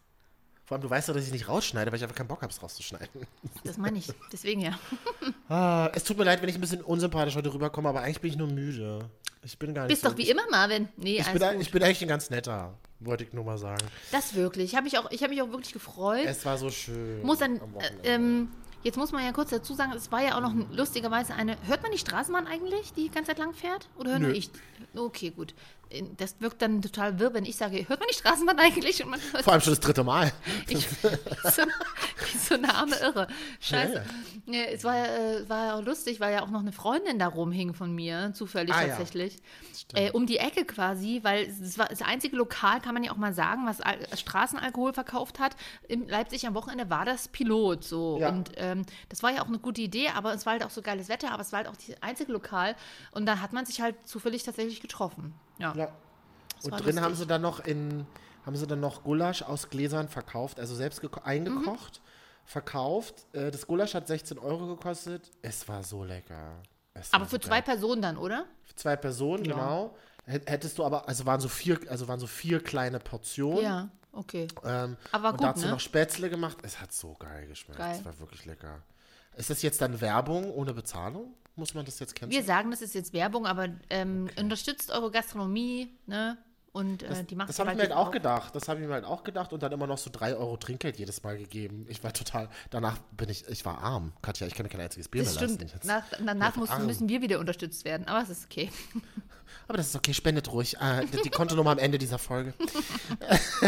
Vor 0.65 0.75
allem, 0.75 0.83
du 0.83 0.89
weißt 0.89 1.09
doch, 1.09 1.13
dass 1.13 1.25
ich 1.25 1.31
nicht 1.33 1.49
rausschneide, 1.49 1.91
weil 1.91 1.97
ich 1.97 2.03
einfach 2.03 2.15
keinen 2.15 2.27
Bock 2.29 2.41
habe, 2.41 2.51
es 2.51 2.61
rauszuschneiden. 2.63 3.27
Das 3.65 3.77
meine 3.77 3.97
ich. 3.97 4.07
Deswegen 4.31 4.61
ja. 4.61 4.79
Ah, 5.49 5.91
es 5.93 6.03
tut 6.05 6.17
mir 6.17 6.23
leid, 6.23 6.41
wenn 6.41 6.47
ich 6.49 6.55
ein 6.55 6.61
bisschen 6.61 6.81
unsympathisch 6.81 7.35
heute 7.35 7.53
rüberkomme, 7.53 7.89
aber 7.89 8.01
eigentlich 8.01 8.21
bin 8.21 8.31
ich 8.31 8.37
nur 8.37 8.47
müde. 8.47 9.09
Ich 9.43 9.59
bin 9.59 9.73
gar 9.73 9.83
nicht 9.83 9.89
Bist 9.89 10.03
so, 10.03 10.09
doch 10.09 10.17
wie 10.17 10.29
immer, 10.29 10.43
Marvin. 10.49 10.87
Nee, 10.95 11.17
Ich 11.19 11.27
bin, 11.27 11.41
gut. 11.41 11.55
ich 11.61 11.69
bin 11.71 11.83
eigentlich 11.83 12.01
ein 12.01 12.07
ganz 12.07 12.29
netter, 12.29 12.73
wollte 13.01 13.25
ich 13.25 13.33
nur 13.33 13.43
mal 13.43 13.57
sagen. 13.57 13.85
Das 14.11 14.35
wirklich. 14.35 14.65
Ich 14.71 14.75
habe 14.75 14.85
mich, 14.85 14.97
auch- 14.97 15.11
ich 15.11 15.21
hab 15.21 15.29
mich 15.31 15.41
auch 15.41 15.49
wirklich 15.51 15.73
gefreut. 15.73 16.25
Es 16.25 16.45
war 16.45 16.57
so 16.57 16.69
schön. 16.69 17.21
muss 17.23 17.39
dann, 17.39 17.57
äh, 17.57 17.61
ähm, 18.15 18.49
jetzt 18.83 18.97
muss 18.97 19.11
man 19.11 19.23
ja 19.23 19.31
kurz 19.31 19.49
dazu 19.49 19.73
sagen, 19.73 19.91
es 19.93 20.11
war 20.11 20.21
ja 20.21 20.37
auch 20.37 20.41
noch 20.41 20.53
lustigerweise 20.71 21.33
eine. 21.33 21.57
Hört 21.67 21.81
man 21.81 21.91
die 21.91 21.97
Straßenbahn 21.97 22.47
eigentlich, 22.47 22.93
die 22.93 23.03
die 23.03 23.09
ganze 23.09 23.29
Zeit 23.31 23.39
lang 23.39 23.53
fährt? 23.53 23.89
Oder 23.97 24.11
höre 24.11 24.19
nur 24.19 24.33
ich? 24.33 24.51
Okay, 24.95 25.31
gut. 25.31 25.53
Das 26.17 26.35
wirkt 26.39 26.61
dann 26.61 26.81
total 26.81 27.19
wirr, 27.19 27.33
wenn 27.33 27.45
ich 27.45 27.55
sage, 27.55 27.87
hört 27.87 27.99
man 27.99 28.09
die 28.11 28.15
Straßenbahn 28.15 28.57
eigentlich? 28.59 29.03
Vor 29.43 29.53
allem 29.53 29.61
schon 29.61 29.73
das 29.73 29.79
dritte 29.79 30.03
Mal. 30.03 30.31
ich, 30.67 30.87
so, 31.43 31.61
so 32.47 32.55
eine 32.55 32.73
arme 32.73 32.95
Irre. 32.97 33.27
Scheiße. 33.59 34.03
Ja, 34.45 34.61
es 34.71 34.83
war, 34.83 34.95
äh, 34.95 35.47
war 35.49 35.65
ja 35.65 35.75
auch 35.75 35.83
lustig, 35.83 36.19
weil 36.19 36.33
ja 36.33 36.43
auch 36.43 36.49
noch 36.49 36.59
eine 36.59 36.71
Freundin 36.71 37.19
da 37.19 37.27
rumhing 37.27 37.73
von 37.73 37.93
mir, 37.93 38.31
zufällig 38.33 38.73
Ah, 38.73 38.81
ja. 38.81 38.87
tatsächlich. 38.89 39.37
Äh, 39.93 40.11
um 40.11 40.25
die 40.25 40.37
Ecke 40.37 40.65
quasi, 40.65 41.19
weil 41.23 41.45
es 41.45 41.77
war 41.77 41.87
das 41.87 42.01
einzige 42.01 42.35
Lokal, 42.35 42.81
kann 42.81 42.93
man 42.93 43.03
ja 43.03 43.11
auch 43.11 43.17
mal 43.17 43.33
sagen, 43.33 43.65
was 43.65 43.79
Al 43.81 43.97
Straßenalkohol 44.17 44.93
verkauft 44.93 45.39
hat. 45.39 45.55
In 45.87 46.07
Leipzig 46.07 46.47
am 46.47 46.55
Wochenende 46.55 46.89
war 46.89 47.05
das 47.05 47.27
Pilot 47.27 47.83
so. 47.83 48.17
Ja. 48.19 48.29
Und 48.29 48.51
ähm, 48.57 48.83
das 49.09 49.21
war 49.23 49.31
ja 49.31 49.41
auch 49.43 49.47
eine 49.47 49.59
gute 49.59 49.81
Idee, 49.81 50.09
aber 50.09 50.33
es 50.33 50.45
war 50.45 50.53
halt 50.53 50.63
auch 50.65 50.69
so 50.69 50.81
geiles 50.81 51.09
Wetter, 51.09 51.31
aber 51.31 51.41
es 51.41 51.51
war 51.51 51.57
halt 51.57 51.67
auch 51.67 51.75
das 51.75 52.01
einzige 52.01 52.31
Lokal. 52.31 52.75
Und 53.11 53.25
da 53.25 53.39
hat 53.39 53.53
man 53.53 53.65
sich 53.65 53.81
halt 53.81 53.95
zufällig 54.07 54.43
tatsächlich 54.43 54.81
getroffen. 54.81 55.33
Ja. 55.57 55.73
Ja. 55.75 55.87
Und 56.63 56.71
drin 56.71 56.99
haben 57.01 57.09
lustig. 57.11 57.19
sie 57.19 57.27
dann 57.27 57.41
noch 57.41 57.59
in 57.61 58.05
haben 58.45 58.55
sie 58.57 58.67
dann 58.67 58.79
noch 58.81 59.03
Gulasch 59.03 59.41
aus 59.41 59.69
Gläsern 59.69 60.09
verkauft, 60.09 60.59
also 60.59 60.75
selbst 60.75 61.01
geko- 61.01 61.23
eingekocht, 61.23 62.01
verkauft. 62.45 63.25
Äh, 63.33 63.51
das 63.51 63.65
Gulasch 63.67 63.93
hat 63.93 64.07
16 64.07 64.37
Euro 64.37 64.67
gekostet. 64.67 65.31
Es 65.41 65.67
war 65.67 65.81
so 65.83 66.03
lecker. 66.03 66.55
Es 66.93 67.11
Aber 67.13 67.25
für 67.25 67.31
so 67.31 67.37
zwei 67.39 67.61
geil. 67.61 67.75
Personen 67.75 68.01
dann, 68.01 68.17
oder? 68.17 68.45
Für 68.63 68.75
zwei 68.75 68.95
Personen, 68.97 69.43
genau. 69.43 69.95
Hät- 70.25 70.49
Hättest 70.49 70.77
du 70.77 70.83
aber, 70.85 71.07
also 71.07 71.25
waren 71.25 71.39
so 71.39 71.47
vier, 71.47 71.79
also 71.89 72.07
waren 72.07 72.19
so 72.19 72.27
vier 72.27 72.61
kleine 72.61 72.99
Portionen. 72.99 73.63
Ja, 73.63 73.89
okay. 74.11 74.47
Ähm, 74.63 74.97
Aber 75.13 75.29
und 75.31 75.37
gut, 75.37 75.47
dazu 75.47 75.65
ne? 75.65 75.71
noch 75.71 75.79
Spätzle 75.79 76.29
gemacht. 76.29 76.57
Es 76.63 76.79
hat 76.81 76.91
so 76.93 77.13
geil 77.15 77.47
geschmeckt. 77.47 77.79
Geil. 77.79 77.95
Es 77.97 78.05
war 78.05 78.19
wirklich 78.19 78.45
lecker. 78.45 78.81
Ist 79.37 79.49
das 79.49 79.61
jetzt 79.61 79.81
dann 79.81 79.99
Werbung 80.01 80.51
ohne 80.51 80.73
Bezahlung? 80.73 81.33
Muss 81.55 81.73
man 81.73 81.85
das 81.85 81.99
jetzt 81.99 82.15
kennen? 82.15 82.31
Wir 82.31 82.43
sagen, 82.43 82.71
das 82.71 82.81
ist 82.81 82.95
jetzt 82.95 83.13
Werbung, 83.13 83.45
aber 83.45 83.69
ähm, 83.89 84.29
unterstützt 84.39 84.91
eure 84.91 85.11
Gastronomie, 85.11 85.89
ne? 86.07 86.37
Und 86.73 87.03
äh, 87.03 87.23
die 87.23 87.35
macht 87.35 87.49
Das 87.49 87.59
habe 87.59 87.69
ich 87.69 87.75
mir 87.77 87.83
halt 87.83 87.91
auch 87.91 88.07
auf. 88.07 88.11
gedacht. 88.11 88.55
Das 88.55 88.67
habe 88.67 88.81
ich 88.81 88.87
mir 88.87 88.93
halt 88.93 89.05
auch 89.05 89.23
gedacht 89.23 89.53
und 89.53 89.61
dann 89.61 89.71
immer 89.71 89.85
noch 89.85 89.99
so 89.99 90.09
3 90.11 90.35
Euro 90.35 90.57
Trinkgeld 90.57 90.97
jedes 90.97 91.21
Mal 91.21 91.37
gegeben. 91.37 91.85
Ich 91.87 92.03
war 92.03 92.11
total, 92.11 92.49
danach 92.71 92.97
bin 93.15 93.29
ich, 93.29 93.47
ich 93.47 93.63
war 93.63 93.77
arm. 93.83 94.11
Katja, 94.23 94.47
ich 94.47 94.55
kann 94.55 94.63
mir 94.65 94.69
kein 94.71 94.81
einziges 94.81 95.07
Bier 95.07 95.23
Das 95.23 95.33
mehr 95.35 95.41
leisten. 95.43 95.55
stimmt. 95.59 95.73
Jetzt. 95.73 95.85
Nach, 95.85 96.03
danach 96.25 96.57
arm. 96.69 96.85
müssen 96.87 97.07
wir 97.07 97.21
wieder 97.21 97.39
unterstützt 97.39 97.85
werden, 97.85 98.07
aber 98.07 98.23
es 98.23 98.29
ist 98.29 98.45
okay. 98.45 98.71
Aber 99.67 99.77
das 99.77 99.87
ist 99.89 99.95
okay, 99.95 100.13
spendet 100.15 100.51
ruhig. 100.51 100.77
Äh, 100.81 101.05
die, 101.23 101.29
Kontonummer 101.29 101.71
am 101.71 101.77
Ende 101.77 101.97
dieser 101.99 102.17
Folge. 102.17 102.53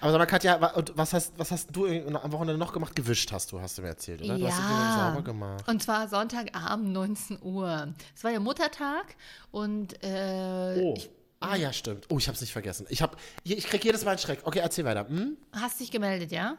Aber 0.00 0.10
sag 0.12 0.18
mal, 0.18 0.26
Katja, 0.26 0.72
was 0.94 1.12
hast, 1.12 1.38
was 1.38 1.50
hast 1.50 1.68
du 1.76 1.86
am 1.86 2.32
Wochenende 2.32 2.58
noch 2.58 2.72
gemacht? 2.72 2.96
Gewischt 2.96 3.30
hast 3.32 3.52
du, 3.52 3.60
hast 3.60 3.76
du 3.78 3.82
mir 3.82 3.88
erzählt, 3.88 4.22
oder? 4.22 4.38
Du 4.38 4.46
hast 4.48 4.56
sauber 4.56 5.22
gemacht. 5.22 5.68
Und 5.68 5.82
zwar 5.82 6.08
Sonntagabend 6.08 6.92
19 6.92 7.38
Uhr. 7.42 7.88
Es 8.14 8.24
war 8.24 8.30
ja 8.32 8.40
Muttertag 8.40 9.14
und 9.50 10.02
äh, 10.02 10.80
Oh. 10.82 10.94
ich, 10.96 11.10
ah 11.40 11.56
ja, 11.56 11.72
stimmt. 11.72 12.06
Oh, 12.08 12.18
ich 12.18 12.28
hab's 12.28 12.40
nicht 12.40 12.52
vergessen. 12.52 12.86
Ich, 12.88 13.02
hab, 13.02 13.16
ich 13.44 13.66
krieg 13.66 13.84
jedes 13.84 14.04
Mal 14.04 14.12
einen 14.12 14.18
Schreck. 14.18 14.40
Okay, 14.44 14.60
erzähl 14.60 14.84
weiter. 14.84 15.08
Hm? 15.08 15.36
hast 15.52 15.80
dich 15.80 15.90
gemeldet, 15.90 16.32
ja? 16.32 16.56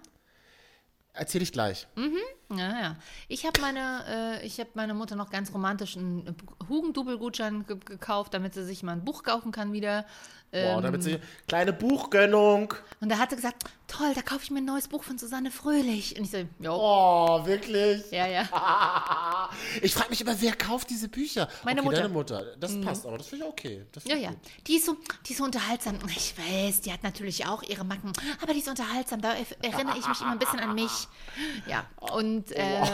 Erzähl 1.14 1.42
ich 1.42 1.52
gleich. 1.52 1.88
Ja, 2.50 2.80
ja. 2.80 2.96
Ich 3.28 3.46
habe 3.46 3.60
meine, 3.60 4.40
äh, 4.42 4.46
ich 4.46 4.60
hab 4.60 4.76
meine 4.76 4.94
Mutter 4.94 5.16
noch 5.16 5.30
ganz 5.30 5.54
romantisch 5.54 5.98
einen 5.98 6.34
Hugendubel-Gutschein 6.70 7.66
ge 7.68 7.78
gekauft, 7.84 8.34
damit 8.34 8.54
sie 8.54 8.64
sich 8.66 8.84
mal 8.84 8.94
ein 8.94 9.04
Buch 9.04 9.24
kaufen 9.24 9.52
kann 9.52 9.74
wieder. 9.74 10.06
Wow, 10.54 10.78
Ähm, 10.78 10.82
damit 10.82 11.04
sie 11.04 11.20
kleine 11.50 11.74
Buchgönnung. 11.74 12.74
und 13.02 13.10
da 13.10 13.18
hat 13.18 13.32
sie 13.32 13.36
gesagt, 13.36 13.66
toll, 13.90 14.14
da 14.16 14.22
kaufe 14.22 14.44
ich 14.44 14.50
mir 14.52 14.60
ein 14.60 14.66
neues 14.66 14.88
Buch 14.88 15.04
von 15.04 15.18
Susanne 15.18 15.52
Fröhlich. 15.52 16.18
Und 16.18 16.24
ich 16.24 16.32
so, 16.32 16.38
jo, 16.60 16.72
Oh, 16.74 17.46
wirklich? 17.46 18.10
ja, 18.12 18.28
ja. 18.28 18.48
Ich 19.82 19.94
frage 19.94 20.10
mich 20.10 20.22
immer, 20.22 20.40
wer 20.42 20.56
kauft 20.56 20.90
diese 20.90 21.10
Bücher? 21.10 21.50
Meine 21.66 21.82
okay, 21.82 21.86
Mutter. 21.90 21.98
Mhm. 21.98 22.02
Deine 22.04 22.14
Mutter. 22.14 22.56
Das 22.62 22.80
passt, 22.80 23.06
aber 23.06 23.18
das 23.18 23.28
finde 23.28 23.44
ich 23.46 23.52
okay. 23.52 23.86
Das 23.92 24.06
Ja, 24.06 24.16
ja. 24.16 24.30
gut. 24.30 24.38
Die 24.68 24.78
ist, 24.78 24.86
so, 24.86 24.96
die 25.26 25.32
ist 25.34 25.38
so 25.40 25.44
unterhaltsam. 25.44 26.00
Ich 26.16 26.34
weiß, 26.38 26.80
die 26.82 26.94
hat 26.94 27.04
natürlich 27.04 27.46
auch 27.46 27.62
ihre 27.64 27.84
Macken, 27.84 28.14
aber 28.42 28.54
die 28.54 28.60
ist 28.60 28.70
unterhaltsam. 28.70 29.20
Da 29.22 29.34
er- 29.34 29.66
erinnere 29.74 29.98
ich 29.98 30.08
mich 30.08 30.22
immer 30.22 30.32
ein 30.32 30.40
bisschen 30.40 30.60
an 30.62 30.76
mich. 30.76 31.08
Ja, 31.68 31.86
und 32.14 32.37
äh, 32.52 32.82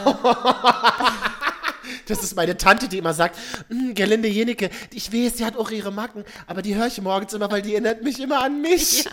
Das 2.06 2.22
ist 2.22 2.34
meine 2.34 2.56
Tante, 2.56 2.88
die 2.88 2.98
immer 2.98 3.12
sagt, 3.12 3.36
"Mm, 3.68 3.92
Gerlinde 3.92 4.28
Jenecke, 4.28 4.70
ich 4.92 5.12
weiß, 5.12 5.34
die 5.34 5.44
hat 5.44 5.56
auch 5.56 5.70
ihre 5.70 5.90
Macken, 5.92 6.24
aber 6.46 6.62
die 6.62 6.74
höre 6.74 6.86
ich 6.86 6.98
morgens 7.00 7.32
immer, 7.34 7.50
weil 7.50 7.60
die 7.62 7.72
erinnert 7.72 8.02
mich 8.02 8.18
immer 8.20 8.42
an 8.42 8.60
mich. 8.62 9.00
ist 9.00 9.06
doch 9.10 9.12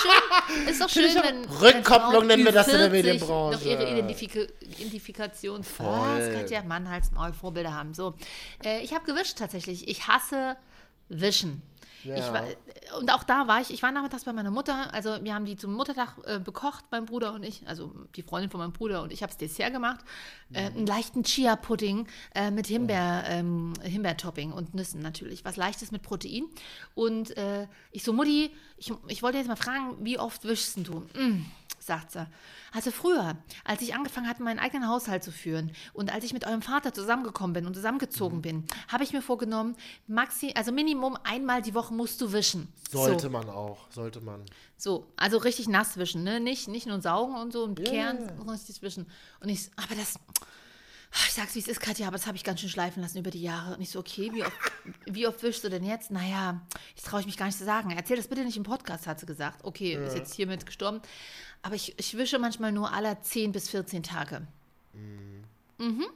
schön, 0.00 0.68
ist 0.70 0.80
doch 0.80 0.88
schön 0.90 1.16
auch- 1.18 1.22
wenn, 1.24 1.44
Rückkopplung 1.46 2.20
wenn 2.22 2.26
nennen 2.26 2.44
wir 2.44 2.52
das 2.52 2.68
in 2.68 2.78
der 2.78 2.88
Ü40 2.88 2.90
Medienbranche. 2.92 3.58
noch 3.58 3.64
ihre 3.64 3.90
Identifika 3.90 4.40
Identifikation 4.60 5.64
was, 5.78 6.34
Katja, 6.34 6.62
Mann, 6.64 6.90
Hals, 6.90 7.12
Maul, 7.12 7.32
Vorbilder 7.32 7.72
haben. 7.74 7.94
So, 7.94 8.14
äh, 8.64 8.80
ich 8.82 8.92
habe 8.94 9.04
gewischt 9.06 9.38
tatsächlich. 9.38 9.88
Ich 9.88 10.06
hasse 10.06 10.56
Wischen. 11.08 11.62
Ich 12.04 12.32
war, 12.32 12.44
und 12.98 13.12
auch 13.12 13.24
da 13.24 13.46
war 13.46 13.60
ich, 13.60 13.70
ich 13.72 13.82
war 13.82 13.92
nachmittags 13.92 14.24
bei 14.24 14.32
meiner 14.32 14.50
Mutter, 14.50 14.92
also 14.92 15.18
wir 15.22 15.34
haben 15.34 15.44
die 15.44 15.56
zum 15.56 15.74
Muttertag 15.74 16.16
äh, 16.24 16.38
bekocht, 16.38 16.84
mein 16.90 17.06
Bruder 17.06 17.34
und 17.34 17.42
ich, 17.42 17.66
also 17.66 17.92
die 18.16 18.22
Freundin 18.22 18.50
von 18.50 18.60
meinem 18.60 18.72
Bruder 18.72 19.02
und 19.02 19.12
ich 19.12 19.22
habe 19.22 19.30
das 19.30 19.38
Dessert 19.38 19.72
gemacht, 19.72 20.00
äh, 20.52 20.66
einen 20.66 20.86
leichten 20.86 21.22
Chia-Pudding 21.22 22.06
äh, 22.34 22.50
mit 22.50 22.66
Himbeer, 22.66 23.24
ähm, 23.26 23.74
Himbeertopping 23.82 24.52
und 24.52 24.74
Nüssen 24.74 25.02
natürlich, 25.02 25.44
was 25.44 25.56
leichtes 25.56 25.92
mit 25.92 26.02
Protein. 26.02 26.44
Und 26.94 27.36
äh, 27.36 27.66
ich 27.92 28.02
so, 28.02 28.12
Mutti, 28.12 28.50
ich, 28.76 28.92
ich 29.08 29.22
wollte 29.22 29.38
jetzt 29.38 29.48
mal 29.48 29.56
fragen, 29.56 29.96
wie 30.00 30.18
oft 30.18 30.44
wischst 30.44 30.78
du? 30.86 31.06
Mm, 31.14 31.44
sagt 31.82 32.12
sie. 32.12 32.26
Also 32.72 32.90
früher, 32.90 33.36
als 33.64 33.80
ich 33.82 33.94
angefangen 33.94 34.28
hatte, 34.28 34.42
meinen 34.42 34.58
eigenen 34.58 34.86
Haushalt 34.88 35.24
zu 35.24 35.32
führen 35.32 35.72
und 35.94 36.12
als 36.12 36.24
ich 36.24 36.32
mit 36.32 36.46
eurem 36.46 36.62
Vater 36.62 36.92
zusammengekommen 36.92 37.54
bin 37.54 37.66
und 37.66 37.74
zusammengezogen 37.74 38.38
Mhm. 38.38 38.42
bin, 38.42 38.64
habe 38.88 39.02
ich 39.02 39.12
mir 39.12 39.22
vorgenommen, 39.22 39.76
maxi, 40.06 40.52
also 40.54 40.72
Minimum 40.72 41.16
einmal 41.24 41.62
die 41.62 41.74
Woche 41.74 41.92
musst 41.94 42.20
du 42.20 42.32
wischen. 42.32 42.68
Sollte 42.90 43.22
so, 43.24 43.30
man 43.30 43.48
auch, 43.48 43.90
sollte 43.90 44.20
man. 44.20 44.44
so, 44.76 45.10
also 45.16 45.38
richtig 45.38 45.68
nass 45.68 45.96
wischen, 45.96 46.22
ne? 46.22 46.38
Nicht, 46.38 46.68
nicht 46.68 46.86
nur 46.86 47.00
saugen 47.00 47.34
und 47.36 47.52
so 47.52 47.64
und 47.64 47.78
Ja, 47.80 47.92
ja, 47.92 48.12
ja. 48.12 48.18
sondern 48.36 48.50
richtig 48.50 48.82
wischen. 48.82 49.06
Und 49.40 49.48
ich, 49.48 49.70
aber 49.76 49.94
das, 49.94 50.14
ich 51.26 51.32
sag's 51.32 51.56
wie 51.56 51.58
es 51.58 51.66
ist, 51.66 51.80
Katja, 51.80 52.06
aber 52.06 52.16
das 52.18 52.26
habe 52.28 52.36
ich 52.36 52.44
ganz 52.44 52.60
schön 52.60 52.68
schleifen 52.68 53.02
lassen 53.02 53.18
über 53.18 53.30
die 53.32 53.42
Jahre. 53.42 53.74
Und 53.74 53.80
ich 53.80 53.90
so, 53.90 53.98
okay, 53.98 54.30
wie 54.32 54.44
oft, 54.44 54.56
wie 55.06 55.26
oft 55.26 55.42
wischst 55.42 55.64
du 55.64 55.68
denn 55.68 55.82
jetzt? 55.82 56.10
Naja, 56.12 56.60
das 56.94 57.04
traue 57.04 57.20
ich 57.20 57.26
mich 57.26 57.36
gar 57.36 57.46
nicht 57.46 57.58
zu 57.58 57.64
sagen. 57.64 57.90
Erzähl 57.90 58.16
das 58.16 58.28
bitte 58.28 58.44
nicht 58.44 58.56
im 58.56 58.62
Podcast, 58.62 59.06
hat 59.08 59.18
sie 59.18 59.26
gesagt. 59.26 59.64
Okay, 59.64 59.94
ist 60.06 60.14
jetzt 60.16 60.34
hiermit 60.34 60.66
gestorben. 60.66 61.00
Aber 61.62 61.74
ich, 61.74 61.94
ich 61.98 62.16
wische 62.16 62.38
manchmal 62.38 62.72
nur 62.72 62.92
alle 62.92 63.20
10 63.20 63.52
bis 63.52 63.68
14 63.68 64.02
Tage. 64.02 64.46
Mhm. 65.78 66.06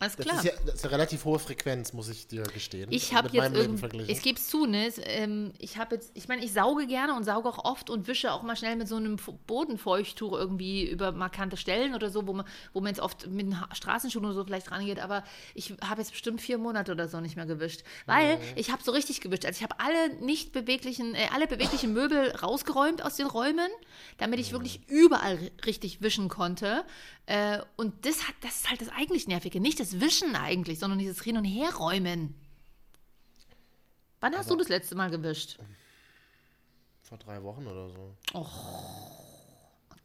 Alles 0.00 0.14
Das 0.14 0.26
klar. 0.26 0.36
ist 0.38 0.44
ja 0.44 0.52
das 0.64 0.76
ist 0.76 0.84
eine 0.84 0.92
relativ 0.92 1.24
hohe 1.24 1.40
Frequenz, 1.40 1.92
muss 1.92 2.08
ich 2.08 2.28
dir 2.28 2.44
gestehen. 2.44 2.86
Ich 2.92 3.14
habe 3.14 3.24
Mit 3.24 3.34
jetzt 3.34 3.56
irgendwie, 3.56 4.02
ich 4.12 4.22
gebe 4.22 4.38
es 4.38 4.46
zu, 4.46 4.64
ne? 4.64 4.92
Ähm, 5.04 5.52
ich 5.58 5.76
habe 5.76 5.96
jetzt, 5.96 6.12
ich 6.14 6.28
meine, 6.28 6.44
ich 6.44 6.52
sauge 6.52 6.86
gerne 6.86 7.14
und 7.16 7.24
sauge 7.24 7.48
auch 7.48 7.64
oft 7.64 7.90
und 7.90 8.06
wische 8.06 8.32
auch 8.32 8.42
mal 8.44 8.54
schnell 8.54 8.76
mit 8.76 8.86
so 8.86 8.94
einem 8.94 9.16
Bodenfeuchttuch 9.48 10.32
irgendwie 10.34 10.88
über 10.88 11.10
markante 11.10 11.56
Stellen 11.56 11.96
oder 11.96 12.10
so, 12.10 12.28
wo 12.28 12.32
man, 12.32 12.46
wo 12.72 12.80
man 12.80 12.90
jetzt 12.90 13.00
oft 13.00 13.26
mit 13.26 13.46
einem 13.46 13.56
Straßenschuh 13.72 14.20
oder 14.20 14.34
so 14.34 14.44
vielleicht 14.44 14.70
rangeht. 14.70 15.00
Aber 15.00 15.24
ich 15.54 15.74
habe 15.84 16.00
jetzt 16.00 16.12
bestimmt 16.12 16.40
vier 16.40 16.58
Monate 16.58 16.92
oder 16.92 17.08
so 17.08 17.20
nicht 17.20 17.34
mehr 17.34 17.46
gewischt, 17.46 17.80
weil 18.06 18.36
Mhm. 18.36 18.42
ich 18.54 18.70
habe 18.70 18.84
so 18.84 18.92
richtig 18.92 19.20
gewischt. 19.20 19.44
Also 19.46 19.58
ich 19.58 19.62
habe 19.64 19.80
alle 19.80 20.14
nicht 20.24 20.52
beweglichen, 20.52 21.16
äh, 21.16 21.26
alle 21.34 21.48
beweglichen 21.48 21.92
Möbel 21.92 22.30
rausgeräumt 22.36 23.02
aus 23.02 23.16
den 23.16 23.26
Räumen, 23.26 23.68
damit 24.18 24.38
ich 24.38 24.52
wirklich 24.52 24.80
überall 24.86 25.34
ri- 25.34 25.66
richtig 25.66 26.02
wischen 26.02 26.28
konnte. 26.28 26.84
Äh, 27.26 27.58
und 27.76 28.06
das 28.06 28.28
hat, 28.28 28.34
das 28.42 28.56
ist 28.58 28.70
halt 28.70 28.80
das 28.80 28.88
eigentlich 28.90 29.26
nervige, 29.26 29.58
nicht 29.60 29.80
das 29.80 29.87
Wischen 30.00 30.36
eigentlich, 30.36 30.78
sondern 30.78 30.98
dieses 30.98 31.22
Hin 31.22 31.36
und 31.36 31.44
Herräumen. 31.44 32.34
Wann 34.20 34.36
hast 34.36 34.50
du 34.50 34.56
das 34.56 34.68
letzte 34.68 34.94
Mal 34.94 35.10
gewischt? 35.10 35.58
Vor 37.02 37.18
drei 37.18 37.42
Wochen 37.42 37.66
oder 37.66 37.88
so. 37.88 38.14
Oh, 38.34 38.46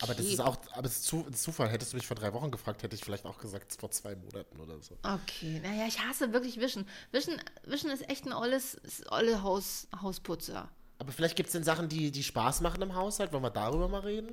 Aber 0.02 0.14
das 0.14 0.26
ist 0.26 0.40
auch, 0.40 0.58
aber 0.74 0.86
es 0.86 1.00
ist, 1.00 1.42
Zufall. 1.42 1.70
Hättest 1.70 1.94
du 1.94 1.98
mich 1.98 2.08
vor 2.08 2.16
drei 2.16 2.32
Wochen 2.34 2.52
gefragt, 2.52 2.84
hätte 2.84 2.96
ich 2.96 3.04
vielleicht 3.04 3.26
auch 3.26 3.38
gesagt, 3.38 3.74
vor 3.80 3.92
zwei 3.92 4.16
Monaten 4.16 4.60
oder 4.60 4.80
so. 4.82 4.98
Okay, 5.04 5.60
naja, 5.62 5.86
ich 5.88 6.00
hasse 6.00 6.32
wirklich 6.32 6.60
Wischen. 6.60 6.88
Wischen, 7.12 7.42
Wischen 7.66 7.90
ist 7.90 8.10
echt 8.10 8.26
ein 8.26 8.34
olles, 8.34 8.80
olle 9.10 9.42
Haus, 9.44 9.88
Hausputzer. 10.02 10.70
Aber 11.00 11.12
vielleicht 11.12 11.36
gibt 11.36 11.48
es 11.48 11.54
denn 11.54 11.64
Sachen, 11.64 11.90
die, 11.90 12.12
die 12.12 12.24
Spaß 12.24 12.62
machen 12.62 12.82
im 12.82 12.96
Haushalt. 12.96 13.34
Wollen 13.34 13.44
wir 13.44 13.50
darüber 13.50 13.88
mal 13.90 14.02
reden? 14.02 14.30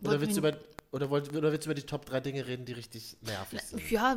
Oder 0.00 0.10
Wollten 0.10 0.20
willst, 0.20 0.36
du 0.36 0.40
über, 0.40 0.58
oder, 0.90 1.10
wollt, 1.10 1.34
oder 1.34 1.52
willst 1.52 1.66
du 1.66 1.70
über 1.70 1.74
die 1.74 1.84
Top 1.84 2.06
3 2.06 2.20
Dinge 2.20 2.46
reden, 2.46 2.64
die 2.64 2.72
richtig 2.72 3.18
nervig 3.20 3.60
sind? 3.60 3.90
Ja, 3.90 4.16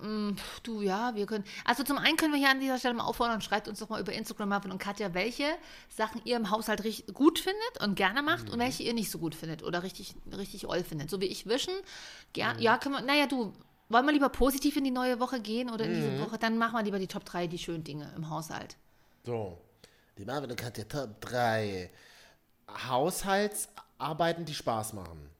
mm, 0.00 0.36
du, 0.62 0.80
ja, 0.80 1.14
wir 1.16 1.26
können. 1.26 1.44
Also 1.64 1.82
zum 1.82 1.98
einen 1.98 2.16
können 2.16 2.32
wir 2.32 2.38
hier 2.38 2.50
an 2.50 2.60
dieser 2.60 2.78
Stelle 2.78 2.94
mal 2.94 3.04
auffordern, 3.04 3.40
schreibt 3.40 3.66
uns 3.66 3.80
doch 3.80 3.88
mal 3.88 4.00
über 4.00 4.12
Instagram, 4.12 4.50
Marvin 4.50 4.70
und 4.70 4.78
Katja, 4.78 5.14
welche 5.14 5.46
Sachen 5.88 6.20
ihr 6.24 6.36
im 6.36 6.50
Haushalt 6.50 6.84
richtig 6.84 7.12
gut 7.12 7.40
findet 7.40 7.80
und 7.80 7.96
gerne 7.96 8.22
macht 8.22 8.50
und 8.50 8.60
welche 8.60 8.84
ihr 8.84 8.94
nicht 8.94 9.10
so 9.10 9.18
gut 9.18 9.34
findet 9.34 9.64
oder 9.64 9.82
richtig, 9.82 10.14
richtig 10.36 10.68
oll 10.68 10.84
findet. 10.84 11.10
So 11.10 11.20
wie 11.20 11.26
ich 11.26 11.46
wischen. 11.46 11.74
Ger 12.32 12.56
Ja, 12.60 12.78
können 12.78 12.94
wir, 12.94 13.02
naja, 13.02 13.26
du, 13.26 13.52
wollen 13.88 14.06
wir 14.06 14.12
lieber 14.12 14.28
positiv 14.28 14.76
in 14.76 14.84
die 14.84 14.92
neue 14.92 15.18
Woche 15.18 15.40
gehen 15.40 15.70
oder 15.70 15.86
in 15.86 15.94
diese 15.94 16.20
Woche? 16.20 16.38
Dann 16.38 16.56
machen 16.56 16.76
wir 16.76 16.84
lieber 16.84 17.00
die 17.00 17.08
Top 17.08 17.24
3, 17.24 17.48
die 17.48 17.58
schönen 17.58 17.82
Dinge 17.82 18.12
im 18.16 18.30
Haushalt. 18.30 18.76
So, 19.24 19.58
die 20.18 20.24
Marvin 20.24 20.50
und 20.50 20.56
Katja 20.56 20.84
Top 20.84 21.20
3 21.20 21.90
Haushaltsarbeiten, 22.88 24.44
die 24.44 24.54
Spaß 24.54 24.92
machen. 24.92 25.32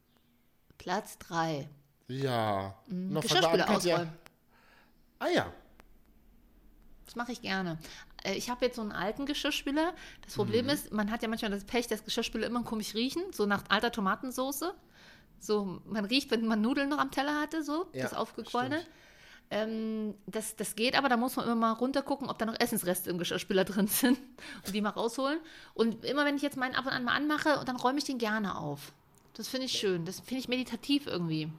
Platz 0.82 1.16
3. 1.18 1.68
Ja. 2.08 2.74
Noch 2.88 3.22
Geschirrspüler 3.22 3.70
ausräumen. 3.70 4.10
Ah 5.20 5.28
ja. 5.28 5.52
Das 7.04 7.14
mache 7.14 7.30
ich 7.30 7.40
gerne. 7.40 7.78
Äh, 8.24 8.34
Ich 8.34 8.50
habe 8.50 8.64
jetzt 8.64 8.74
so 8.76 8.82
einen 8.82 8.90
alten 8.90 9.24
Geschirrspüler. 9.24 9.94
Das 10.24 10.34
Problem 10.34 10.68
ist, 10.68 10.92
man 10.92 11.12
hat 11.12 11.22
ja 11.22 11.28
manchmal 11.28 11.52
das 11.52 11.64
Pech, 11.64 11.86
dass 11.86 12.04
Geschirrspüler 12.04 12.48
immer 12.48 12.64
komisch 12.64 12.94
riechen, 12.94 13.22
so 13.32 13.46
nach 13.46 13.62
alter 13.68 13.92
Tomatensoße. 13.92 14.74
So, 15.38 15.80
man 15.86 16.04
riecht, 16.04 16.32
wenn 16.32 16.46
man 16.46 16.60
Nudeln 16.60 16.88
noch 16.88 16.98
am 16.98 17.12
Teller 17.12 17.40
hatte, 17.40 17.62
so, 17.62 17.86
Ja, 17.92 18.02
das 18.02 18.14
aufgequollene. 18.14 18.80
stimmt. 18.80 18.90
Ähm, 19.50 20.14
das, 20.26 20.56
das 20.56 20.74
geht, 20.74 20.96
aber 20.96 21.08
da 21.08 21.16
muss 21.16 21.36
man 21.36 21.44
immer 21.44 21.54
mal 21.54 21.72
runtergucken, 21.72 22.28
ob 22.28 22.38
da 22.38 22.46
noch 22.46 22.58
Essensreste 22.58 23.10
im 23.10 23.18
Geschirrspüler 23.18 23.64
drin 23.66 23.86
sind 23.86 24.18
und 24.66 24.74
die 24.74 24.80
mal 24.80 24.90
rausholen. 24.90 25.38
Und 25.74 26.04
immer 26.04 26.24
wenn 26.24 26.34
ich 26.36 26.42
jetzt 26.42 26.56
meinen 26.56 26.74
ab 26.74 26.86
und 26.86 26.92
an 26.92 27.04
mal 27.04 27.14
anmache, 27.14 27.62
dann 27.66 27.76
räume 27.76 27.98
ich 27.98 28.04
den 28.04 28.18
gerne 28.18 28.56
auf. 28.58 28.92
Das 29.34 29.48
finde 29.48 29.66
ich 29.66 29.72
schön. 29.72 30.04
Das 30.04 30.20
finde 30.20 30.40
ich 30.40 30.48
meditativ 30.48 31.06
irgendwie. 31.06 31.50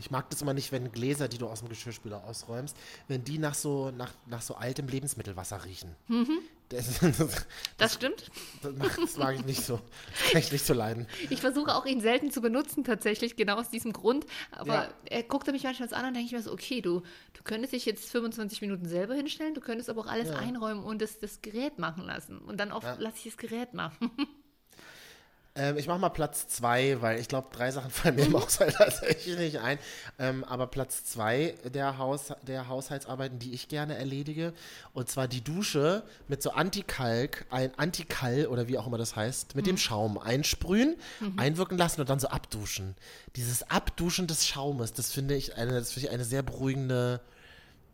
Ich 0.00 0.12
mag 0.12 0.30
das 0.30 0.42
immer 0.42 0.54
nicht, 0.54 0.70
wenn 0.70 0.92
Gläser, 0.92 1.26
die 1.26 1.38
du 1.38 1.48
aus 1.48 1.58
dem 1.58 1.68
Geschirrspüler 1.68 2.22
ausräumst, 2.22 2.76
wenn 3.08 3.24
die 3.24 3.38
nach 3.38 3.54
so, 3.54 3.90
nach, 3.90 4.12
nach 4.26 4.42
so 4.42 4.54
altem 4.54 4.86
Lebensmittelwasser 4.88 5.64
riechen. 5.64 5.94
Das, 6.70 7.00
das, 7.00 7.46
Das 7.78 7.94
stimmt. 7.94 8.30
das, 8.60 8.74
mag, 8.76 8.94
das 9.00 9.16
mag 9.16 9.34
ich 9.36 9.44
nicht 9.46 9.64
so. 9.64 9.80
Das 10.20 10.32
kann 10.32 10.40
ich 10.42 10.52
nicht 10.52 10.66
so 10.66 10.74
leiden. 10.74 11.06
Ich 11.30 11.40
versuche 11.40 11.74
auch 11.74 11.86
ihn 11.86 12.02
selten 12.02 12.30
zu 12.30 12.42
benutzen, 12.42 12.84
tatsächlich, 12.84 13.36
genau 13.36 13.56
aus 13.56 13.70
diesem 13.70 13.94
Grund. 13.94 14.26
Aber 14.50 14.74
Ja. 14.84 14.94
er 15.06 15.22
guckt 15.22 15.46
mich 15.50 15.62
manchmal 15.64 15.88
an 15.94 16.04
und 16.08 16.12
denke 16.12 16.26
ich 16.26 16.32
mir 16.32 16.42
so, 16.42 16.52
okay, 16.52 16.82
du, 16.82 17.00
du 17.32 17.42
könntest 17.42 17.72
dich 17.72 17.86
jetzt 17.86 18.10
25 18.10 18.60
Minuten 18.60 18.86
selber 18.86 19.14
hinstellen, 19.14 19.54
du 19.54 19.62
könntest 19.62 19.88
aber 19.88 20.02
auch 20.02 20.08
alles 20.08 20.28
einräumen 20.30 20.84
und 20.84 21.00
das, 21.00 21.18
das 21.18 21.40
Gerät 21.40 21.78
machen 21.78 22.04
lassen. 22.04 22.36
Und 22.36 22.60
dann 22.60 22.70
oft 22.70 23.00
lasse 23.00 23.16
ich 23.16 23.24
das 23.24 23.38
Gerät 23.38 23.72
machen. 23.72 24.10
Ähm, 25.58 25.76
ich 25.76 25.88
mache 25.88 25.98
mal 25.98 26.08
Platz 26.08 26.46
zwei, 26.46 27.00
weil 27.00 27.18
ich 27.18 27.26
glaube, 27.26 27.48
drei 27.52 27.70
Sachen 27.72 27.90
fallen 27.90 28.14
mir 28.14 28.26
im 28.26 28.40
Haushalt 28.40 28.76
tatsächlich 28.76 29.36
nicht 29.36 29.58
ein. 29.58 29.78
Ähm, 30.18 30.44
aber 30.44 30.68
Platz 30.68 31.04
zwei 31.04 31.54
der, 31.64 31.98
Haus, 31.98 32.32
der 32.46 32.68
Haushaltsarbeiten, 32.68 33.38
die 33.38 33.52
ich 33.52 33.68
gerne 33.68 33.96
erledige, 33.96 34.54
und 34.94 35.08
zwar 35.08 35.26
die 35.26 35.42
Dusche 35.42 36.04
mit 36.28 36.42
so 36.42 36.52
Antikalk, 36.52 37.44
ein 37.50 37.72
Antikall 37.76 38.46
oder 38.46 38.68
wie 38.68 38.78
auch 38.78 38.86
immer 38.86 38.98
das 38.98 39.16
heißt, 39.16 39.56
mit 39.56 39.66
dem 39.66 39.76
Schaum 39.76 40.18
einsprühen, 40.18 40.96
einwirken 41.36 41.76
lassen 41.76 42.00
und 42.00 42.08
dann 42.08 42.20
so 42.20 42.28
abduschen. 42.28 42.94
Dieses 43.36 43.68
Abduschen 43.70 44.26
des 44.26 44.46
Schaumes, 44.46 44.92
das 44.92 45.12
finde 45.12 45.34
ich 45.34 45.56
eine, 45.56 45.72
das 45.72 45.92
finde 45.92 46.08
ich 46.08 46.14
eine 46.14 46.24
sehr 46.24 46.42
beruhigende. 46.42 47.20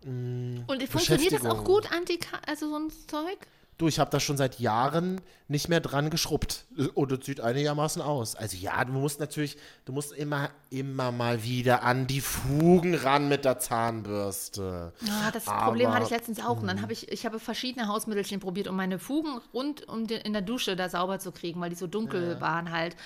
Und 0.04 0.82
funktioniert 0.88 1.32
das 1.32 1.46
auch 1.46 1.64
gut, 1.64 1.90
Anti 1.90 2.18
also 2.46 2.68
so 2.68 2.76
ein 2.76 2.90
Zeug? 3.08 3.38
Du, 3.76 3.88
ich 3.88 3.98
habe 3.98 4.10
da 4.10 4.20
schon 4.20 4.36
seit 4.36 4.60
Jahren 4.60 5.20
nicht 5.48 5.68
mehr 5.68 5.80
dran 5.80 6.08
geschrubbt. 6.08 6.64
Und 6.94 7.10
es 7.10 7.26
sieht 7.26 7.40
einigermaßen 7.40 8.00
aus. 8.00 8.36
Also 8.36 8.56
ja, 8.56 8.84
du 8.84 8.92
musst 8.92 9.18
natürlich, 9.18 9.56
du 9.84 9.92
musst 9.92 10.12
immer, 10.12 10.50
immer 10.70 11.10
mal 11.10 11.42
wieder 11.42 11.82
an 11.82 12.06
die 12.06 12.20
Fugen 12.20 12.94
ran 12.94 13.28
mit 13.28 13.44
der 13.44 13.58
Zahnbürste. 13.58 14.92
Ja, 15.00 15.30
das 15.32 15.48
Aber- 15.48 15.66
Problem 15.66 15.92
hatte 15.92 16.04
ich 16.04 16.10
letztens 16.10 16.40
auch. 16.40 16.60
Und 16.60 16.68
dann 16.68 16.82
habe 16.82 16.92
ich, 16.92 17.10
ich 17.10 17.26
habe 17.26 17.40
verschiedene 17.40 17.88
Hausmittelchen 17.88 18.38
probiert, 18.40 18.68
um 18.68 18.76
meine 18.76 18.98
Fugen 18.98 19.40
rund 19.52 19.88
um 19.88 20.06
den, 20.06 20.20
in 20.20 20.32
der 20.32 20.42
Dusche 20.42 20.76
da 20.76 20.88
sauber 20.88 21.18
zu 21.18 21.32
kriegen, 21.32 21.60
weil 21.60 21.70
die 21.70 21.76
so 21.76 21.86
dunkel 21.86 22.40
waren 22.40 22.70
halt. 22.70 22.96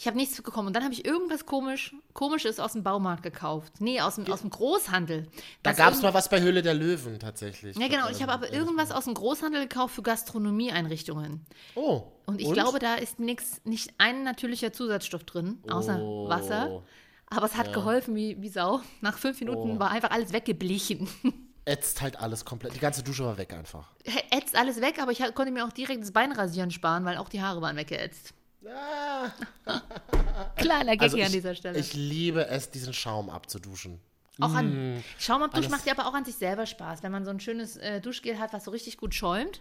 Ich 0.00 0.06
habe 0.06 0.16
nichts 0.16 0.40
bekommen. 0.40 0.68
Und 0.68 0.76
dann 0.76 0.84
habe 0.84 0.94
ich 0.94 1.04
irgendwas 1.04 1.44
komisch, 1.44 1.92
Komisches 2.12 2.60
aus 2.60 2.72
dem 2.74 2.84
Baumarkt 2.84 3.24
gekauft. 3.24 3.80
Nee, 3.80 4.00
aus 4.00 4.14
dem, 4.14 4.30
aus 4.32 4.42
dem 4.42 4.50
Großhandel. 4.50 5.26
Da 5.64 5.72
gab 5.72 5.92
es 5.92 6.02
mal 6.02 6.14
was 6.14 6.28
bei 6.28 6.40
Höhle 6.40 6.62
der 6.62 6.74
Löwen 6.74 7.18
tatsächlich. 7.18 7.76
Ja, 7.76 7.88
genau. 7.88 8.08
Ich 8.08 8.22
habe 8.22 8.30
aber 8.32 8.52
irgendwas 8.52 8.92
aus 8.92 9.04
dem 9.06 9.14
Großhandel 9.14 9.62
gekauft 9.62 9.96
für 9.96 10.02
Gastronomieeinrichtungen. 10.02 11.44
Oh. 11.74 12.02
Und 12.26 12.40
ich 12.40 12.52
glaube, 12.52 12.78
da 12.78 12.94
ist 12.94 13.18
nix, 13.18 13.60
nicht 13.64 13.92
ein 13.98 14.22
natürlicher 14.22 14.72
Zusatzstoff 14.72 15.24
drin, 15.24 15.58
außer 15.68 15.98
Oh. 16.00 16.28
Wasser. 16.28 16.82
Aber 17.30 17.46
es 17.46 17.56
hat 17.56 17.72
geholfen 17.72 18.14
wie, 18.14 18.40
wie 18.40 18.48
Sau. 18.48 18.80
Nach 19.00 19.18
fünf 19.18 19.40
Minuten 19.40 19.72
Oh. 19.76 19.80
war 19.80 19.90
einfach 19.90 20.12
alles 20.12 20.32
weggeblichen. 20.32 21.08
Ätzt 21.64 22.00
halt 22.00 22.18
alles 22.20 22.44
komplett. 22.44 22.74
Die 22.74 22.78
ganze 22.78 23.02
Dusche 23.02 23.24
war 23.24 23.36
weg 23.36 23.52
einfach. 23.52 23.90
Ätzt 24.30 24.56
alles 24.56 24.80
weg, 24.80 25.02
aber 25.02 25.10
ich 25.12 25.18
konnte 25.34 25.50
mir 25.52 25.66
auch 25.66 25.72
direkt 25.72 26.02
das 26.02 26.12
Bein 26.12 26.32
rasieren 26.32 26.70
sparen, 26.70 27.04
weil 27.04 27.18
auch 27.18 27.28
die 27.28 27.42
Haare 27.42 27.60
waren 27.60 27.76
weggeätzt. 27.76 28.32
Ah. 28.74 29.30
Kleiner 30.56 30.92
Gag 30.92 31.02
Also 31.02 31.16
hier 31.16 31.24
ich, 31.24 31.28
an 31.28 31.32
dieser 31.32 31.54
Stelle. 31.54 31.78
ich 31.78 31.94
liebe 31.94 32.46
es, 32.46 32.70
diesen 32.70 32.92
Schaum 32.92 33.30
abzuduschen. 33.30 34.00
auch 34.40 34.54
an 34.54 35.02
Schaumabdusch 35.18 35.58
Alles- 35.66 35.70
macht 35.70 35.86
ja 35.86 35.92
aber 35.96 36.06
auch 36.08 36.14
an 36.14 36.24
sich 36.24 36.36
selber 36.36 36.66
Spaß. 36.66 37.02
Wenn 37.02 37.12
man 37.12 37.24
so 37.24 37.30
ein 37.30 37.40
schönes 37.40 37.76
äh, 37.76 38.00
Duschgel 38.00 38.38
hat, 38.38 38.52
was 38.52 38.64
so 38.64 38.70
richtig 38.70 38.96
gut 38.96 39.14
schäumt, 39.14 39.60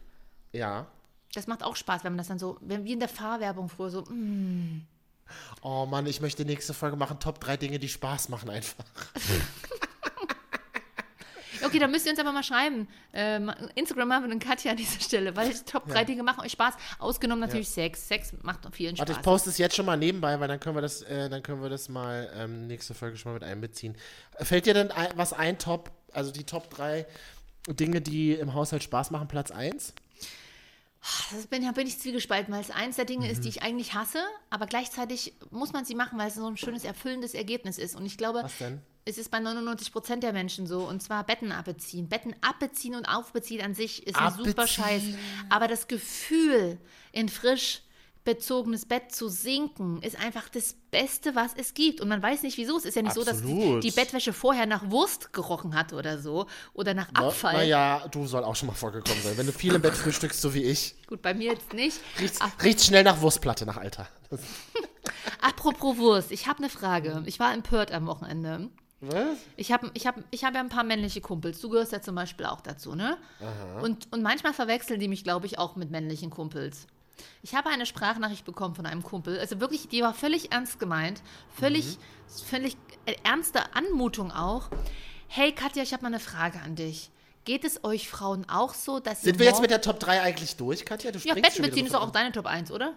Ja. 0.53 0.87
das 1.33 1.47
macht 1.47 1.63
auch 1.63 1.75
Spaß, 1.75 2.03
wenn 2.03 2.13
man 2.13 2.17
das 2.19 2.27
dann 2.27 2.39
so, 2.39 2.57
wenn, 2.61 2.83
wie 2.85 2.93
in 2.93 2.99
der 2.99 3.09
Fahrwerbung 3.09 3.69
früher 3.69 3.89
so, 3.89 4.01
mm, 4.03 4.85
Oh 5.61 5.85
Mann, 5.85 6.05
ich 6.05 6.21
möchte 6.21 6.45
nächste 6.45 6.73
Folge 6.73 6.95
machen. 6.95 7.19
Top 7.19 7.41
drei 7.41 7.57
Dinge, 7.57 7.79
die 7.79 7.89
Spaß 7.89 8.29
machen 8.29 8.49
einfach. 8.49 8.85
Okay, 11.63 11.79
dann 11.79 11.91
müsst 11.91 12.05
ihr 12.05 12.11
uns 12.11 12.19
aber 12.19 12.31
mal 12.31 12.43
schreiben. 12.43 12.87
Ähm, 13.13 13.51
Instagram 13.75 14.07
Marvin 14.07 14.31
und 14.31 14.39
Katja 14.39 14.71
an 14.71 14.77
dieser 14.77 14.99
Stelle, 14.99 15.35
weil 15.35 15.49
die 15.49 15.59
Top 15.65 15.87
3 15.87 16.03
Dinge 16.05 16.23
machen 16.23 16.41
euch 16.45 16.51
Spaß. 16.53 16.73
Ausgenommen 16.99 17.41
natürlich 17.41 17.69
Sex. 17.69 18.07
Sex 18.07 18.33
macht 18.43 18.59
vielen 18.73 18.95
Spaß. 18.95 19.07
Warte, 19.07 19.19
ich 19.19 19.23
poste 19.25 19.49
es 19.49 19.57
jetzt 19.57 19.75
schon 19.75 19.85
mal 19.85 19.97
nebenbei, 19.97 20.39
weil 20.39 20.47
dann 20.47 20.59
können 20.59 20.75
wir 20.75 20.81
das, 20.81 21.01
äh, 21.03 21.29
dann 21.29 21.43
können 21.43 21.61
wir 21.61 21.69
das 21.69 21.89
mal 21.89 22.31
ähm, 22.35 22.67
nächste 22.67 22.93
Folge 22.93 23.17
schon 23.17 23.31
mal 23.31 23.39
mit 23.39 23.43
einbeziehen. 23.43 23.95
Fällt 24.39 24.65
dir 24.65 24.73
denn 24.73 24.91
ein, 24.91 25.09
was 25.15 25.33
ein 25.33 25.57
Top, 25.57 25.91
also 26.13 26.31
die 26.31 26.43
Top 26.43 26.69
3 26.69 27.05
Dinge, 27.69 28.01
die 28.01 28.33
im 28.33 28.53
Haushalt 28.53 28.83
Spaß 28.83 29.11
machen, 29.11 29.27
Platz 29.27 29.51
1? 29.51 29.93
Das 31.31 31.47
bin, 31.47 31.63
da 31.63 31.71
bin 31.71 31.87
ich 31.87 31.99
zwiegespalten, 31.99 32.53
weil 32.53 32.61
es 32.61 32.71
eins 32.71 32.95
der 32.97 33.05
Dinge 33.05 33.25
Mhm. 33.25 33.31
ist, 33.31 33.43
die 33.45 33.49
ich 33.49 33.61
eigentlich 33.61 33.93
hasse, 33.93 34.19
aber 34.49 34.65
gleichzeitig 34.65 35.33
muss 35.51 35.71
man 35.71 35.85
sie 35.85 35.95
machen, 35.95 36.17
weil 36.19 36.27
es 36.27 36.35
so 36.35 36.45
ein 36.47 36.57
schönes, 36.57 36.83
erfüllendes 36.83 37.33
Ergebnis 37.33 37.77
ist. 37.77 37.95
Und 37.95 38.05
ich 38.05 38.17
glaube, 38.17 38.41
Was 38.43 38.57
denn? 38.57 38.81
Es 39.07 39.17
ist 39.17 39.31
bei 39.31 39.39
99 39.39 39.91
Prozent 39.91 40.23
der 40.23 40.33
Menschen 40.33 40.67
so, 40.67 40.81
und 40.81 41.01
zwar 41.01 41.23
Betten 41.23 41.51
abbeziehen. 41.51 42.09
Betten 42.09 42.35
abbeziehen 42.41 42.95
und 42.95 43.05
aufbeziehen 43.05 43.61
an 43.61 43.73
sich 43.73 44.05
ist 44.05 44.17
ein 44.17 44.33
super. 44.33 44.67
Scheiß. 44.67 45.03
Aber 45.49 45.67
das 45.67 45.87
Gefühl, 45.87 46.77
in 47.13 47.29
frisch 47.29 47.81
bezogenes 48.25 48.85
Bett 48.85 49.15
zu 49.15 49.29
sinken, 49.29 50.01
ist 50.01 50.19
einfach 50.19 50.49
das 50.49 50.75
Beste, 50.91 51.33
was 51.35 51.53
es 51.55 51.73
gibt. 51.73 52.01
Und 52.01 52.09
man 52.09 52.21
weiß 52.21 52.43
nicht, 52.43 52.57
wieso. 52.57 52.75
Es 52.75 52.83
ist 52.83 52.95
ja 52.95 53.01
nicht 53.01 53.13
so, 53.13 53.23
dass 53.23 53.41
die, 53.41 53.53
Absolut. 53.53 53.83
die 53.85 53.91
Bettwäsche 53.91 54.33
vorher 54.33 54.65
nach 54.65 54.89
Wurst 54.91 55.31
gerochen 55.31 55.73
hat 55.73 55.93
oder 55.93 56.17
so. 56.17 56.45
Oder 56.73 56.93
nach 56.93 57.07
Abfall. 57.13 57.53
Naja, 57.53 58.05
du 58.11 58.27
soll 58.27 58.43
auch 58.43 58.57
schon 58.57 58.67
mal 58.67 58.75
vorgekommen 58.75 59.23
sein. 59.23 59.37
Wenn 59.37 59.45
du 59.45 59.53
viel 59.53 59.73
im 59.73 59.81
Bett 59.81 59.93
frühstückst, 59.93 60.41
so 60.41 60.53
wie 60.53 60.63
ich, 60.63 60.95
Gut, 61.07 61.21
bei 61.21 61.33
mir 61.33 61.53
jetzt 61.53 61.71
nicht. 61.71 62.01
riecht's, 62.19 62.39
Ach, 62.41 62.51
riecht's 62.61 62.85
schnell 62.85 63.03
nach 63.05 63.21
Wurstplatte, 63.21 63.65
nach 63.65 63.77
Alter. 63.77 64.09
Apropos 65.41 65.97
Wurst, 65.97 66.33
ich 66.33 66.47
habe 66.47 66.59
eine 66.59 66.69
Frage. 66.69 67.23
Ich 67.27 67.39
war 67.39 67.53
empört 67.53 67.93
am 67.93 68.07
Wochenende. 68.07 68.69
Was? 68.99 69.38
Ich 69.57 69.71
habe 69.71 69.91
ich 69.93 70.07
hab, 70.07 70.15
ich 70.31 70.43
hab 70.43 70.55
ja 70.55 70.60
ein 70.60 70.69
paar 70.69 70.83
männliche 70.83 71.21
Kumpels. 71.21 71.62
Du 71.62 71.69
gehörst 71.69 71.91
ja 71.91 72.01
zum 72.01 72.15
Beispiel 72.15 72.45
auch 72.47 72.62
dazu, 72.62 72.95
ne? 72.95 73.17
Und, 73.81 74.12
und 74.12 74.23
manchmal 74.23 74.53
verwechseln 74.53 74.99
die 74.99 75.07
mich, 75.07 75.23
glaube 75.23 75.45
ich, 75.45 75.60
auch 75.60 75.75
mit 75.75 75.91
männlichen 75.91 76.29
Kumpels. 76.31 76.88
Ich 77.43 77.55
habe 77.55 77.69
eine 77.69 77.86
Sprachnachricht 77.86 78.45
bekommen 78.45 78.75
von 78.75 78.86
einem 78.86 79.03
Kumpel. 79.03 79.39
Also 79.39 79.60
wirklich, 79.60 79.88
die 79.88 80.01
war 80.01 80.13
völlig 80.13 80.51
ernst 80.51 80.79
gemeint. 80.79 81.21
Völlig, 81.60 81.97
Mhm. 81.97 82.45
völlig 82.49 82.77
äh, 83.05 83.15
ernste 83.23 83.75
Anmutung 83.75 84.31
auch. 84.31 84.69
Hey 85.27 85.51
Katja, 85.51 85.83
ich 85.83 85.93
habe 85.93 86.03
mal 86.03 86.10
eine 86.10 86.19
Frage 86.19 86.60
an 86.62 86.75
dich. 86.75 87.12
Geht 87.45 87.63
es 87.63 87.83
euch 87.83 88.10
Frauen 88.10 88.45
auch 88.49 88.73
so, 88.73 88.99
dass 88.99 89.21
Sind 89.21 89.39
wir 89.39 89.45
jetzt 89.45 89.62
mit 89.62 89.71
der 89.71 89.81
Top 89.81 89.99
3 89.99 90.21
eigentlich 90.21 90.55
durch, 90.57 90.86
Katja? 90.86 91.12
Du 91.12 91.17
Ja, 91.19 91.21
springst 91.31 91.41
Bett 91.43 91.53
schon 91.53 91.65
wieder 91.65 91.67
mitziehen 91.75 91.88
ist 91.88 91.95
auch 91.95 92.12
deine 92.12 92.31
Top 92.31 92.45
1, 92.45 92.71
oder? 92.71 92.93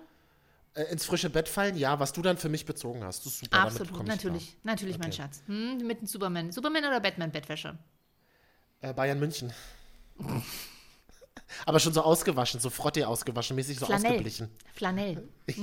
Äh, 0.74 0.84
ins 0.84 1.04
frische 1.04 1.30
Bett 1.30 1.48
fallen, 1.48 1.76
ja, 1.76 1.98
was 1.98 2.12
du 2.12 2.22
dann 2.22 2.36
für 2.36 2.48
mich 2.48 2.64
bezogen 2.64 3.02
hast. 3.02 3.26
Das 3.26 3.32
ist 3.32 3.38
super, 3.40 3.58
Absolut, 3.58 3.92
komm 3.92 4.02
ich 4.02 4.08
natürlich. 4.08 4.56
Natürlich, 4.62 4.98
mein 4.98 5.08
Okay. 5.08 5.22
Schatz. 5.22 5.42
Hm, 5.46 5.78
mit 5.78 6.08
Superman. 6.08 6.52
Superman 6.52 6.84
oder 6.84 7.00
Batman-Bettwäsche? 7.00 7.76
klar. 8.80 8.90
Äh, 8.90 8.94
Bayern 8.94 9.18
München. 9.18 9.52
Aber 11.66 11.80
schon 11.80 11.92
so 11.92 12.02
ausgewaschen, 12.02 12.60
so 12.60 12.70
Frotte 12.70 13.06
ausgewaschen, 13.08 13.56
mäßig 13.56 13.78
so 13.78 13.86
Flanell. 13.86 14.10
ausgeblichen. 14.12 14.48
Flanell. 14.74 15.28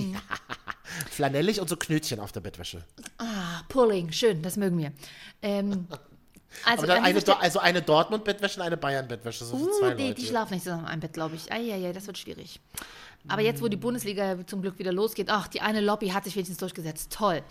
Flanellig 1.09 1.61
und 1.61 1.69
so 1.69 1.77
Knötchen 1.77 2.19
auf 2.19 2.31
der 2.31 2.41
Bettwäsche. 2.41 2.83
Ah, 3.17 3.61
Pulling, 3.69 4.11
schön, 4.11 4.41
das 4.41 4.57
mögen 4.57 4.77
wir. 4.77 4.91
Ähm, 5.41 5.87
also, 6.65 6.87
eine, 6.87 7.39
also 7.39 7.59
eine 7.59 7.81
Dortmund-Bettwäsche 7.81 8.59
und 8.59 8.65
eine 8.65 8.77
Bayern-Bettwäsche, 8.77 9.45
so 9.45 9.55
Uh, 9.55 9.91
die, 9.97 10.13
die 10.13 10.25
schlafen 10.25 10.55
nicht 10.55 10.63
zusammen 10.63 10.85
einem 10.85 10.99
Bett, 10.99 11.13
glaube 11.13 11.35
ich. 11.35 11.51
Eieiei, 11.51 11.93
das 11.93 12.07
wird 12.07 12.17
schwierig. 12.17 12.59
Aber 13.27 13.41
jetzt, 13.41 13.61
wo 13.61 13.67
die 13.67 13.77
Bundesliga 13.77 14.45
zum 14.45 14.61
Glück 14.61 14.79
wieder 14.79 14.91
losgeht, 14.91 15.29
ach, 15.29 15.47
die 15.47 15.61
eine 15.61 15.81
Lobby 15.81 16.09
hat 16.09 16.23
sich 16.23 16.35
wenigstens 16.35 16.57
durchgesetzt. 16.57 17.11
Toll. 17.11 17.41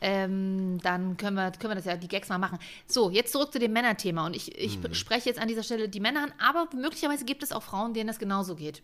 Ähm, 0.00 0.78
dann 0.82 1.16
können 1.16 1.36
wir, 1.36 1.50
können 1.52 1.72
wir 1.72 1.76
das 1.76 1.84
ja, 1.84 1.96
die 1.96 2.08
Gags 2.08 2.28
mal 2.28 2.38
machen. 2.38 2.58
So, 2.86 3.10
jetzt 3.10 3.32
zurück 3.32 3.52
zu 3.52 3.58
dem 3.58 3.72
Männerthema. 3.72 4.26
Und 4.26 4.36
ich, 4.36 4.56
ich 4.56 4.78
spreche 4.92 5.28
jetzt 5.28 5.40
an 5.40 5.48
dieser 5.48 5.62
Stelle 5.62 5.88
die 5.88 6.00
Männer 6.00 6.24
an, 6.24 6.32
aber 6.38 6.68
möglicherweise 6.74 7.24
gibt 7.24 7.42
es 7.42 7.52
auch 7.52 7.62
Frauen, 7.62 7.94
denen 7.94 8.06
das 8.06 8.18
genauso 8.18 8.54
geht. 8.54 8.82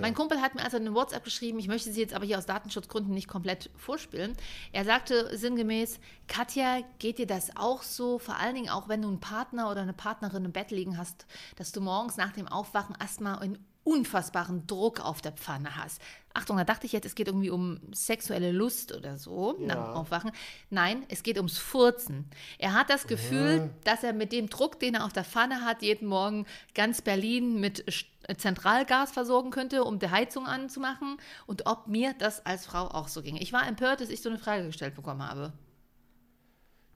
Mein 0.00 0.14
Kumpel 0.14 0.40
hat 0.40 0.54
mir 0.54 0.62
also 0.62 0.76
eine 0.76 0.94
WhatsApp 0.94 1.24
geschrieben, 1.24 1.58
ich 1.58 1.68
möchte 1.68 1.92
sie 1.92 2.00
jetzt 2.00 2.14
aber 2.14 2.24
hier 2.24 2.38
aus 2.38 2.46
Datenschutzgründen 2.46 3.12
nicht 3.12 3.28
komplett 3.28 3.70
vorspielen. 3.76 4.34
Er 4.72 4.84
sagte 4.84 5.36
sinngemäß, 5.36 6.00
Katja, 6.28 6.80
geht 6.98 7.18
dir 7.18 7.26
das 7.26 7.56
auch 7.56 7.82
so, 7.82 8.18
vor 8.18 8.36
allen 8.36 8.54
Dingen 8.54 8.70
auch, 8.70 8.88
wenn 8.88 9.02
du 9.02 9.08
einen 9.08 9.20
Partner 9.20 9.70
oder 9.70 9.82
eine 9.82 9.92
Partnerin 9.92 10.44
im 10.44 10.52
Bett 10.52 10.70
liegen 10.70 10.98
hast, 10.98 11.26
dass 11.56 11.72
du 11.72 11.80
morgens 11.80 12.16
nach 12.16 12.32
dem 12.32 12.48
Aufwachen 12.48 12.96
erstmal 13.00 13.38
einen 13.38 13.58
unfassbaren 13.84 14.66
Druck 14.66 15.00
auf 15.00 15.20
der 15.20 15.32
Pfanne 15.32 15.76
hast. 15.76 16.00
Achtung, 16.34 16.56
da 16.56 16.64
dachte 16.64 16.86
ich 16.86 16.92
jetzt, 16.92 17.04
es 17.04 17.14
geht 17.14 17.26
irgendwie 17.26 17.50
um 17.50 17.78
sexuelle 17.92 18.52
Lust 18.52 18.94
oder 18.94 19.18
so 19.18 19.56
nach 19.58 19.74
dem 19.74 19.94
Aufwachen. 19.94 20.30
Nein, 20.70 21.04
es 21.08 21.22
geht 21.22 21.36
ums 21.36 21.58
Furzen. 21.58 22.30
Er 22.58 22.72
hat 22.72 22.88
das 22.88 23.06
Gefühl, 23.06 23.70
dass 23.84 24.02
er 24.02 24.12
mit 24.12 24.32
dem 24.32 24.48
Druck, 24.48 24.80
den 24.80 24.94
er 24.94 25.04
auf 25.04 25.12
der 25.12 25.24
Pfanne 25.24 25.64
hat, 25.64 25.82
jeden 25.82 26.06
Morgen 26.08 26.46
ganz 26.74 27.02
Berlin 27.02 27.60
mit 27.60 27.84
Sch- 27.84 28.06
Zentralgas 28.38 29.12
versorgen 29.12 29.50
könnte, 29.50 29.84
um 29.84 29.98
die 29.98 30.08
Heizung 30.08 30.46
anzumachen 30.46 31.18
und 31.46 31.66
ob 31.66 31.86
mir 31.88 32.14
das 32.18 32.46
als 32.46 32.64
Frau 32.64 32.86
auch 32.86 33.08
so 33.08 33.20
ging. 33.20 33.36
Ich 33.36 33.52
war 33.52 33.66
empört, 33.66 34.00
dass 34.00 34.08
ich 34.08 34.22
so 34.22 34.30
eine 34.30 34.38
Frage 34.38 34.66
gestellt 34.66 34.94
bekommen 34.94 35.22
habe. 35.28 35.52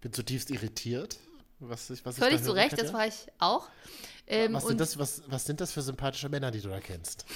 bin 0.00 0.12
zutiefst 0.12 0.50
irritiert. 0.50 1.18
Was 1.58 1.88
ich, 1.90 2.04
was 2.04 2.18
ich 2.18 2.22
Völlig 2.22 2.40
da 2.40 2.44
zu 2.46 2.52
Recht, 2.52 2.78
das 2.78 2.92
war 2.92 3.06
ich 3.06 3.26
auch. 3.38 3.68
Ähm, 4.26 4.54
was, 4.54 4.66
sind 4.66 4.80
das, 4.80 4.98
was, 4.98 5.22
was 5.28 5.44
sind 5.44 5.60
das 5.60 5.72
für 5.72 5.82
sympathische 5.82 6.28
Männer, 6.28 6.50
die 6.50 6.60
du 6.60 6.68
da 6.68 6.80
kennst? 6.80 7.24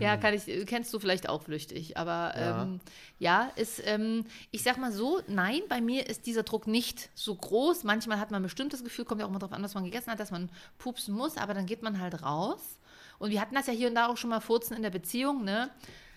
Ja, 0.00 0.16
kann 0.16 0.34
ich, 0.34 0.44
kennst 0.66 0.92
du 0.92 0.98
vielleicht 0.98 1.28
auch 1.28 1.42
flüchtig. 1.42 1.96
Aber 1.96 2.34
ja, 2.36 2.62
ähm, 2.62 2.80
ja 3.18 3.52
ist, 3.56 3.80
ähm, 3.84 4.24
ich 4.50 4.62
sag 4.62 4.78
mal 4.78 4.92
so, 4.92 5.20
nein, 5.28 5.60
bei 5.68 5.80
mir 5.80 6.08
ist 6.08 6.26
dieser 6.26 6.42
Druck 6.42 6.66
nicht 6.66 7.10
so 7.14 7.34
groß. 7.34 7.84
Manchmal 7.84 8.18
hat 8.18 8.30
man 8.30 8.40
ein 8.40 8.44
bestimmtes 8.44 8.82
Gefühl, 8.82 9.04
kommt 9.04 9.20
ja 9.20 9.26
auch 9.26 9.30
immer 9.30 9.38
darauf 9.38 9.54
an, 9.54 9.62
was 9.62 9.74
man 9.74 9.84
gegessen 9.84 10.10
hat, 10.10 10.20
dass 10.20 10.30
man 10.30 10.50
pupsen 10.78 11.14
muss, 11.14 11.36
aber 11.36 11.54
dann 11.54 11.66
geht 11.66 11.82
man 11.82 12.00
halt 12.00 12.22
raus. 12.22 12.78
Und 13.18 13.30
wir 13.30 13.40
hatten 13.40 13.54
das 13.54 13.66
ja 13.66 13.72
hier 13.72 13.88
und 13.88 13.94
da 13.94 14.08
auch 14.08 14.16
schon 14.16 14.30
mal 14.30 14.40
furzen 14.40 14.76
in 14.76 14.82
der 14.82 14.90
Beziehung, 14.90 15.44
ne? 15.44 15.70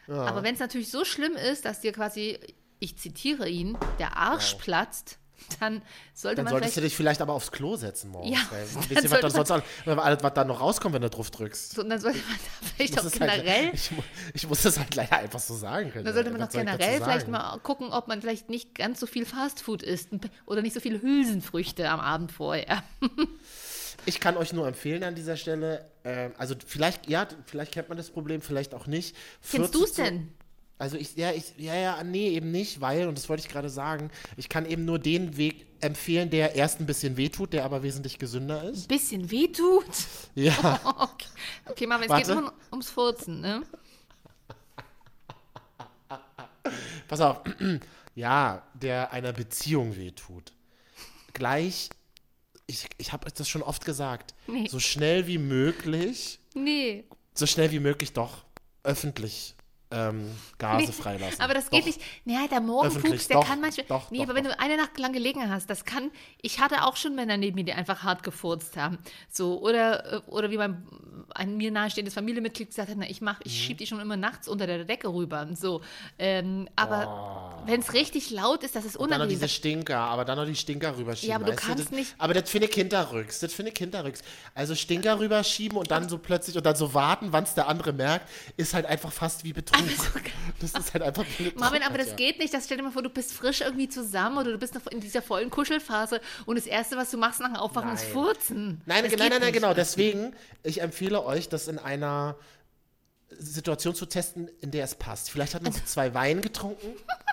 Aber 0.08 0.44
wenn 0.44 0.54
es 0.54 0.60
natürlich 0.60 0.92
so 0.92 1.04
schlimm 1.04 1.34
ist, 1.34 1.66
dass 1.66 1.82
dir 1.82 1.92
quasi, 1.92 2.40
ich 2.80 2.98
zitiere 2.98 3.50
ihn, 3.50 3.76
der 3.98 4.18
Arsch 4.18 4.54
platzt, 4.56 5.18
dann 5.60 5.82
sollte 6.14 6.38
Dann 6.38 6.46
man 6.46 6.52
solltest 6.52 6.74
vielleicht 6.74 6.78
du 6.78 6.82
dich 6.82 6.96
vielleicht 6.96 7.22
aber 7.22 7.34
aufs 7.34 7.52
Klo 7.52 7.76
setzen 7.76 8.10
morgens. 8.12 8.32
Ja, 8.32 8.40
weil, 8.52 8.66
dann 8.74 8.90
wisst 8.90 9.04
ihr, 9.04 9.12
was, 9.12 9.20
dann 9.22 9.32
sonst, 9.32 9.52
all- 9.52 10.00
alles, 10.00 10.24
was 10.24 10.34
da 10.34 10.44
noch 10.44 10.60
rauskommt, 10.62 10.96
wenn 10.96 11.02
du 11.02 11.10
drauf 11.10 11.30
drückst? 11.32 11.76
so, 11.76 11.84
dann 11.84 12.00
sollte 12.00 12.18
man 12.20 12.38
da 12.62 12.68
vielleicht 12.76 13.00
auch 13.00 13.04
halt- 13.04 13.14
generell 13.14 13.72
ich, 13.74 13.92
mu- 13.92 14.04
ich 14.34 14.48
muss 14.48 14.62
das 14.64 14.80
halt 14.80 14.96
leider 14.96 15.18
einfach 15.18 15.40
so 15.40 15.56
sagen 15.56 15.92
können. 15.92 16.06
Da 16.06 16.14
sollte 16.14 16.32
man 16.32 16.40
doch 16.42 16.48
ich 16.48 16.54
generell 16.54 17.02
vielleicht 17.02 17.28
mal 17.28 17.58
gucken, 17.60 17.92
ob 17.92 18.08
man 18.08 18.22
vielleicht 18.22 18.50
nicht 18.50 18.76
ganz 18.76 19.00
so 19.00 19.06
viel 19.08 19.26
Fastfood 19.26 19.84
isst 19.84 20.10
oder 20.46 20.62
nicht 20.62 20.74
so 20.74 20.80
viele 20.80 21.02
Hülsenfrüchte 21.02 21.90
am 21.90 22.00
Abend 22.00 22.32
vorher. 22.32 22.84
Ich 24.08 24.20
kann 24.20 24.38
euch 24.38 24.54
nur 24.54 24.68
empfehlen 24.68 25.04
an 25.04 25.16
dieser 25.16 25.36
Stelle, 25.36 25.90
ähm, 26.04 26.32
also 26.38 26.54
vielleicht, 26.68 27.10
ja, 27.10 27.28
vielleicht 27.48 27.72
kennt 27.72 27.90
man 27.90 27.98
das 27.98 28.12
Problem, 28.12 28.40
vielleicht 28.42 28.76
auch 28.76 28.86
nicht. 28.86 29.16
Kennst 29.50 29.72
40 29.72 29.72
du 29.74 29.84
es 29.84 29.94
denn? 29.94 30.32
Also 30.78 30.98
ich, 30.98 31.16
ja, 31.16 31.32
ich, 31.32 31.54
ja, 31.58 31.74
ja, 31.74 32.04
nee, 32.04 32.30
eben 32.30 32.52
nicht, 32.52 32.82
weil, 32.82 33.08
und 33.08 33.18
das 33.18 33.30
wollte 33.30 33.42
ich 33.42 33.50
gerade 33.50 33.70
sagen, 33.70 34.12
ich 34.36 34.50
kann 34.50 34.66
eben 34.66 34.84
nur 34.84 35.00
den 35.00 35.38
Weg 35.38 35.66
empfehlen, 35.80 36.30
der 36.30 36.56
erst 36.56 36.82
ein 36.82 36.86
bisschen 36.86 37.16
wehtut, 37.16 37.54
der 37.54 37.64
aber 37.64 37.82
wesentlich 37.82 38.20
gesünder 38.20 38.64
ist. 38.66 38.88
Bisschen 38.90 39.32
wehtut. 39.32 39.86
Ja. 40.36 40.80
Okay, 40.98 41.28
okay 41.68 41.88
Marvin, 41.88 42.12
es 42.12 42.18
geht 42.18 42.28
immer 42.28 42.54
ums 42.72 42.90
Furzen, 42.90 43.40
ne? 43.42 43.64
Pass 47.08 47.22
auf. 47.22 47.42
Ja, 48.18 48.64
der 48.74 49.12
einer 49.12 49.34
Beziehung 49.34 49.98
wehtut. 49.98 50.54
Gleich, 51.34 51.90
ich, 52.66 52.88
ich 52.98 53.12
habe 53.12 53.30
das 53.30 53.50
schon 53.50 53.62
oft 53.62 53.84
gesagt, 53.84 54.34
Nee. 54.48 54.70
so 54.70 54.80
schnell 54.80 55.28
wie 55.28 55.38
möglich, 55.38 56.40
Nee. 56.54 57.04
so 57.34 57.46
schnell 57.46 57.72
wie 57.72 57.82
möglich 57.82 58.14
doch 58.14 58.46
öffentlich 58.84 59.55
ähm, 59.92 60.32
Gase 60.58 60.92
freilassen. 60.92 61.42
Aber 61.42 61.54
das 61.54 61.70
geht 61.70 61.82
Doch. 61.82 61.86
nicht. 61.88 62.02
Naja, 62.26 62.48
der 62.50 62.60
Morgenpups, 62.62 62.98
Öffentlich, 62.98 63.28
der 63.28 63.38
doch, 63.38 63.48
kann 63.48 63.62
manchmal. 63.62 63.86
doch, 63.88 64.10
nee, 64.12 64.18
doch, 64.18 64.24
aber 64.26 64.36
wenn 64.36 64.44
du 64.46 64.60
eine 64.60 64.78
Nacht 64.78 64.98
lang 64.98 65.14
gelegen 65.14 65.50
hast, 65.50 65.70
das 65.70 65.86
kann. 65.86 66.12
Ich 66.42 66.60
hatte 66.60 66.84
auch 66.84 66.96
schon 66.98 67.16
Männer 67.16 67.38
neben 67.38 67.56
mir, 67.56 67.64
die 67.66 67.74
einfach 67.74 68.04
hart 68.04 68.24
gefurzt 68.24 68.78
haben. 68.78 68.98
So, 69.32 69.62
oder, 69.62 70.14
äh, 70.14 70.22
oder 70.28 70.50
wie 70.52 70.58
mein 70.58 70.84
ein 71.34 71.58
mir 71.58 71.72
nahestehendes 71.72 72.14
Familienmitglied 72.14 72.70
gesagt 72.70 72.90
hat, 72.90 72.98
na, 72.98 73.10
ich 73.10 73.22
mach, 73.22 73.36
Mhm. 73.40 73.44
ich 73.46 73.64
schieb 73.64 73.78
die 73.78 73.88
schon 73.88 74.00
immer 74.00 74.18
nachts 74.18 74.48
unter 74.48 74.68
der 74.68 74.86
Decke 74.86 75.08
rüber. 75.08 75.42
Und 75.42 75.58
so. 75.58 75.82
Ähm, 76.20 76.68
aber 76.76 77.64
wenn 77.66 77.80
es 77.82 77.94
richtig 77.94 78.32
laut 78.32 78.64
ist, 78.64 78.76
das 78.76 78.86
ist 78.86 78.96
Oh. 78.98 79.02
Dann 79.02 79.10
noch 79.10 79.16
unangenehm. 79.18 79.40
diese 79.40 79.50
Stinker, 79.50 79.98
aber 79.98 80.26
dann 80.26 80.38
noch 80.38 80.46
die 80.46 80.56
Stinker 80.56 80.98
rüberschieben. 80.98 81.30
Ja, 81.32 81.36
aber 81.38 81.46
du 81.46 81.56
kannst 81.56 81.86
das, 81.86 81.92
nicht- 81.92 82.16
Aber 82.18 82.34
das 82.34 82.50
finde 82.50 82.68
ich 82.68 82.74
hinterrücks. 82.76 83.40
Das 83.40 83.54
finde 83.54 83.72
ich 83.72 83.78
hinterrücks. 83.78 84.22
Also 84.54 84.76
Stinker 84.76 85.20
rüberschieben 85.20 85.78
und 85.78 85.92
dann 85.92 86.08
so 86.10 86.18
plötzlich 86.18 86.56
und 86.58 86.66
dann 86.66 86.76
so 86.76 86.94
warten, 86.94 87.28
wann 87.32 87.44
es 87.44 87.54
der 87.54 87.68
andere 87.68 87.92
merkt, 87.94 88.30
ist 88.58 88.74
halt 88.74 88.86
einfach 88.86 89.12
fast 89.12 89.44
wie 89.44 89.54
Betrug. 89.84 90.24
Das 90.60 90.72
ist 90.74 90.94
halt 90.94 91.04
einfach. 91.04 91.26
Marvin, 91.56 91.84
aber 91.84 91.98
das 91.98 92.16
geht 92.16 92.40
nicht. 92.40 92.54
Das 92.54 92.66
stell 92.66 92.78
dir 92.78 92.84
mal 92.84 92.92
vor, 92.92 93.04
du 93.04 93.10
bist 93.10 93.34
frisch 93.34 93.62
irgendwie 93.62 93.90
zusammen 93.90 94.38
oder 94.38 94.52
du 94.52 94.58
bist 94.58 94.76
noch 94.76 94.88
in 94.88 95.00
dieser 95.02 95.22
vollen 95.22 95.50
Kuschelphase 95.50 96.22
und 96.46 96.58
das 96.58 96.66
Erste, 96.66 96.96
was 96.98 97.12
du 97.12 97.18
machst 97.18 97.40
nach 97.40 97.48
dem 97.50 97.58
Aufwachen, 97.58 97.94
ist 97.94 98.04
Nein. 98.04 98.14
Furzen. 98.14 98.82
Nein, 98.86 99.04
Das 99.04 99.18
nein, 99.18 99.30
nein, 99.30 99.42
nein, 99.42 99.54
genau. 99.54 99.74
Deswegen, 99.74 100.34
ich 100.64 100.82
empfehle 100.82 101.24
euch, 101.26 101.50
das 101.50 101.68
in 101.68 101.80
einer 101.80 102.36
Situation 103.38 103.96
zu 103.96 104.06
testen, 104.06 104.50
in 104.62 104.72
der 104.72 104.86
es 104.86 104.96
passt. 104.96 105.30
Vielleicht 105.32 105.56
hat 105.56 105.64
man 105.64 105.74
so 105.74 105.82
zwei 105.86 106.14
Wein 106.14 106.42
getrunken. 106.42 106.88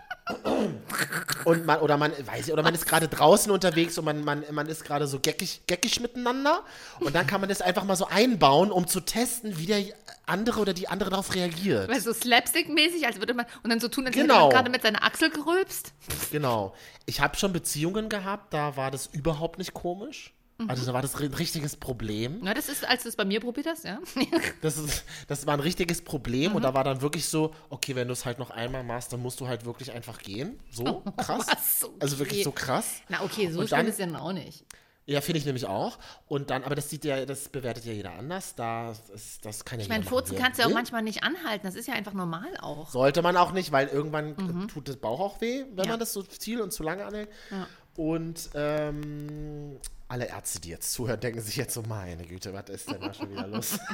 Und 1.45 1.67
man, 1.67 1.81
oder 1.81 1.97
man, 1.97 2.13
weiß 2.13 2.47
ich, 2.47 2.53
oder 2.53 2.63
man 2.63 2.75
ist 2.75 2.87
gerade 2.87 3.09
draußen 3.09 3.51
unterwegs 3.51 3.99
und 3.99 4.05
man, 4.05 4.23
man, 4.25 4.45
man 4.53 4.67
ist 4.69 4.85
gerade 4.85 5.07
so 5.07 5.19
geckig, 5.21 5.63
geckig 5.67 6.01
miteinander. 6.01 6.63
Und 7.01 7.15
dann 7.15 7.27
kann 7.27 7.41
man 7.41 7.49
das 7.49 7.61
einfach 7.63 7.85
mal 7.85 7.97
so 7.97 8.07
einbauen, 8.07 8.71
um 8.71 8.87
zu 8.87 9.01
testen, 9.01 9.59
wie 9.59 9.67
der 9.67 9.85
andere 10.27 10.61
oder 10.61 10.73
die 10.73 10.89
andere 10.89 11.11
darauf 11.11 11.35
reagiert. 11.35 11.89
Weil 11.89 12.01
so 12.01 12.13
Slapstick-mäßig, 12.13 13.07
als 13.07 13.19
würde 13.19 13.35
man 13.35 13.47
und 13.63 13.71
dann 13.71 13.81
so 13.81 13.89
tun, 13.89 14.07
als 14.07 14.15
hätte 14.15 14.27
Genau. 14.27 14.43
man 14.47 14.51
gerade 14.51 14.71
mit 14.71 14.83
seiner 14.83 15.03
Achsel 15.03 15.31
gerülpst. 15.31 15.93
Genau. 16.31 16.75
Ich 17.07 17.21
habe 17.21 17.37
schon 17.37 17.53
Beziehungen 17.53 18.09
gehabt, 18.09 18.55
da 18.55 18.77
war 18.77 18.91
das 18.91 19.07
überhaupt 19.07 19.59
nicht 19.59 19.75
komisch. 19.75 20.33
Also 20.69 20.87
da 20.87 20.93
war 20.93 21.03
das 21.03 21.17
ein 21.17 21.35
richtiges 21.35 21.77
Problem. 21.77 22.39
Na, 22.43 22.55
das 22.55 22.69
ist, 22.69 22.85
als 22.89 23.03
du 23.03 23.09
es 23.09 23.17
bei 23.17 23.25
mir 23.25 23.41
probiert 23.41 23.67
hast, 23.67 23.85
ja. 23.85 23.99
Das, 24.63 24.79
ist, 24.79 25.05
das 25.27 25.45
war 25.47 25.55
ein 25.55 25.61
richtiges 25.61 26.03
Problem 26.03 26.51
Mhm. 26.51 26.57
und 26.57 26.63
da 26.63 26.73
war 26.75 26.85
dann 26.85 27.01
wirklich 27.03 27.27
so, 27.27 27.53
okay, 27.71 27.97
wenn 27.97 28.07
du 28.07 28.13
es 28.13 28.25
halt 28.25 28.39
noch 28.39 28.51
einmal 28.51 28.85
machst, 28.85 29.13
dann 29.13 29.21
musst 29.21 29.41
du 29.41 29.49
halt 29.49 29.65
wirklich 29.65 29.91
einfach 29.93 30.19
gehen. 30.19 30.61
So 30.71 31.03
krass. 31.17 31.47
was? 31.49 31.91
Also 31.99 32.19
wirklich 32.21 32.41
Okay. 32.41 32.45
so 32.45 32.53
krass. 32.53 33.01
Na, 33.09 33.23
okay, 33.23 33.51
so 33.51 33.61
Und 33.61 33.69
schlimm 33.69 33.79
dann- 33.81 33.87
ist 33.89 33.99
ja 33.99 34.07
dann 34.07 34.17
auch 34.17 34.33
nicht. 34.33 34.65
Ja, 35.05 35.21
finde 35.21 35.41
ich 35.41 35.47
nämlich 35.47 35.67
auch. 35.67 35.99
Und 36.29 36.51
dann, 36.51 36.63
aber 36.63 36.77
das 36.77 36.89
sieht 36.89 37.05
ja, 37.05 37.27
das 37.27 37.49
bewertet 37.49 37.85
ja 37.85 37.93
jeder 37.93 38.13
anders. 38.13 38.55
Da 38.55 38.93
ist, 39.13 39.45
das 39.45 39.65
kann 39.65 39.81
ja 39.81 39.83
Ich 39.83 39.89
meine, 39.89 40.05
Furzen 40.05 40.37
kannst 40.39 40.59
du 40.59 40.63
ja 40.63 40.69
auch 40.69 40.73
manchmal 40.73 41.03
nicht 41.03 41.25
anhalten. 41.25 41.67
Das 41.67 41.75
ist 41.75 41.89
ja 41.89 41.95
einfach 41.95 42.13
normal 42.13 42.57
auch. 42.61 42.89
Sollte 42.89 43.21
man 43.21 43.37
auch 43.37 43.51
nicht, 43.51 43.73
weil 43.73 43.89
irgendwann 43.89 44.65
äh, 44.65 44.67
tut 44.69 44.87
das 44.89 44.97
Bauch 44.99 45.19
auch 45.19 45.41
weh, 45.41 45.65
wenn 45.65 45.71
Mhm. 45.73 45.79
Ja. 45.79 45.87
man 45.89 45.99
das 45.99 46.13
so 46.13 46.23
viel 46.23 46.61
und 46.61 46.73
zu 46.73 46.85
lange 46.85 47.05
anhält. 47.05 47.31
Ja. 47.51 47.67
Und 47.97 48.51
ähm, 48.55 49.77
alle 50.13 50.27
Ärzte, 50.29 50.61
die 50.61 50.69
jetzt 50.69 50.93
zuhören, 50.93 51.19
denken 51.19 51.41
sich 51.41 51.57
jetzt 51.57 51.73
so, 51.73 51.83
meine 51.89 52.25
Güte, 52.27 52.53
was 52.53 52.69
ist 52.69 52.91
denn 52.91 53.01
da 53.01 53.15
schon 53.15 53.31
wieder 53.31 53.47
los? 53.49 53.79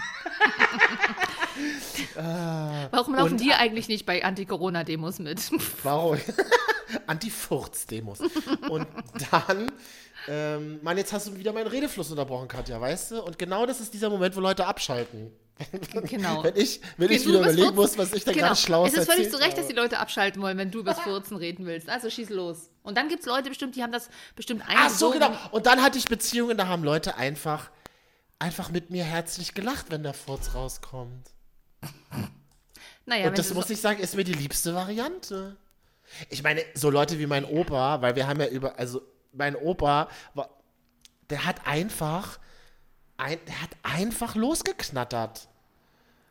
Warum 2.91 3.15
laufen 3.15 3.33
Und- 3.33 3.41
die 3.41 3.53
eigentlich 3.53 3.89
nicht 3.89 4.05
bei 4.05 4.25
Anti-Corona-Demos 4.25 5.21
mit? 5.21 5.41
Warum? 5.85 6.19
Anti-Furz-Demos. 7.07 8.21
Und 8.69 8.87
dann, 9.31 9.71
ähm, 10.27 10.81
Mann, 10.83 10.97
jetzt 10.97 11.13
hast 11.13 11.29
du 11.29 11.37
wieder 11.37 11.53
meinen 11.53 11.67
Redefluss 11.69 12.11
unterbrochen, 12.11 12.49
Katja, 12.49 12.81
weißt 12.81 13.13
du? 13.13 13.23
Und 13.23 13.39
genau 13.39 13.67
das 13.67 13.81
ist 13.81 13.93
dieser 13.95 14.11
Moment, 14.11 14.35
wo 14.37 14.41
Leute 14.41 14.67
abschalten. 14.67 15.31
Genau. 16.05 16.45
Wenn 16.45 16.55
ich, 16.57 16.81
wenn 16.99 17.11
ich 17.11 17.27
wieder 17.27 17.41
überlegen 17.41 17.75
Furzen- 17.75 17.75
muss, 17.75 17.99
was 17.99 18.13
ich 18.13 18.25
da 18.25 18.31
genau. 18.33 18.47
gerade 18.47 18.61
schlau 18.61 18.87
Es 18.87 18.95
ist 18.95 19.11
völlig 19.11 19.29
zu 19.31 19.39
Recht, 19.39 19.59
dass 19.59 19.67
die. 19.67 19.73
Leute 19.75 19.99
abschalten 19.99 20.41
wollen, 20.41 20.57
wenn 20.57 20.71
du 20.71 20.79
übers 20.81 21.01
Furzen 21.01 21.37
reden 21.37 21.67
willst. 21.67 21.89
Also 21.89 22.09
schieß 22.11 22.31
los. 22.31 22.71
Und 22.89 22.95
dann 22.95 23.11
gibt 23.11 23.21
es 23.21 23.27
Leute 23.27 23.51
bestimmt, 23.51 23.77
die 23.77 23.83
haben 23.83 23.93
das 23.93 24.09
bestimmt 24.35 24.63
Ach 24.67 24.89
so, 24.89 25.11
genau. 25.11 25.31
Und 25.51 25.67
dann 25.67 25.83
hatte 25.83 25.99
ich 25.99 26.07
Beziehungen, 26.07 26.57
da 26.57 26.69
haben 26.69 26.83
Leute 26.83 27.17
einfach, 27.17 27.71
einfach 28.39 28.71
mit 28.71 28.89
mir 28.89 29.05
herzlich 29.05 29.53
gelacht, 29.53 29.91
wenn 29.91 30.03
der 30.03 30.15
Furz 30.15 30.55
rauskommt. 30.55 31.29
Naja, 33.05 33.29
Und 33.29 33.37
das 33.37 33.53
muss 33.53 33.67
so, 33.69 33.75
ich 33.75 33.83
sagen, 33.83 34.01
ist 34.01 34.17
mir 34.17 34.25
die 34.25 34.33
liebste 34.33 34.75
Variante. 34.75 35.59
Ich 36.31 36.43
meine, 36.43 36.65
so 36.73 36.89
Leute 36.89 37.19
wie 37.19 37.27
mein 37.27 37.45
Opa, 37.45 38.01
weil 38.01 38.17
wir 38.17 38.27
haben 38.27 38.41
ja 38.41 38.47
über, 38.49 38.79
also 38.79 39.03
mein 39.35 39.55
Opa, 39.55 40.09
war, 40.33 40.49
der 41.29 41.45
hat 41.45 41.67
einfach, 41.67 42.39
ein, 43.19 43.39
der 43.47 43.61
hat 43.61 43.71
einfach 43.83 44.35
losgeknattert. 44.35 45.47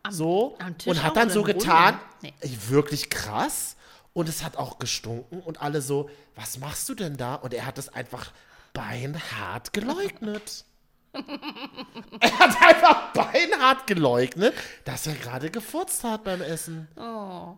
so 0.10 0.58
am 0.58 0.76
und 0.88 1.04
hat 1.04 1.16
dann 1.16 1.30
so 1.30 1.44
getan, 1.44 2.00
Nee. 2.24 2.34
wirklich 2.42 3.12
krass. 3.12 3.77
Und 4.18 4.28
es 4.28 4.44
hat 4.44 4.58
auch 4.58 4.80
gestunken 4.80 5.42
und 5.42 5.62
alle 5.62 5.80
so, 5.80 6.10
was 6.34 6.58
machst 6.58 6.90
du 6.90 6.96
denn 6.96 7.18
da? 7.18 7.36
Und 7.36 7.54
er 7.54 7.68
hat 7.68 7.78
es 7.78 7.88
einfach 7.90 8.32
beinhart 8.74 9.74
geleugnet. 9.74 10.66
er 11.14 12.40
hat 12.40 12.60
einfach 12.64 13.14
beinhart 13.14 13.86
geleugnet, 13.86 14.56
dass 14.86 15.06
er 15.06 15.14
gerade 15.14 15.52
gefurzt 15.52 16.04
hat 16.04 16.24
beim 16.24 16.42
Essen. 16.42 16.88
oh. 16.96 17.58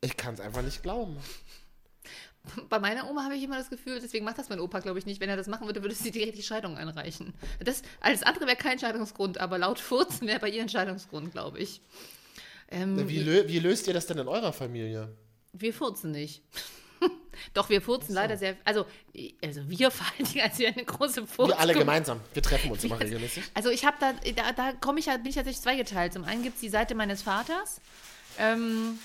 Ich 0.00 0.16
kann 0.16 0.34
es 0.34 0.40
einfach 0.40 0.62
nicht 0.62 0.82
glauben. 0.82 1.16
Bei 2.68 2.80
meiner 2.80 3.08
Oma 3.08 3.22
habe 3.22 3.36
ich 3.36 3.44
immer 3.44 3.58
das 3.58 3.70
Gefühl, 3.70 4.00
deswegen 4.00 4.24
macht 4.24 4.38
das 4.38 4.48
mein 4.48 4.58
Opa, 4.58 4.80
glaube 4.80 4.98
ich, 4.98 5.06
nicht. 5.06 5.20
Wenn 5.20 5.30
er 5.30 5.36
das 5.36 5.46
machen 5.46 5.68
würde, 5.68 5.80
würde 5.82 5.94
sie 5.94 6.10
direkt 6.10 6.38
die 6.38 6.42
Scheidung 6.42 6.76
einreichen. 6.76 7.34
Das, 7.60 7.82
alles 8.00 8.24
andere 8.24 8.48
wäre 8.48 8.56
kein 8.56 8.80
Scheidungsgrund, 8.80 9.38
aber 9.38 9.58
laut 9.58 9.78
Furzen 9.78 10.26
wäre 10.26 10.40
bei 10.40 10.48
ihr 10.48 10.62
ein 10.62 10.68
Scheidungsgrund, 10.68 11.30
glaube 11.30 11.60
ich. 11.60 11.82
Ähm, 12.70 13.08
Wie, 13.08 13.18
lö 13.18 13.48
wie 13.48 13.58
löst 13.58 13.86
ihr 13.88 13.94
das 13.94 14.06
denn 14.06 14.18
in 14.18 14.28
eurer 14.28 14.52
Familie? 14.52 15.16
Wir 15.52 15.74
furzen 15.74 16.12
nicht. 16.12 16.42
Doch, 17.54 17.68
wir 17.68 17.82
furzen 17.82 18.14
leider 18.14 18.36
sehr. 18.36 18.56
Also, 18.64 18.86
also 19.42 19.68
wir 19.68 19.90
vor 19.90 20.06
allen 20.06 20.28
Dingen, 20.28 20.44
als 20.48 20.58
wir 20.58 20.68
eine 20.68 20.84
große 20.84 21.26
Furz. 21.26 21.48
Wir 21.48 21.58
alle 21.58 21.74
gemeinsam. 21.74 22.20
Wir 22.32 22.42
treffen 22.42 22.70
uns 22.70 22.84
immer 22.84 23.00
regelmäßig. 23.00 23.42
Also 23.54 23.70
ich 23.70 23.84
habe 23.84 23.96
da, 23.98 24.12
da, 24.12 24.52
da 24.52 24.72
komme 24.74 25.00
ich 25.00 25.06
bin 25.06 25.26
ich 25.26 25.34
tatsächlich 25.34 25.62
zweigeteilt. 25.62 26.12
Zum 26.12 26.24
einen 26.24 26.42
gibt 26.42 26.56
es 26.56 26.60
die 26.60 26.68
Seite 26.68 26.94
meines 26.94 27.22
Vaters. 27.22 27.80
Ähm, 28.38 28.98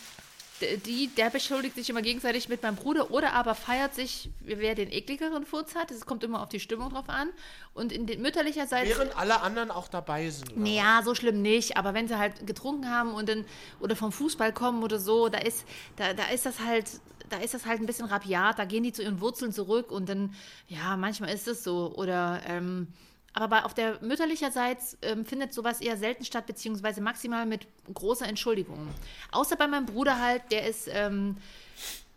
die, 0.62 1.08
der 1.08 1.30
beschuldigt 1.30 1.76
sich 1.76 1.90
immer 1.90 2.02
gegenseitig 2.02 2.48
mit 2.48 2.64
meinem 2.64 2.76
Bruder 2.76 3.12
oder 3.12 3.34
aber 3.34 3.56
feiert 3.56 3.94
sich, 3.94 4.30
wer 4.40 4.74
den 4.74 4.90
ekligeren 4.90 5.46
Furz 5.46 5.76
hat. 5.76 5.92
Es 5.92 6.06
kommt 6.06 6.24
immer 6.24 6.42
auf 6.42 6.50
die 6.50 6.60
Stimmung 6.60 6.90
drauf 6.92 7.10
an. 7.10 7.30
Und 7.74 7.92
in 7.92 8.06
den 8.06 8.22
mütterlicherseits. 8.22 8.88
Während 8.88 9.18
alle 9.18 9.42
anderen 9.42 9.70
auch 9.70 9.90
dabei 9.90 10.30
sind. 10.30 10.58
Naja, 10.58 11.02
so 11.04 11.14
schlimm 11.14 11.42
nicht, 11.42 11.76
aber 11.76 11.94
wenn 11.94 12.08
sie 12.08 12.18
halt 12.18 12.48
getrunken 12.48 12.90
haben 12.90 13.14
und 13.14 13.28
dann 13.28 13.46
oder 13.82 13.96
vom 13.96 14.12
Fußball 14.12 14.54
kommen 14.54 14.82
oder 14.84 14.98
so, 14.98 15.28
da 15.28 15.40
ist, 15.40 15.66
da, 15.98 16.14
da 16.14 16.28
ist 16.28 16.46
das 16.46 16.60
halt, 16.60 16.86
da 17.30 17.38
ist 17.38 17.54
das 17.54 17.66
halt 17.66 17.82
ein 17.82 17.86
bisschen 17.86 18.06
rabiat, 18.06 18.58
da 18.58 18.66
gehen 18.66 18.84
die 18.84 18.94
zu 18.94 19.04
ihren 19.04 19.20
Wurzeln 19.20 19.52
zurück 19.52 19.92
und 19.92 20.08
dann, 20.08 20.34
ja, 20.70 20.96
manchmal 20.96 21.34
ist 21.34 21.48
es 21.48 21.64
so. 21.64 21.94
Oder 21.96 22.42
ähm, 22.48 22.88
aber 23.36 23.50
bei, 23.50 23.64
auf 23.66 23.74
der 23.74 24.02
mütterlicherseits 24.02 24.98
ähm, 25.02 25.26
findet 25.26 25.54
sowas 25.54 25.82
eher 25.82 25.98
selten 25.98 26.24
statt, 26.24 26.46
beziehungsweise 26.46 27.02
maximal 27.02 27.46
mit 27.46 27.68
großer 27.94 28.26
Entschuldigung. 28.26 28.88
Außer 29.34 29.58
bei 29.58 29.68
meinem 29.68 29.86
Bruder 29.86 30.20
halt, 30.20 30.42
der 30.52 30.68
ist, 30.68 30.88
ähm, 30.90 31.36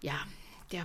ja, 0.01 0.15
der 0.71 0.85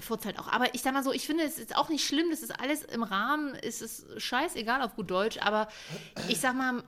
furzt 0.00 0.24
halt 0.24 0.38
auch. 0.38 0.48
Aber 0.48 0.74
ich 0.74 0.80
sag 0.80 0.94
mal 0.94 1.04
so, 1.04 1.12
ich 1.12 1.26
finde, 1.26 1.44
es 1.44 1.58
ist 1.58 1.76
auch 1.76 1.90
nicht 1.90 2.06
schlimm, 2.06 2.30
das 2.30 2.42
ist 2.42 2.58
alles 2.58 2.82
im 2.82 3.02
Rahmen, 3.02 3.54
es 3.56 3.82
ist 3.82 4.06
scheißegal 4.20 4.80
auf 4.80 4.96
gut 4.96 5.10
Deutsch, 5.10 5.36
aber 5.38 5.68
ich 6.28 6.40
sag 6.40 6.56
mal, 6.56 6.82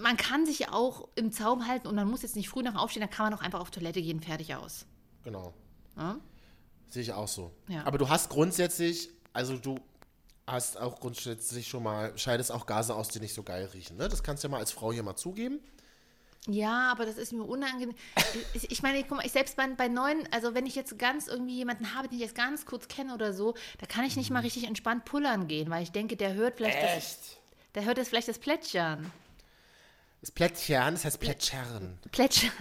man 0.00 0.16
kann 0.16 0.46
sich 0.46 0.70
auch 0.70 1.08
im 1.16 1.30
Zaum 1.30 1.68
halten 1.68 1.86
und 1.86 1.94
man 1.94 2.08
muss 2.08 2.22
jetzt 2.22 2.36
nicht 2.36 2.48
früh 2.48 2.62
nach 2.62 2.74
aufstehen, 2.74 3.02
dann 3.02 3.10
kann 3.10 3.26
man 3.26 3.38
auch 3.38 3.42
einfach 3.42 3.60
auf 3.60 3.70
Toilette 3.70 4.00
gehen, 4.00 4.22
fertig 4.22 4.54
aus. 4.54 4.86
Genau. 5.24 5.52
Ja? 5.96 6.18
Sehe 6.88 7.02
ich 7.02 7.12
auch 7.12 7.28
so. 7.28 7.52
Ja. 7.68 7.84
Aber 7.84 7.98
du 7.98 8.08
hast 8.08 8.30
grundsätzlich, 8.30 9.10
also 9.34 9.58
du 9.58 9.78
hast 10.46 10.78
auch 10.78 11.00
grundsätzlich 11.00 11.68
schon 11.68 11.82
mal, 11.82 12.16
scheidest 12.18 12.52
auch 12.52 12.66
Gase 12.66 12.94
aus, 12.94 13.08
die 13.08 13.20
nicht 13.20 13.34
so 13.34 13.42
geil 13.42 13.68
riechen. 13.72 13.96
Ne? 13.96 14.08
Das 14.08 14.22
kannst 14.22 14.44
du 14.44 14.48
ja 14.48 14.52
mal 14.52 14.58
als 14.58 14.72
Frau 14.72 14.92
hier 14.92 15.02
mal 15.02 15.16
zugeben. 15.16 15.60
Ja, 16.46 16.90
aber 16.92 17.06
das 17.06 17.16
ist 17.16 17.32
mir 17.32 17.42
unangenehm. 17.42 17.94
Ich, 18.52 18.70
ich 18.70 18.82
meine, 18.82 19.02
guck 19.02 19.16
mal, 19.16 19.24
ich 19.24 19.32
selbst 19.32 19.56
bei, 19.56 19.66
bei 19.68 19.88
neuen, 19.88 20.28
also 20.30 20.54
wenn 20.54 20.66
ich 20.66 20.74
jetzt 20.74 20.98
ganz 20.98 21.26
irgendwie 21.26 21.56
jemanden 21.56 21.94
habe, 21.94 22.08
den 22.08 22.16
ich 22.16 22.22
jetzt 22.22 22.34
ganz 22.34 22.66
kurz 22.66 22.86
kenne 22.86 23.14
oder 23.14 23.32
so, 23.32 23.54
da 23.78 23.86
kann 23.86 24.04
ich 24.04 24.16
nicht 24.16 24.30
mal 24.30 24.40
richtig 24.40 24.64
entspannt 24.64 25.06
pullern 25.06 25.48
gehen, 25.48 25.70
weil 25.70 25.82
ich 25.82 25.92
denke, 25.92 26.16
der 26.16 26.34
hört 26.34 26.56
vielleicht 26.56 26.82
das, 26.82 26.96
Echt? 26.96 27.38
der 27.74 27.84
hört 27.86 27.96
jetzt 27.96 28.08
vielleicht 28.08 28.28
das 28.28 28.38
Plätschern. 28.38 29.10
Das 30.20 30.30
Plättchen, 30.30 30.94
das 30.94 31.06
heißt 31.06 31.20
Plätschern. 31.20 31.98
Plätschern. 32.10 32.52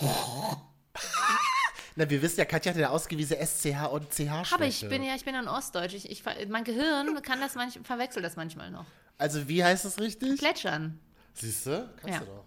Na, 1.96 2.08
wir 2.08 2.22
wissen 2.22 2.38
ja, 2.38 2.44
Katja 2.46 2.72
hat 2.72 2.78
ja 2.80 2.88
ausgewiesene 2.90 3.44
SCH 3.44 3.86
und 3.92 4.10
CH 4.12 4.52
Aber 4.54 4.64
ich 4.66 4.88
bin 4.88 5.02
ja, 5.02 5.14
ich 5.14 5.24
bin 5.24 5.34
ja 5.34 5.40
in 5.40 5.48
Ostdeutsch. 5.48 5.94
Ich, 5.94 6.10
ich, 6.10 6.22
mein 6.48 6.64
Gehirn 6.64 7.20
kann 7.22 7.40
das 7.40 7.54
manch, 7.54 7.78
verwechselt 7.84 8.24
das 8.24 8.36
manchmal 8.36 8.70
noch. 8.70 8.86
Also, 9.18 9.46
wie 9.48 9.62
heißt 9.62 9.84
das 9.84 9.98
richtig? 10.00 10.38
Plätschern. 10.38 10.98
Siehst 11.34 11.66
du? 11.66 11.88
Kannst 12.00 12.14
Ja. 12.14 12.20
du 12.20 12.26
doch. 12.26 12.44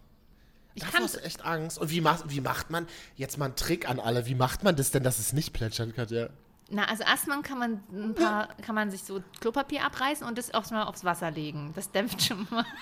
Ich 0.73 0.81
Davor 0.81 0.93
kann 0.93 1.03
hast 1.03 1.15
du 1.15 1.19
echt 1.23 1.45
Angst. 1.45 1.77
Und 1.77 1.89
wie 1.91 2.01
macht, 2.01 2.29
wie 2.29 2.41
macht 2.41 2.69
man, 2.69 2.85
jetzt 3.15 3.37
mal 3.37 3.45
ein 3.45 3.55
Trick 3.55 3.87
an 3.87 3.99
alle, 3.99 4.25
wie 4.25 4.35
macht 4.35 4.63
man 4.63 4.75
das 4.75 4.91
denn, 4.91 5.03
dass 5.03 5.19
es 5.19 5.31
nicht 5.31 5.53
plätschern 5.53 5.93
kann? 5.93 6.07
Ja. 6.09 6.27
Na, 6.69 6.85
also 6.85 7.03
erstmal 7.03 7.41
kann 7.43 7.59
man 7.59 7.83
ein 7.93 8.15
paar, 8.15 8.47
kann 8.63 8.73
man 8.75 8.89
sich 8.91 9.03
so 9.03 9.21
Klopapier 9.39 9.85
abreißen 9.85 10.25
und 10.27 10.37
das 10.37 10.53
auch 10.53 10.69
mal 10.71 10.83
aufs 10.83 11.03
Wasser 11.05 11.29
legen. 11.31 11.71
Das 11.75 11.91
dämpft 11.91 12.21
schon 12.23 12.45
mal. 12.49 12.65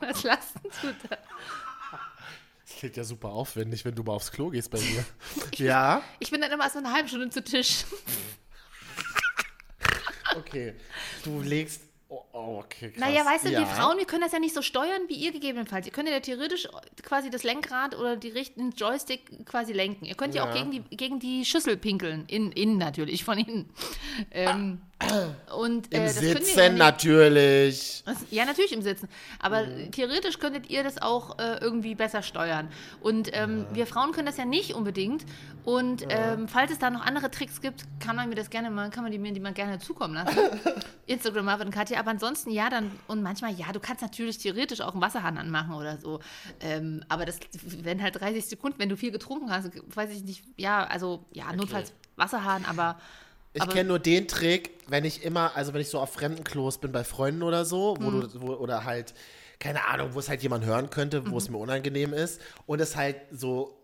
Was 0.00 0.22
lassen 0.22 0.60
du 0.82 0.94
da? 1.08 1.16
Klingt 2.84 2.98
ja 2.98 3.04
super 3.04 3.30
aufwendig, 3.30 3.82
wenn 3.86 3.94
du 3.94 4.02
mal 4.02 4.12
aufs 4.12 4.30
Klo 4.30 4.50
gehst 4.50 4.70
bei 4.70 4.78
mir. 4.78 5.06
ja? 5.56 6.02
Ich 6.18 6.30
bin 6.30 6.42
dann 6.42 6.52
immer 6.52 6.64
erst 6.64 6.74
mal 6.74 6.84
eine 6.84 6.92
halbe 6.92 7.08
Stunde 7.08 7.30
zu 7.30 7.42
Tisch. 7.42 7.86
Okay. 10.36 10.74
Du 11.22 11.40
legst. 11.40 11.80
Oh, 12.10 12.22
oh, 12.34 12.58
okay. 12.62 12.90
Krass. 12.90 13.00
Naja, 13.00 13.24
weißt 13.24 13.46
du, 13.46 13.48
ja. 13.48 13.60
wir 13.60 13.66
Frauen, 13.66 13.96
wir 13.96 14.04
können 14.04 14.20
das 14.20 14.32
ja 14.32 14.38
nicht 14.38 14.54
so 14.54 14.60
steuern 14.60 15.00
wie 15.08 15.14
ihr 15.14 15.32
gegebenenfalls. 15.32 15.86
Ihr 15.86 15.92
könnt 15.92 16.10
ja 16.10 16.20
theoretisch 16.20 16.68
quasi 17.02 17.30
das 17.30 17.42
Lenkrad 17.42 17.96
oder 17.96 18.16
die 18.16 18.28
richten 18.28 18.72
Joystick 18.72 19.46
quasi 19.46 19.72
lenken. 19.72 20.04
Ihr 20.04 20.14
könnt 20.14 20.34
ja, 20.34 20.42
auch 20.42 20.54
Ja. 20.54 20.62
gegen 20.62 20.70
die, 20.70 20.96
gegen 20.96 21.18
die 21.18 21.46
Schüssel 21.46 21.78
pinkeln. 21.78 22.24
In, 22.26 22.52
innen 22.52 22.76
natürlich, 22.76 23.24
von 23.24 23.38
innen. 23.38 23.70
Ähm, 24.30 24.82
und, 25.56 25.92
äh, 25.92 25.98
Im 25.98 26.02
ja 26.04 26.08
Sitzen 26.08 26.76
natürlich. 26.76 28.02
Das, 28.06 28.18
ja, 28.30 28.44
natürlich 28.44 28.72
im 28.72 28.82
Sitzen. 28.82 29.08
Aber 29.38 29.66
Mhm. 29.66 29.90
theoretisch 29.92 30.38
könntet 30.38 30.70
ihr 30.70 30.82
das 30.82 31.00
auch 31.02 31.38
äh, 31.38 31.58
irgendwie 31.60 31.94
besser 31.94 32.22
steuern. 32.22 32.68
Und 33.00 33.30
ähm, 33.32 33.66
wir 33.72 33.86
Frauen 33.86 34.12
können 34.12 34.26
das 34.26 34.36
ja 34.36 34.44
nicht 34.44 34.74
unbedingt. 34.74 35.24
Und 35.64 36.04
ähm, 36.10 36.46
falls 36.48 36.70
es 36.70 36.78
da 36.78 36.90
noch 36.90 37.04
andere 37.04 37.30
Tricks 37.30 37.60
gibt, 37.60 37.84
kann 37.98 38.16
man 38.16 38.28
mir 38.28 38.34
das 38.34 38.50
gerne 38.50 38.70
mal, 38.70 38.90
kann 38.90 39.02
man 39.02 39.12
die 39.12 39.18
mir 39.18 39.32
die 39.32 39.40
mal 39.40 39.52
gerne 39.52 39.78
zukommen 39.78 40.14
lassen. 40.14 40.38
Instagram 41.06 41.44
Marvin 41.46 41.66
und 41.68 41.74
Katja. 41.74 41.98
Aber 41.98 42.10
ansonsten 42.10 42.50
ja, 42.50 42.70
dann 42.70 42.90
und 43.08 43.22
manchmal 43.22 43.52
ja, 43.54 43.72
du 43.72 43.80
kannst 43.80 44.02
natürlich 44.02 44.38
theoretisch 44.38 44.80
auch 44.80 44.92
einen 44.92 45.02
Wasserhahn 45.02 45.38
anmachen 45.38 45.74
oder 45.74 45.98
so. 45.98 46.20
Ähm, 46.60 47.02
aber 47.08 47.24
das 47.24 47.38
wenn 47.82 48.02
halt 48.02 48.20
30 48.20 48.46
Sekunden, 48.46 48.78
wenn 48.78 48.88
du 48.88 48.96
viel 48.96 49.10
getrunken 49.10 49.50
hast, 49.50 49.70
weiß 49.94 50.10
ich 50.10 50.24
nicht. 50.24 50.44
Ja, 50.56 50.84
also 50.84 51.24
ja, 51.32 51.52
notfalls 51.52 51.92
Wasserhahn, 52.16 52.64
aber 52.64 52.98
Ich 53.56 53.68
kenne 53.68 53.88
nur 53.88 53.98
den 54.00 54.26
Trick, 54.28 54.70
wenn 54.88 55.04
ich 55.04 55.22
immer, 55.24 55.54
also 55.56 55.72
wenn 55.72 55.80
ich 55.80 55.88
so 55.88 56.00
auf 56.00 56.12
fremden 56.12 56.42
Klos 56.44 56.78
bin 56.78 56.90
bei 56.92 57.04
Freunden 57.04 57.42
oder 57.42 57.64
so, 57.64 57.96
wo 58.00 58.10
Mhm. 58.10 58.20
du, 58.32 58.40
wo, 58.42 58.52
oder 58.54 58.84
halt, 58.84 59.14
keine 59.60 59.86
Ahnung, 59.86 60.10
wo 60.12 60.18
es 60.18 60.28
halt 60.28 60.42
jemand 60.42 60.64
hören 60.64 60.90
könnte, 60.90 61.24
wo 61.26 61.30
Mhm. 61.30 61.36
es 61.36 61.48
mir 61.48 61.58
unangenehm 61.58 62.12
ist 62.12 62.40
und 62.66 62.80
es 62.80 62.96
halt 62.96 63.16
so 63.30 63.78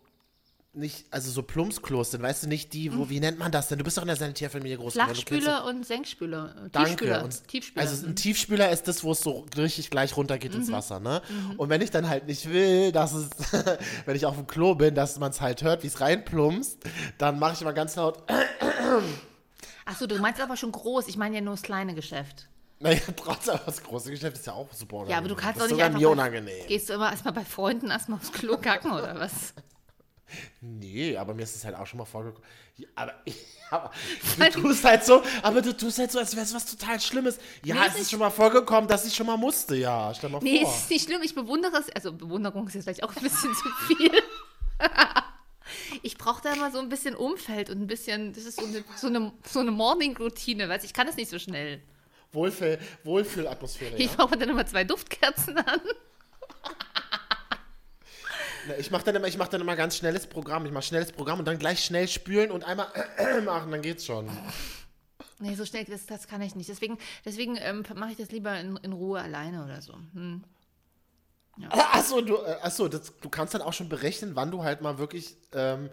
nicht, 0.73 1.07
also 1.11 1.33
so 1.33 1.43
Plumpsklos 1.43 2.13
sind, 2.13 2.23
weißt 2.23 2.45
du, 2.45 2.49
nicht 2.49 2.73
die, 2.75 2.97
wo, 2.97 3.09
wie 3.09 3.19
nennt 3.19 3.41
man 3.41 3.51
das 3.51 3.67
denn? 3.67 3.79
Du 3.79 3.83
bist 3.85 3.97
doch 3.97 4.03
in 4.03 4.07
der 4.07 4.15
Sanitärfamilie 4.17 4.77
groß 4.77 4.95
Mhm. 4.95 5.01
Flachspüler 5.01 5.65
und 5.65 5.85
Senkspüler. 5.85 6.55
doch- 6.55 6.69
Danke. 6.71 6.89
Tiefspüler. 6.91 7.25
Und, 7.25 7.49
Tiefspüler. 7.49 7.81
Also 7.89 8.07
ein 8.07 8.15
Tiefspüler 8.15 8.71
ist 8.71 8.87
das, 8.87 9.03
wo 9.03 9.11
es 9.11 9.19
so 9.21 9.47
richtig 9.57 9.91
gleich 9.91 10.17
runtergeht 10.17 10.53
Mhm. 10.55 10.61
ins 10.61 10.71
Wasser, 10.71 11.01
ne? 11.01 11.23
Und 11.57 11.71
wenn 11.71 11.81
ich 11.81 11.91
dann 11.91 12.09
halt 12.09 12.27
nicht 12.29 12.49
will, 12.53 12.93
dass 12.93 13.13
es, 13.15 13.31
wenn 14.07 14.15
ich 14.15 14.27
auf 14.27 14.37
dem 14.37 14.47
Klo 14.47 14.77
bin, 14.77 14.95
dass 14.95 15.19
man 15.19 15.31
es 15.33 15.41
halt 15.41 15.63
hört, 15.65 15.83
wie 15.83 15.89
es 15.89 16.01
reinplumpst, 16.01 16.79
dann 17.19 17.41
mache 17.41 17.55
ich 17.55 17.63
immer 17.63 17.73
ganz 17.73 17.97
laut, 17.97 18.23
Achso, 19.91 20.07
du 20.07 20.19
meinst 20.19 20.41
aber 20.41 20.57
schon 20.57 20.73
groß. 20.73 21.09
Ich 21.09 21.17
meine 21.17 21.35
ja 21.37 21.41
nur 21.41 21.55
das 21.55 21.63
kleine 21.63 21.95
Geschäft. 21.95 22.49
naja, 22.79 23.01
trotzdem, 23.17 23.59
das 23.67 23.83
große 23.83 24.11
Geschäft 24.11 24.37
ist 24.39 24.47
ja 24.47 24.53
auch 24.55 24.73
super 24.73 24.97
unangenehm. 24.97 25.11
Ja, 25.13 25.19
aber 25.19 25.29
du 25.29 25.35
kannst 25.37 25.61
das 25.61 25.65
doch 25.69 25.71
ist 25.73 25.77
nicht 25.77 25.85
einfach. 25.85 25.99
mir 25.99 26.07
bei- 26.07 26.13
unangenehm. 26.13 26.67
Gehst 26.69 26.89
du 26.89 26.93
immer 26.95 27.11
erstmal 27.11 27.35
bei 27.35 27.45
Freunden 27.45 27.91
erstmal 27.91 28.19
aufs 28.19 28.33
Klo 28.33 28.57
kacken 28.57 28.93
oder 28.93 29.19
was? 29.19 29.53
Nee, 30.61 31.17
aber 31.17 31.35
mir 31.35 31.43
ist 31.43 31.57
es 31.57 31.65
halt 31.65 31.75
auch 31.75 31.87
schon 31.87 31.99
mal 31.99 32.05
vorgekommen. 32.05 32.47
Ja, 32.77 32.87
aber, 32.95 33.15
aber 33.71 33.91
du 34.51 34.61
tust 34.63 34.85
halt 34.85 35.05
so, 35.05 35.23
aber 35.43 35.61
du 35.61 35.77
tust 35.77 35.99
halt 35.99 36.13
so, 36.13 36.21
als 36.21 36.35
wäre 36.37 36.45
es 36.47 36.55
was 36.55 36.67
total 36.67 37.01
Schlimmes. 37.01 37.39
Ja, 37.65 37.75
Nee, 37.75 37.81
es 37.89 37.95
ist 37.95 38.01
ist 38.03 38.11
schon 38.13 38.21
mal 38.21 38.31
vorgekommen, 38.31 38.89
dass 38.89 39.05
ich 39.05 39.15
schon 39.15 39.27
mal 39.27 39.37
musste, 39.37 39.75
ja. 39.75 40.15
Stell 40.15 40.31
mal 40.31 40.41
Nee, 40.41 40.63
vor. 40.63 40.73
ist 40.73 40.89
nicht 40.89 41.05
schlimm. 41.07 41.21
Ich 41.23 41.35
bewundere 41.35 41.77
es. 41.79 41.91
Also 41.97 42.13
Bewunderung 42.13 42.69
ist 42.69 42.75
jetzt 42.75 42.85
vielleicht 42.85 43.03
auch 43.03 43.15
ein 43.17 43.23
bisschen 43.23 43.53
zu 43.55 43.69
viel. 43.89 44.13
Ich 46.03 46.17
brauche 46.19 46.43
da 46.43 46.53
immer 46.53 46.71
so 46.71 46.79
ein 46.79 46.89
bisschen 46.89 47.15
Umfeld 47.15 47.71
und 47.71 47.81
ein 47.81 47.87
bisschen, 47.87 48.33
das 48.33 48.45
ist 48.45 48.59
so 48.61 48.67
eine, 48.67 48.85
so 48.97 49.07
eine, 49.09 49.33
so 49.47 49.61
eine 49.61 49.71
Morning-Routine, 49.71 50.69
weißt 50.69 50.85
du, 50.85 50.87
ich 50.87 50.95
kann 50.95 51.07
das 51.07 51.17
nicht 51.17 51.31
so 51.31 51.39
schnell. 51.39 51.81
Wohlfühl, 52.33 52.79
Wohlfühlatmosphäre. 53.05 53.97
Ich 53.97 54.13
Ja? 54.13 54.17
mache 54.25 54.37
dann 54.37 54.49
immer 54.49 54.65
zwei 54.67 54.85
Duftkerzen 54.85 55.59
an. 55.59 55.81
Na, 58.69 58.77
Ich 58.79 58.91
mache 58.91 59.05
dann, 59.05 59.17
immer- 59.17 59.27
ich 59.27 59.39
mach 59.39 59.49
dann 59.49 59.61
immer 59.61 59.77
ganz 59.77 59.97
schnelles 59.97 60.27
Programm. 60.27 60.67
Ich 60.67 60.73
mache 60.73 60.85
schnelles 60.85 61.13
Programm 61.13 61.39
und 61.39 61.45
dann 61.47 61.59
gleich 61.59 61.85
schnell 61.85 62.09
spülen 62.09 62.51
und 62.51 62.65
einmal 62.65 62.89
machen, 63.45 63.71
dann 63.73 63.83
geht's 63.83 64.05
schon. 64.07 64.29
Nee, 65.39 65.55
so 65.55 65.65
schnell, 65.65 65.85
das, 65.85 66.05
das 66.07 66.29
kann 66.29 66.43
ich 66.43 66.55
nicht. 66.55 66.69
Deswegen, 66.69 66.99
deswegen 67.25 67.57
ähm, 67.57 67.83
mache 67.95 68.13
ich 68.13 68.19
das 68.19 68.31
lieber 68.31 68.59
in, 68.61 68.77
in 68.79 68.93
Ruhe 68.93 69.21
alleine 69.21 69.65
oder 69.65 69.81
so. 69.81 69.95
Hm. 70.13 70.45
Achso, 71.71 72.21
du, 72.21 72.37
äh, 72.37 72.57
achso 72.63 72.89
das, 72.89 73.13
du 73.21 73.29
kannst 73.29 73.55
dann 73.55 73.63
auch 73.63 73.73
schon 73.73 73.89
berechnen, 73.89 74.35
wann 74.35 74.51
du 74.51 74.63
halt 74.63 74.81
mal 74.81 74.99
wirklich 74.99 75.37
ähm, 75.53 75.91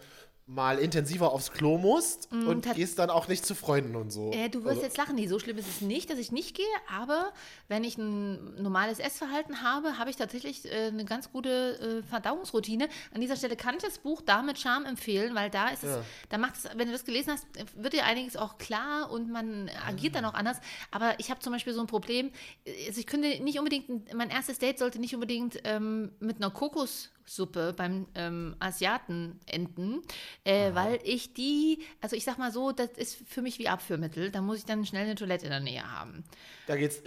mal 0.49 0.79
intensiver 0.79 1.33
aufs 1.33 1.51
Klo 1.51 1.77
musst 1.77 2.31
und 2.31 2.63
tat- 2.63 2.77
gehst 2.77 2.97
dann 2.99 3.09
auch 3.09 3.27
nicht 3.27 3.45
zu 3.45 3.53
Freunden 3.53 3.97
und 3.97 4.11
so. 4.11 4.31
Äh, 4.31 4.47
du 4.49 4.59
wirst 4.63 4.69
Also- 4.77 4.81
jetzt 4.83 4.97
lachen, 4.97 5.15
nee, 5.15 5.27
so 5.27 5.39
schlimm 5.39 5.57
ist 5.57 5.67
es 5.67 5.81
nicht, 5.81 6.09
dass 6.09 6.17
ich 6.17 6.31
nicht 6.31 6.55
gehe, 6.55 6.65
aber 6.89 7.33
wenn 7.67 7.83
ich 7.83 7.97
ein 7.97 8.55
normales 8.61 8.99
Essverhalten 8.99 9.61
habe, 9.61 9.97
habe 9.97 10.09
ich 10.09 10.15
tatsächlich 10.15 10.63
äh, 10.71 10.87
eine 10.87 11.03
ganz 11.03 11.33
gute 11.33 12.01
äh, 12.01 12.03
Verdauungsroutine. 12.09 12.87
An 13.13 13.19
dieser 13.19 13.35
Stelle 13.35 13.57
kann 13.57 13.75
ich 13.75 13.83
das 13.83 13.99
Buch 13.99 14.21
da 14.25 14.41
mit 14.41 14.57
Charme 14.57 14.85
empfehlen, 14.85 15.35
weil 15.35 15.49
da 15.49 15.67
ist 15.67 15.83
es, 15.83 15.89
Ja. 15.97 16.01
da 16.29 16.37
macht 16.37 16.55
es, 16.55 16.63
wenn 16.75 16.87
du 16.87 16.93
das 16.93 17.03
gelesen 17.03 17.33
hast, 17.33 17.45
äh, 17.57 17.65
wird 17.75 17.91
dir 17.91 18.05
einiges 18.05 18.37
auch 18.37 18.57
klar 18.57 19.11
und 19.11 19.29
man 19.29 19.69
agiert 19.85 20.15
dann 20.15 20.23
auch 20.23 20.33
anders. 20.33 20.57
Aber 20.91 21.19
ich 21.19 21.29
habe 21.29 21.41
zum 21.41 21.51
Beispiel 21.51 21.73
so 21.73 21.81
ein 21.81 21.87
Problem, 21.87 22.31
äh, 22.65 22.87
also 22.87 23.01
ich 23.01 23.05
könnte 23.07 23.27
nicht 23.43 23.59
unbedingt, 23.59 24.13
mein 24.13 24.29
erstes 24.29 24.59
Date 24.59 24.79
sollte 24.79 24.99
nicht 24.99 25.13
unbedingt 25.13 25.59
ähm, 25.65 26.13
mit 26.21 26.37
einer 26.37 26.51
Kokossuppe 27.27 27.73
beim 27.73 28.07
ähm, 28.15 28.55
Asiaten 28.59 29.39
enden, 29.45 30.01
äh, 30.43 30.73
weil 30.73 30.99
ich 31.03 31.33
die, 31.33 31.83
also 32.01 32.15
ich 32.15 32.23
sag 32.23 32.37
mal 32.37 32.51
so, 32.51 32.71
das 32.71 32.91
ist 32.91 33.17
für 33.27 33.41
mich 33.41 33.59
wie 33.59 33.67
Abführmittel. 33.67 34.31
Da 34.31 34.41
muss 34.41 34.59
ich 34.59 34.65
dann 34.65 34.85
schnell 34.85 35.03
eine 35.03 35.15
Toilette 35.15 35.45
in 35.45 35.51
der 35.51 35.59
Nähe 35.59 35.91
haben. 35.91 36.23
Da 36.65 36.75
geht's. 36.75 37.01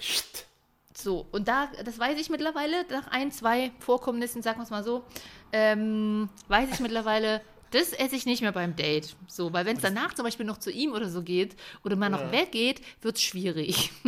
So, 0.95 1.27
und 1.33 1.49
da, 1.49 1.71
das 1.85 1.99
weiß 1.99 2.21
ich 2.21 2.31
mittlerweile, 2.31 2.85
nach 2.91 3.09
ein, 3.09 3.33
zwei 3.33 3.73
Vorkommnissen, 3.79 4.43
sagen 4.43 4.59
wir 4.59 4.65
es 4.65 4.71
mal 4.71 4.85
so, 4.85 5.05
ähm, 5.53 6.29
weiß 6.49 6.69
ich 6.73 6.81
mittlerweile, 6.81 7.41
das 7.71 7.93
esse 7.93 8.17
ich 8.17 8.27
nicht 8.27 8.43
mehr 8.43 8.53
beim 8.53 8.77
Date. 8.77 9.17
So, 9.27 9.53
weil 9.53 9.65
wenn 9.65 9.77
es 9.77 9.83
danach 9.83 10.15
zum 10.15 10.25
Beispiel 10.25 10.47
noch 10.47 10.59
zu 10.59 10.71
ihm 10.71 10.93
oder 10.93 11.09
so 11.09 11.23
geht 11.23 11.57
oder 11.85 11.97
man 11.97 12.13
noch 12.13 12.33
weggeht, 12.33 12.83
wird 13.01 13.17
es 13.17 13.23
schwierig. 13.23 13.93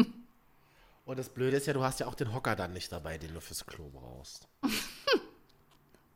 Und 1.05 1.19
das 1.19 1.29
Blöde 1.29 1.57
ist 1.57 1.67
ja, 1.67 1.73
du 1.73 1.83
hast 1.83 1.99
ja 1.99 2.07
auch 2.07 2.15
den 2.15 2.33
Hocker 2.33 2.55
dann 2.55 2.73
nicht 2.73 2.93
dabei, 2.93 3.19
den 3.19 3.35
du 3.35 3.41
fürs 3.41 3.67
Klo 3.67 3.91
brauchst. 3.93 4.47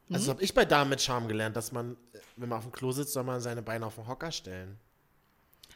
Also 0.08 0.26
das 0.26 0.28
habe 0.28 0.42
ich 0.42 0.54
bei 0.54 0.64
Damen 0.64 0.90
mit 0.90 1.00
Charme 1.00 1.26
gelernt, 1.28 1.56
dass 1.56 1.72
man, 1.72 1.96
wenn 2.36 2.48
man 2.48 2.58
auf 2.58 2.64
dem 2.64 2.72
Klo 2.72 2.92
sitzt, 2.92 3.12
soll 3.12 3.24
man 3.24 3.40
seine 3.40 3.62
Beine 3.62 3.86
auf 3.86 3.96
den 3.96 4.06
Hocker 4.06 4.30
stellen. 4.30 4.78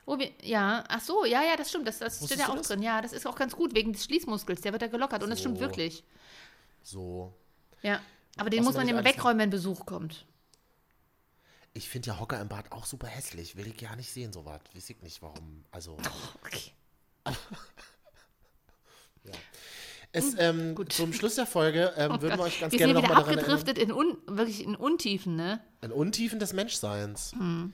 Wir, 0.06 0.32
ja, 0.42 0.82
ach 0.88 1.00
so, 1.00 1.24
ja, 1.24 1.42
ja, 1.42 1.56
das 1.56 1.68
stimmt. 1.68 1.86
Das, 1.86 1.98
das 1.98 2.24
steht 2.24 2.38
ja 2.38 2.48
auch 2.48 2.56
das? 2.56 2.66
drin. 2.68 2.82
Ja, 2.82 3.00
das 3.00 3.12
ist 3.12 3.26
auch 3.26 3.36
ganz 3.36 3.54
gut 3.54 3.74
wegen 3.74 3.92
des 3.92 4.04
Schließmuskels. 4.04 4.60
Der 4.60 4.72
wird 4.72 4.82
ja 4.82 4.88
gelockert 4.88 5.22
und 5.22 5.30
das 5.30 5.38
stimmt 5.38 5.58
So. 5.58 5.60
wirklich. 5.60 6.04
So. 6.82 7.32
Ja, 7.82 8.00
aber 8.36 8.50
den 8.50 8.60
Was 8.60 8.66
muss 8.66 8.74
man 8.76 8.88
immer 8.88 9.04
wegräumen, 9.04 9.38
wenn 9.38 9.50
Besuch 9.50 9.86
kommt. 9.86 10.26
Ich 11.72 11.88
finde 11.88 12.08
ja 12.08 12.18
Hocker 12.18 12.40
im 12.40 12.48
Bad 12.48 12.72
auch 12.72 12.86
super 12.86 13.06
hässlich. 13.06 13.54
Will 13.56 13.68
ich 13.68 13.76
gar 13.76 13.94
nicht 13.94 14.10
sehen, 14.10 14.32
sowas. 14.32 14.60
Weiß 14.74 14.90
ich 14.90 15.00
nicht, 15.02 15.22
warum. 15.22 15.64
Also. 15.70 15.96
Okay. 16.44 16.72
Es, 20.12 20.34
ähm, 20.38 20.74
zum 20.88 21.12
Schluss 21.12 21.36
der 21.36 21.46
Folge 21.46 21.92
ähm, 21.96 22.10
würden 22.20 22.38
wir 22.38 22.44
euch 22.44 22.60
ganz 22.60 22.72
wir 22.72 22.78
gerne 22.78 22.94
nochmal 22.94 23.10
daran 23.10 23.24
erinnern. 23.26 23.44
abgedriftet 23.44 23.78
in 23.78 23.92
un, 23.92 24.16
wirklich 24.26 24.64
in 24.64 24.74
Untiefen, 24.74 25.36
ne? 25.36 25.60
In 25.82 25.92
Untiefen 25.92 26.38
des 26.40 26.52
Menschseins. 26.52 27.32
Hm. 27.32 27.72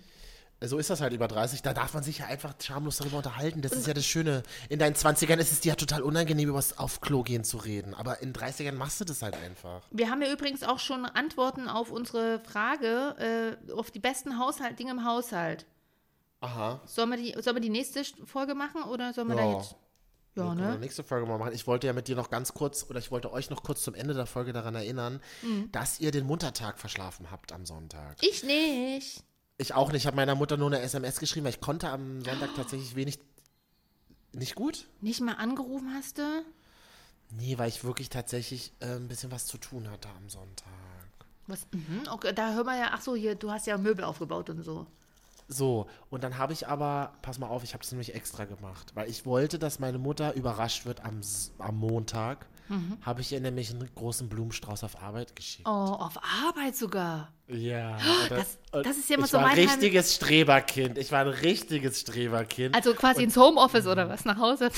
So 0.62 0.78
ist 0.78 0.88
das 0.88 1.02
halt 1.02 1.12
über 1.12 1.28
30. 1.28 1.60
Da 1.60 1.74
darf 1.74 1.92
man 1.92 2.02
sich 2.02 2.18
ja 2.18 2.26
einfach 2.26 2.54
schamlos 2.62 2.96
darüber 2.96 3.18
unterhalten. 3.18 3.60
Das 3.60 3.72
ist 3.72 3.86
ja 3.86 3.92
das 3.92 4.06
Schöne. 4.06 4.42
In 4.70 4.78
deinen 4.78 4.94
20ern 4.94 5.36
ist 5.36 5.52
es 5.52 5.60
dir 5.60 5.70
ja 5.70 5.74
total 5.74 6.02
unangenehm, 6.02 6.48
über 6.48 6.56
das 6.56 6.78
auf 6.78 7.02
Klo 7.02 7.22
gehen 7.22 7.44
zu 7.44 7.58
reden. 7.58 7.92
Aber 7.92 8.22
in 8.22 8.32
30ern 8.32 8.72
machst 8.72 8.98
du 9.00 9.04
das 9.04 9.20
halt 9.20 9.36
einfach. 9.36 9.82
Wir 9.90 10.10
haben 10.10 10.22
ja 10.22 10.32
übrigens 10.32 10.62
auch 10.62 10.78
schon 10.78 11.04
Antworten 11.04 11.68
auf 11.68 11.90
unsere 11.90 12.40
Frage, 12.40 13.58
äh, 13.68 13.72
auf 13.72 13.90
die 13.90 13.98
besten 13.98 14.38
Haushalt, 14.38 14.78
Dinge 14.78 14.92
im 14.92 15.04
Haushalt. 15.04 15.66
Aha. 16.40 16.80
Sollen 16.86 17.10
wir 17.10 17.16
die, 17.18 17.34
sollen 17.42 17.56
wir 17.56 17.60
die 17.62 17.68
nächste 17.70 18.02
Folge 18.24 18.54
machen 18.54 18.82
oder 18.82 19.12
sollen 19.12 19.28
wir 19.28 19.36
Ja. 19.36 19.42
da 19.52 19.58
jetzt. 19.58 19.76
Ja, 20.42 20.54
wir 20.54 20.54
ne? 20.54 20.78
nächste 20.78 21.02
Folge 21.02 21.26
mal 21.26 21.38
machen. 21.38 21.52
Ich 21.54 21.66
wollte 21.66 21.86
ja 21.86 21.92
mit 21.92 22.08
dir 22.08 22.16
noch 22.16 22.30
ganz 22.30 22.52
kurz, 22.54 22.84
oder 22.90 22.98
ich 22.98 23.10
wollte 23.10 23.32
euch 23.32 23.50
noch 23.50 23.62
kurz 23.62 23.82
zum 23.82 23.94
Ende 23.94 24.14
der 24.14 24.26
Folge 24.26 24.52
daran 24.52 24.74
erinnern, 24.74 25.20
Mhm. 25.42 25.70
dass 25.72 25.98
ihr 26.00 26.10
den 26.10 26.26
Muttertag 26.26 26.78
verschlafen 26.78 27.30
habt 27.30 27.52
am 27.52 27.64
Sonntag. 27.66 28.16
Ich 28.20 28.42
nicht. 28.44 29.22
Ich 29.58 29.72
auch 29.74 29.88
nicht. 29.92 30.02
Ich 30.02 30.06
habe 30.06 30.16
meiner 30.16 30.34
Mutter 30.34 30.56
nur 30.56 30.66
eine 30.68 30.80
SMS 30.80 31.18
geschrieben, 31.18 31.44
weil 31.44 31.52
ich 31.54 31.60
konnte 31.60 31.88
am 31.88 32.22
Sonntag 32.24 32.54
tatsächlich 32.54 32.94
wenig. 32.94 33.18
Nicht 34.32 34.54
gut? 34.54 34.86
Nicht 35.00 35.20
mal 35.22 35.32
angerufen 35.34 35.92
hast 35.94 36.18
du? 36.18 36.22
Nee, 37.30 37.56
weil 37.58 37.68
ich 37.68 37.82
wirklich 37.82 38.10
tatsächlich 38.10 38.72
äh, 38.80 38.96
ein 38.96 39.08
bisschen 39.08 39.30
was 39.32 39.46
zu 39.46 39.56
tun 39.58 39.90
hatte 39.90 40.08
am 40.10 40.28
Sonntag. 40.28 40.66
Was? 41.46 41.66
Mhm, 41.72 42.02
okay, 42.10 42.32
da 42.34 42.52
hör 42.52 42.64
mal 42.64 42.78
ja, 42.78 42.90
ach 42.92 43.00
so, 43.00 43.14
hier, 43.16 43.34
du 43.34 43.50
hast 43.50 43.66
ja 43.66 43.78
Möbel 43.78 44.04
aufgebaut 44.04 44.50
und 44.50 44.62
so. 44.62 44.86
So, 45.48 45.86
und 46.10 46.24
dann 46.24 46.38
habe 46.38 46.52
ich 46.52 46.66
aber, 46.66 47.12
pass 47.22 47.38
mal 47.38 47.46
auf, 47.46 47.62
ich 47.62 47.72
habe 47.74 47.84
es 47.84 47.92
nämlich 47.92 48.14
extra 48.14 48.44
gemacht, 48.46 48.90
weil 48.94 49.08
ich 49.08 49.24
wollte, 49.26 49.58
dass 49.60 49.78
meine 49.78 49.98
Mutter 49.98 50.34
überrascht 50.34 50.86
wird 50.86 51.04
am, 51.04 51.20
am 51.58 51.76
Montag. 51.78 52.46
Habe 53.02 53.20
ich 53.20 53.30
ihr 53.30 53.38
nämlich 53.40 53.70
einen 53.70 53.88
großen 53.94 54.28
Blumenstrauß 54.28 54.82
auf 54.82 55.00
Arbeit 55.00 55.36
geschickt. 55.36 55.68
Oh, 55.68 55.70
auf 55.70 56.18
Arbeit 56.48 56.74
sogar. 56.74 57.32
Ja. 57.46 57.92
und 57.96 58.30
das- 58.32 58.58
und 58.72 58.84
das 58.84 58.96
ist 58.96 59.08
ja 59.08 59.14
immer 59.14 59.26
ich 59.26 59.30
so 59.30 59.36
war 59.38 59.44
ein 59.46 59.50
mein 59.56 59.58
Heim- 59.68 59.68
richtiges 59.68 60.16
Streberkind. 60.16 60.98
Ich 60.98 61.12
war 61.12 61.20
ein 61.20 61.28
richtiges 61.28 62.00
Streberkind. 62.00 62.74
Also 62.74 62.92
quasi 62.94 63.22
ins 63.22 63.36
Homeoffice 63.36 63.86
oder 63.86 64.08
was, 64.08 64.24
nach 64.24 64.38
Hause. 64.38 64.72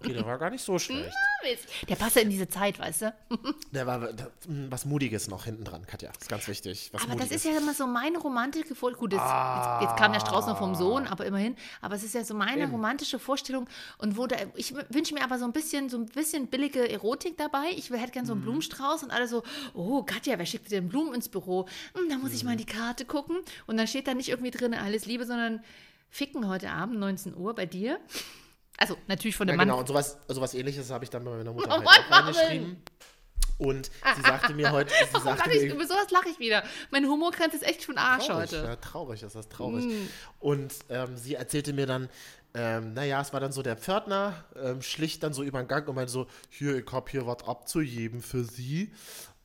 Okay, 0.00 0.12
der 0.12 0.24
war 0.26 0.38
gar 0.38 0.50
nicht 0.50 0.62
so 0.64 0.78
schlecht. 0.78 1.12
Der 1.88 1.96
passt 1.96 2.16
ja 2.16 2.22
in 2.22 2.30
diese 2.30 2.46
Zeit, 2.48 2.78
weißt 2.78 3.02
du? 3.02 3.14
Der 3.72 3.86
war 3.86 3.98
mh, 4.00 4.70
was 4.70 4.84
Mutiges 4.84 5.28
noch 5.28 5.44
hinten 5.44 5.64
dran, 5.64 5.86
Katja. 5.86 6.10
Das 6.12 6.22
ist 6.22 6.28
ganz 6.28 6.46
wichtig. 6.48 6.90
Was 6.92 7.02
Aber 7.02 7.12
das 7.14 7.22
Mutiges. 7.26 7.44
ist 7.44 7.50
ja 7.52 7.58
immer 7.58 7.74
so 7.74 7.86
meine 7.86 8.18
romantische 8.18 8.74
Vorstellung. 8.74 9.00
Gut, 9.00 9.12
jetzt, 9.12 9.22
jetzt, 9.22 9.82
jetzt 9.82 9.96
kam 9.96 10.12
der 10.12 10.20
Strauß 10.20 10.46
noch 10.46 10.58
vom 10.58 10.74
Sohn, 10.74 11.06
aber 11.06 11.26
immerhin. 11.26 11.56
Aber 11.80 11.94
es 11.94 12.02
ist 12.04 12.14
ja 12.14 12.24
so 12.24 12.34
meine 12.34 12.68
romantische 12.70 13.18
Vorstellung. 13.18 13.68
Und 13.98 14.16
wo 14.16 14.26
da, 14.26 14.36
ich 14.56 14.74
wünsche 14.90 15.14
mir 15.14 15.22
aber 15.22 15.38
so 15.38 15.44
ein 15.44 15.52
bisschen, 15.52 15.88
so 15.88 15.96
ein 15.98 16.06
bisschen 16.06 16.48
billige 16.48 16.88
Erotik 16.90 17.36
dabei. 17.36 17.70
Ich 17.76 17.90
hätte 17.90 18.12
gern 18.12 18.26
so 18.26 18.34
Mhm. 18.34 18.38
einen 18.38 18.42
Blumenstrauß 18.44 19.02
und 19.04 19.10
alle 19.10 19.26
so, 19.28 19.42
oh, 19.74 20.02
Katja, 20.02 20.38
wer 20.38 20.46
schickt 20.46 20.66
dir 20.70 20.80
denn 20.80 20.88
Blumen 20.88 21.14
ins 21.14 21.28
Büro? 21.28 21.66
Hm, 21.94 22.08
da 22.08 22.18
muss 22.18 22.32
ich 22.32 22.44
mal 22.44 22.50
Mhm. 22.54 22.58
in 22.60 22.66
die 22.66 22.72
Karte 22.72 23.04
gucken. 23.04 23.38
Und 23.66 23.76
dann 23.76 23.86
steht 23.86 24.06
da 24.06 24.14
nicht 24.14 24.28
irgendwie 24.28 24.50
drin, 24.50 24.74
alles 24.74 25.06
Liebe, 25.06 25.24
sondern 25.26 25.62
Ficken 26.10 26.48
heute 26.48 26.70
Abend, 26.70 26.98
19 26.98 27.36
Uhr 27.36 27.54
bei 27.54 27.66
dir. 27.66 27.98
Also 28.78 28.96
natürlich 29.08 29.36
von 29.36 29.46
Ja, 29.48 29.52
dem 29.54 29.58
Mann. 29.58 29.68
genau, 29.68 29.80
und 29.80 29.88
sowas, 29.88 30.16
sowas 30.28 30.54
ähnliches 30.54 30.90
habe 30.90 31.04
ich 31.04 31.10
dann 31.10 31.24
bei 31.24 31.30
meiner 31.32 31.52
Mutter 31.52 31.68
Oh 31.68 31.84
halt 31.84 31.86
auch 31.86 32.10
reingeschrieben. 32.10 32.82
Und 33.58 33.90
sie 34.14 34.22
sagte 34.22 34.54
mir 34.54 34.70
heute, 34.70 34.90
sie 34.94 35.12
Warum 35.12 35.24
sagte 35.24 35.40
lach 35.40 35.46
mir, 35.48 35.52
ich, 35.54 35.62
irgendwie- 35.64 35.76
über 35.76 35.86
sowas 35.86 36.10
lache 36.12 36.28
ich 36.28 36.38
wieder. 36.38 36.62
Meine 36.92 37.08
Humorgrenze 37.08 37.56
ist 37.56 37.64
echt 37.66 37.82
schon 37.82 37.98
Arsch 37.98 38.26
traurig, 38.28 38.52
heute. 38.52 38.56
Ja, 38.64 38.76
traurig 38.76 39.22
ist 39.24 39.34
das, 39.34 39.48
traurig. 39.48 39.84
Mm. 39.84 40.08
Und 40.38 40.72
ähm, 40.90 41.16
sie 41.16 41.34
erzählte 41.34 41.72
mir 41.72 41.86
dann, 41.86 42.08
ähm, 42.54 42.94
naja, 42.94 43.20
es 43.20 43.32
war 43.32 43.40
dann 43.40 43.50
so 43.50 43.62
der 43.62 43.76
Pförtner, 43.76 44.44
ähm, 44.54 44.80
schlicht 44.80 45.24
dann 45.24 45.32
so 45.32 45.42
über 45.42 45.60
den 45.60 45.66
Gang 45.66 45.88
und 45.88 45.96
meinte 45.96 46.12
so, 46.12 46.28
hier, 46.50 46.76
ich 46.78 46.92
hab 46.92 47.08
hier 47.10 47.26
was 47.26 47.42
abzugeben 47.48 48.22
für 48.22 48.44
sie. 48.44 48.92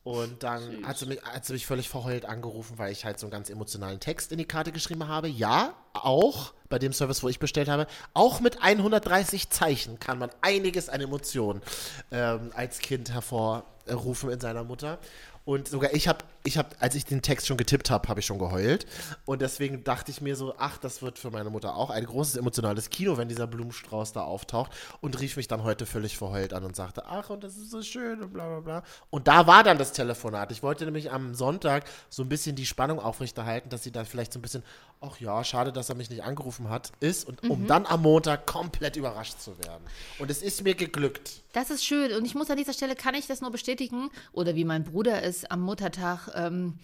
Und 0.04 0.42
dann 0.42 0.86
hat 0.86 0.98
sie, 0.98 1.06
mich, 1.06 1.22
hat 1.22 1.46
sie 1.46 1.54
mich 1.54 1.66
völlig 1.66 1.88
verheult 1.88 2.26
angerufen, 2.26 2.76
weil 2.76 2.92
ich 2.92 3.06
halt 3.06 3.18
so 3.18 3.24
einen 3.26 3.30
ganz 3.30 3.48
emotionalen 3.48 4.00
Text 4.00 4.32
in 4.32 4.38
die 4.38 4.44
Karte 4.44 4.70
geschrieben 4.70 5.08
habe. 5.08 5.28
Ja, 5.28 5.72
auch 5.94 6.52
bei 6.68 6.78
dem 6.78 6.92
Service, 6.92 7.22
wo 7.22 7.28
ich 7.30 7.38
bestellt 7.38 7.70
habe, 7.70 7.86
auch 8.12 8.40
mit 8.40 8.62
130 8.62 9.48
Zeichen 9.48 9.98
kann 9.98 10.18
man 10.18 10.30
einiges 10.42 10.90
an 10.90 11.00
Emotionen 11.00 11.62
ähm, 12.10 12.50
als 12.54 12.80
Kind 12.80 13.12
hervorrufen 13.12 14.28
in 14.28 14.40
seiner 14.40 14.62
Mutter. 14.62 14.98
Und 15.46 15.68
sogar 15.68 15.94
ich 15.94 16.06
habe, 16.06 16.18
ich 16.46 16.58
habe, 16.58 16.68
als 16.78 16.94
ich 16.94 17.06
den 17.06 17.22
Text 17.22 17.46
schon 17.46 17.56
getippt 17.56 17.88
habe, 17.90 18.06
habe 18.08 18.20
ich 18.20 18.26
schon 18.26 18.38
geheult. 18.38 18.84
Und 19.24 19.40
deswegen 19.40 19.82
dachte 19.82 20.10
ich 20.10 20.20
mir 20.20 20.36
so, 20.36 20.54
ach, 20.58 20.76
das 20.76 21.00
wird 21.00 21.18
für 21.18 21.30
meine 21.30 21.48
Mutter 21.48 21.74
auch 21.74 21.88
ein 21.88 22.04
großes 22.04 22.36
emotionales 22.36 22.90
Kino, 22.90 23.16
wenn 23.16 23.28
dieser 23.28 23.46
Blumenstrauß 23.46 24.12
da 24.12 24.22
auftaucht. 24.22 24.70
Und 25.00 25.18
rief 25.20 25.38
mich 25.38 25.48
dann 25.48 25.62
heute 25.62 25.86
völlig 25.86 26.18
verheult 26.18 26.52
an 26.52 26.64
und 26.64 26.76
sagte, 26.76 27.06
ach, 27.06 27.30
und 27.30 27.42
das 27.44 27.56
ist 27.56 27.70
so 27.70 27.80
schön 27.80 28.22
und 28.22 28.34
bla 28.34 28.46
bla 28.46 28.60
bla. 28.60 28.82
Und 29.08 29.26
da 29.26 29.46
war 29.46 29.62
dann 29.62 29.78
das 29.78 29.92
Telefonat. 29.92 30.52
Ich 30.52 30.62
wollte 30.62 30.84
nämlich 30.84 31.10
am 31.10 31.34
Sonntag 31.34 31.84
so 32.10 32.22
ein 32.22 32.28
bisschen 32.28 32.56
die 32.56 32.66
Spannung 32.66 33.00
aufrechterhalten, 33.00 33.70
dass 33.70 33.82
sie 33.82 33.90
da 33.90 34.04
vielleicht 34.04 34.34
so 34.34 34.38
ein 34.38 34.42
bisschen, 34.42 34.62
ach 35.00 35.18
ja, 35.20 35.42
schade, 35.44 35.72
dass 35.72 35.88
er 35.88 35.94
mich 35.94 36.10
nicht 36.10 36.24
angerufen 36.24 36.68
hat, 36.68 36.92
ist. 37.00 37.26
Und 37.26 37.48
um 37.48 37.66
dann 37.66 37.86
am 37.86 38.02
Montag 38.02 38.46
komplett 38.46 38.96
überrascht 38.96 39.40
zu 39.40 39.58
werden. 39.60 39.82
Und 40.18 40.30
es 40.30 40.42
ist 40.42 40.62
mir 40.62 40.74
geglückt. 40.74 41.42
Das 41.54 41.70
ist 41.70 41.86
schön. 41.86 42.12
Und 42.12 42.26
ich 42.26 42.34
muss 42.34 42.50
an 42.50 42.58
dieser 42.58 42.74
Stelle, 42.74 42.96
kann 42.96 43.14
ich 43.14 43.26
das 43.26 43.40
nur 43.40 43.50
bestätigen, 43.50 44.10
oder 44.32 44.54
wie 44.56 44.64
mein 44.64 44.84
Bruder 44.84 45.22
es 45.22 45.46
am 45.46 45.62
Muttertag 45.62 46.33
ähm, 46.34 46.78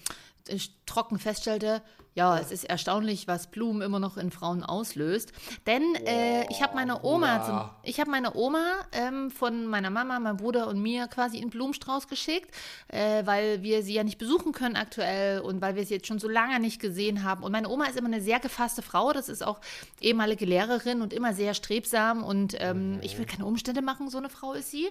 trocken 0.87 1.19
feststellte, 1.19 1.83
Ja, 2.15 2.39
es 2.39 2.51
ist 2.51 2.65
erstaunlich, 2.65 3.29
was 3.29 3.47
Blumen 3.47 3.83
immer 3.83 4.01
noch 4.01 4.17
in 4.17 4.33
Frauen 4.33 4.65
auslöst. 4.65 5.33
Denn 5.67 5.95
äh, 6.07 6.45
ich 6.51 6.61
habe 6.61 6.75
meine 6.75 7.05
Oma, 7.05 7.45
zum, 7.47 7.71
ich 7.85 8.01
habe 8.01 8.11
meine 8.11 8.35
Oma 8.35 8.65
ähm, 8.91 9.31
von 9.31 9.67
meiner 9.67 9.91
Mama, 9.91 10.19
meinem 10.19 10.37
Bruder 10.37 10.67
und 10.67 10.83
mir 10.83 11.07
quasi 11.07 11.39
in 11.39 11.51
Blumenstrauß 11.51 12.09
geschickt, 12.09 12.51
äh, 12.89 13.25
weil 13.27 13.63
wir 13.63 13.85
sie 13.85 13.95
ja 13.95 14.03
nicht 14.03 14.19
besuchen 14.19 14.51
können 14.51 14.75
aktuell 14.75 15.41
und 15.41 15.61
weil 15.61 15.77
wir 15.77 15.87
sie 15.87 15.95
jetzt 15.95 16.09
schon 16.09 16.19
so 16.19 16.29
lange 16.29 16.59
nicht 16.59 16.81
gesehen 16.81 17.23
haben. 17.23 17.45
Und 17.45 17.53
meine 17.53 17.69
Oma 17.69 17.85
ist 17.87 17.97
immer 17.97 18.09
eine 18.09 18.21
sehr 18.21 18.41
gefasste 18.41 18.83
Frau. 18.83 19.13
Das 19.13 19.29
ist 19.29 19.47
auch 19.47 19.61
ehemalige 20.01 20.47
Lehrerin 20.47 21.03
und 21.03 21.13
immer 21.13 21.33
sehr 21.33 21.55
strebsam. 21.55 22.25
Und 22.25 22.57
ähm, 22.59 22.99
ich 23.03 23.19
will 23.19 23.25
keine 23.25 23.47
Umstände 23.47 23.83
machen, 23.83 24.11
so 24.11 24.19
eine 24.19 24.31
Frau 24.31 24.55
ist 24.55 24.73
sie. 24.73 24.89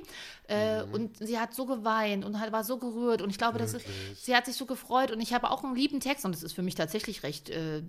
Äh, 0.47 0.83
Und 0.83 1.17
sie 1.17 1.37
hat 1.37 1.53
so 1.53 1.65
geweint 1.65 2.23
und 2.23 2.39
hat, 2.39 2.53
war 2.53 2.63
so 2.63 2.77
gerührt. 2.77 3.21
Und 3.21 3.29
ich 3.29 3.37
glaube, 3.37 3.59
dass 3.59 3.73
es, 3.73 3.83
sie 4.15 4.33
hat 4.33 4.45
sich 4.45 4.55
so 4.55 4.65
gefreut. 4.65 5.11
Und 5.11 5.19
ich 5.19 5.33
habe 5.33 5.51
auch 5.51 5.65
einen 5.65 5.75
lieben 5.75 5.99
Text. 5.99 6.23
Und 6.23 6.33
das 6.33 6.43
ist 6.43 6.53
für 6.53 6.61
mich 6.61 6.75
tatsächlich 6.75 7.08
recht 7.23 7.49
äh, 7.49 7.81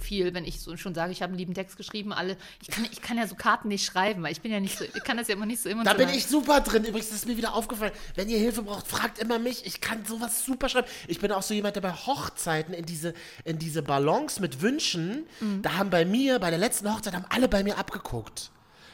viel, 0.00 0.34
wenn 0.34 0.44
ich 0.44 0.60
so 0.60 0.76
schon 0.76 0.94
sage, 0.94 1.12
ich 1.12 1.22
habe 1.22 1.30
einen 1.30 1.38
lieben 1.38 1.54
Text 1.54 1.76
geschrieben. 1.76 2.12
Alle, 2.12 2.36
ich 2.60 2.68
kann, 2.68 2.84
ich 2.90 3.00
kann 3.02 3.16
ja 3.18 3.26
so 3.26 3.36
Karten 3.36 3.68
nicht 3.68 3.84
schreiben, 3.86 4.22
weil 4.24 4.32
ich 4.32 4.40
bin 4.40 4.50
ja 4.50 4.58
nicht 4.58 4.76
so, 4.76 4.84
ich 4.84 5.04
kann 5.04 5.16
das 5.16 5.28
ja 5.28 5.34
immer 5.34 5.46
nicht 5.46 5.62
so 5.62 5.68
Da 5.68 5.74
emotional. 5.74 6.06
bin 6.06 6.08
ich 6.14 6.26
super 6.26 6.60
drin. 6.60 6.84
Übrigens 6.84 7.08
das 7.10 7.18
ist 7.18 7.26
mir 7.26 7.36
wieder 7.36 7.54
aufgefallen. 7.54 7.92
Wenn 8.16 8.28
ihr 8.28 8.38
Hilfe 8.38 8.62
braucht, 8.62 8.86
fragt 8.88 9.18
immer 9.20 9.38
mich. 9.38 9.64
Ich 9.64 9.80
kann 9.80 10.04
sowas 10.04 10.44
super 10.44 10.68
schreiben. 10.68 10.88
Ich 11.06 11.20
bin 11.20 11.30
auch 11.30 11.42
so 11.42 11.54
jemand, 11.54 11.76
der 11.76 11.82
bei 11.82 11.92
Hochzeiten 11.92 12.74
in 12.74 12.84
diese, 12.84 13.14
in 13.44 13.58
diese 13.58 13.82
Ballons 13.82 14.40
mit 14.40 14.60
Wünschen, 14.60 15.24
Mhm. 15.40 15.62
da 15.62 15.74
haben 15.74 15.90
bei 15.90 16.04
mir, 16.04 16.38
bei 16.40 16.50
der 16.50 16.58
letzten 16.58 16.92
Hochzeit, 16.92 17.14
haben 17.14 17.26
alle 17.28 17.48
bei 17.48 17.62
mir 17.62 17.78
abgeguckt. 17.78 18.50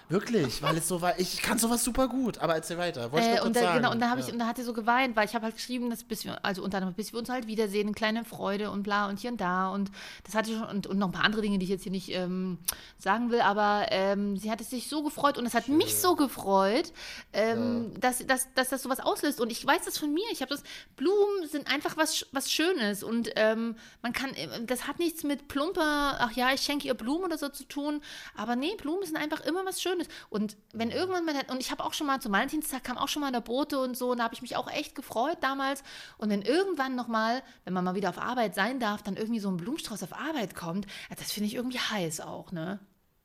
Wirklich, 0.08 0.62
weil 0.62 0.76
es 0.78 0.88
so 0.88 1.02
war. 1.02 1.18
Ich 1.18 1.42
kann 1.42 1.58
sowas 1.58 1.84
super 1.84 2.08
gut. 2.08 2.38
Aber 2.38 2.54
erzähl 2.54 2.78
weiter. 2.78 3.12
Wollte 3.12 3.26
ich 3.28 3.36
Äh, 3.36 3.40
und, 3.42 3.54
da, 3.56 3.60
sagen. 3.60 3.76
genau, 3.76 3.90
und 3.92 4.00
da 4.00 4.08
habe 4.10 4.20
ich 4.20 4.26
Ja. 4.28 4.32
und 4.32 4.38
da 4.38 4.46
hat 4.46 4.56
sie 4.56 4.62
so 4.62 4.72
geweint, 4.72 5.16
weil 5.16 5.26
ich 5.26 5.34
habe 5.34 5.44
halt 5.44 5.54
geschrieben, 5.56 5.90
dass 5.90 6.02
bis 6.04 6.24
wir, 6.24 6.42
also 6.44 6.62
unter 6.62 6.78
anderem, 6.78 6.94
bis 6.94 7.12
wir 7.12 7.18
uns 7.18 7.28
halt 7.28 7.46
wiedersehen, 7.46 7.88
eine 7.88 7.94
kleine 7.94 8.24
Freude 8.24 8.70
und 8.70 8.82
bla 8.84 9.08
und 9.08 9.18
hier 9.18 9.30
und 9.30 9.40
da 9.40 9.68
und 9.70 9.90
das 10.24 10.34
hatte 10.34 10.50
ich 10.50 10.56
schon 10.56 10.66
und, 10.66 10.86
und 10.86 10.98
noch 10.98 11.08
ein 11.08 11.12
paar 11.12 11.24
andere 11.24 11.42
Dinge, 11.42 11.58
die 11.58 11.64
ich 11.64 11.70
jetzt 11.70 11.82
hier 11.82 11.92
nicht 11.92 12.08
ähm, 12.12 12.58
sagen 12.98 13.30
will, 13.30 13.40
aber 13.42 13.86
ähm, 13.90 14.36
sie 14.38 14.50
hat 14.50 14.60
es 14.62 14.70
sich 14.70 14.88
so 14.88 15.02
gefreut 15.02 15.36
und 15.36 15.44
es 15.44 15.52
hat 15.54 15.68
mich 15.68 15.96
so 15.96 16.16
gefreut, 16.16 16.92
ähm, 17.32 17.92
dass, 18.00 18.26
dass, 18.26 18.52
dass 18.54 18.70
das 18.70 18.82
sowas 18.82 19.00
auslöst 19.00 19.40
und 19.40 19.52
ich 19.52 19.64
weiß 19.66 19.84
das 19.84 19.98
von 19.98 20.12
mir, 20.14 20.24
ich 20.32 20.40
habe 20.40 20.50
das, 20.50 20.62
Blumen 20.96 21.46
sind 21.50 21.70
einfach 21.70 21.96
was, 21.96 22.26
was 22.32 22.50
Schönes 22.50 23.02
und 23.02 23.30
ähm, 23.36 23.76
man 24.02 24.12
kann, 24.12 24.30
äh, 24.34 24.48
das 24.64 24.86
hat 24.86 24.98
nichts 24.98 25.22
mit 25.22 25.48
plumper, 25.48 26.16
ach 26.18 26.32
ja, 26.32 26.52
ich 26.54 26.62
schenke 26.62 26.86
ihr 26.86 26.94
Blumen 26.94 27.24
oder 27.24 27.36
so 27.38 27.48
zu 27.50 27.64
tun, 27.64 28.00
aber 28.34 28.56
nee, 28.56 28.74
Blumen 28.76 29.04
sind 29.04 29.16
einfach 29.16 29.40
immer 29.40 29.66
was 29.66 29.82
Schönes 29.82 29.97
und 30.30 30.56
wenn 30.72 30.90
irgendwann 30.90 31.24
mal, 31.24 31.34
und 31.50 31.60
ich 31.60 31.70
habe 31.70 31.84
auch 31.84 31.94
schon 31.94 32.06
mal 32.06 32.20
zum 32.20 32.32
Valentinstag 32.32 32.84
kam 32.84 32.98
auch 32.98 33.08
schon 33.08 33.22
mal 33.22 33.32
der 33.32 33.40
Bote 33.40 33.78
und 33.78 33.96
so 33.96 34.10
und 34.12 34.18
da 34.18 34.24
habe 34.24 34.34
ich 34.34 34.42
mich 34.42 34.56
auch 34.56 34.70
echt 34.70 34.94
gefreut 34.94 35.38
damals 35.40 35.82
und 36.18 36.30
wenn 36.30 36.42
irgendwann 36.42 36.94
nochmal, 36.94 37.42
wenn 37.64 37.72
man 37.74 37.84
mal 37.84 37.94
wieder 37.94 38.10
auf 38.10 38.18
Arbeit 38.18 38.54
sein 38.54 38.80
darf, 38.80 39.02
dann 39.02 39.16
irgendwie 39.16 39.40
so 39.40 39.48
ein 39.50 39.56
Blumenstrauß 39.56 40.02
auf 40.02 40.12
Arbeit 40.12 40.54
kommt, 40.54 40.86
das 41.16 41.32
finde 41.32 41.48
ich 41.48 41.54
irgendwie 41.54 41.78
heiß 41.78 42.20
auch, 42.20 42.52
ne? 42.52 42.78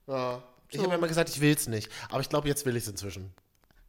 Ja. 0.08 0.42
Ich 0.70 0.78
So. 0.80 0.86
habe 0.86 0.96
immer 0.96 1.08
gesagt, 1.08 1.30
ich 1.30 1.40
will 1.40 1.54
es 1.54 1.68
nicht. 1.68 1.92
Aber 2.10 2.22
ich 2.22 2.30
glaube, 2.30 2.48
jetzt 2.48 2.66
will 2.66 2.76
ich 2.76 2.84
es 2.84 2.90
inzwischen. 2.90 3.32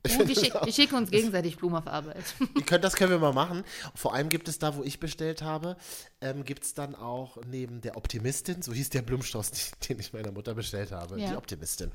Oh, 0.07 0.29
wir, 0.29 0.35
schick, 0.35 0.53
wir 0.53 0.73
schicken 0.73 0.97
uns 0.97 1.11
gegenseitig 1.11 1.57
Blumen 1.57 1.77
auf 1.77 1.87
Arbeit. 1.87 2.23
Könnt, 2.67 2.85
das 2.85 2.95
können 2.95 3.11
wir 3.11 3.19
mal 3.19 3.33
machen. 3.33 3.65
Vor 3.95 4.13
allem 4.13 4.29
gibt 4.29 4.49
es 4.49 4.59
da, 4.59 4.77
wo 4.77 4.83
ich 4.83 5.01
bestellt 5.01 5.41
habe, 5.41 5.77
ähm, 6.21 6.45
gibt 6.45 6.65
es 6.65 6.75
dann 6.75 6.95
auch 6.95 7.39
neben 7.47 7.81
der 7.81 7.97
Optimistin, 7.97 8.61
so 8.61 8.73
hieß 8.75 8.91
der 8.91 9.01
Blumenstrauß, 9.03 9.51
den 9.89 9.99
ich 9.99 10.13
meiner 10.13 10.31
Mutter 10.31 10.55
bestellt 10.55 10.93
habe, 10.93 11.19
Ja. 11.19 11.31
die 11.31 11.37
Optimistin. 11.37 11.91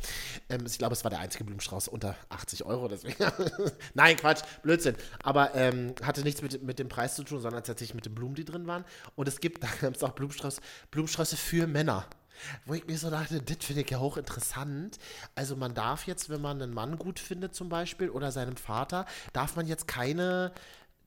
Ähm, 0.49 0.65
ich 0.65 0.79
glaube, 0.79 0.93
es 0.93 1.03
war 1.03 1.11
der 1.11 1.19
einzige 1.19 1.43
Blumenstrauß 1.43 1.87
unter 1.87 2.15
80 2.29 2.65
Euro. 2.65 2.87
Deswegen. 2.87 3.15
Nein, 3.93 4.17
Quatsch, 4.17 4.41
Blödsinn. 4.63 4.95
Aber 5.21 5.53
ähm, 5.53 5.93
hatte 6.01 6.21
nichts 6.21 6.41
mit, 6.41 6.63
mit 6.63 6.79
dem 6.79 6.89
Preis 6.89 7.15
zu 7.15 7.23
tun, 7.23 7.39
sondern 7.39 7.63
tatsächlich 7.63 7.93
mit 7.93 8.05
den 8.05 8.15
Blumen, 8.15 8.33
die 8.33 8.45
drin 8.45 8.65
waren. 8.65 8.85
Und 9.15 9.27
es 9.27 9.39
gibt, 9.39 9.63
da 9.63 9.67
gibt 9.81 9.97
es 9.97 10.03
auch 10.03 10.11
Blumenstrauß, 10.13 10.61
Blumensträuße 10.89 11.37
für 11.37 11.67
Männer. 11.67 12.07
Wo 12.65 12.73
ich 12.73 12.85
mir 12.87 12.97
so 12.97 13.09
dachte, 13.09 13.41
das 13.41 13.57
finde 13.61 13.81
ich 13.81 13.89
ja 13.89 13.99
hochinteressant. 13.99 14.97
Also 15.35 15.55
man 15.55 15.73
darf 15.73 16.07
jetzt, 16.07 16.29
wenn 16.29 16.41
man 16.41 16.61
einen 16.61 16.73
Mann 16.73 16.97
gut 16.97 17.19
findet 17.19 17.55
zum 17.55 17.69
Beispiel 17.69 18.09
oder 18.09 18.31
seinem 18.31 18.57
Vater, 18.57 19.05
darf 19.33 19.55
man 19.55 19.67
jetzt 19.67 19.87
keine, 19.87 20.51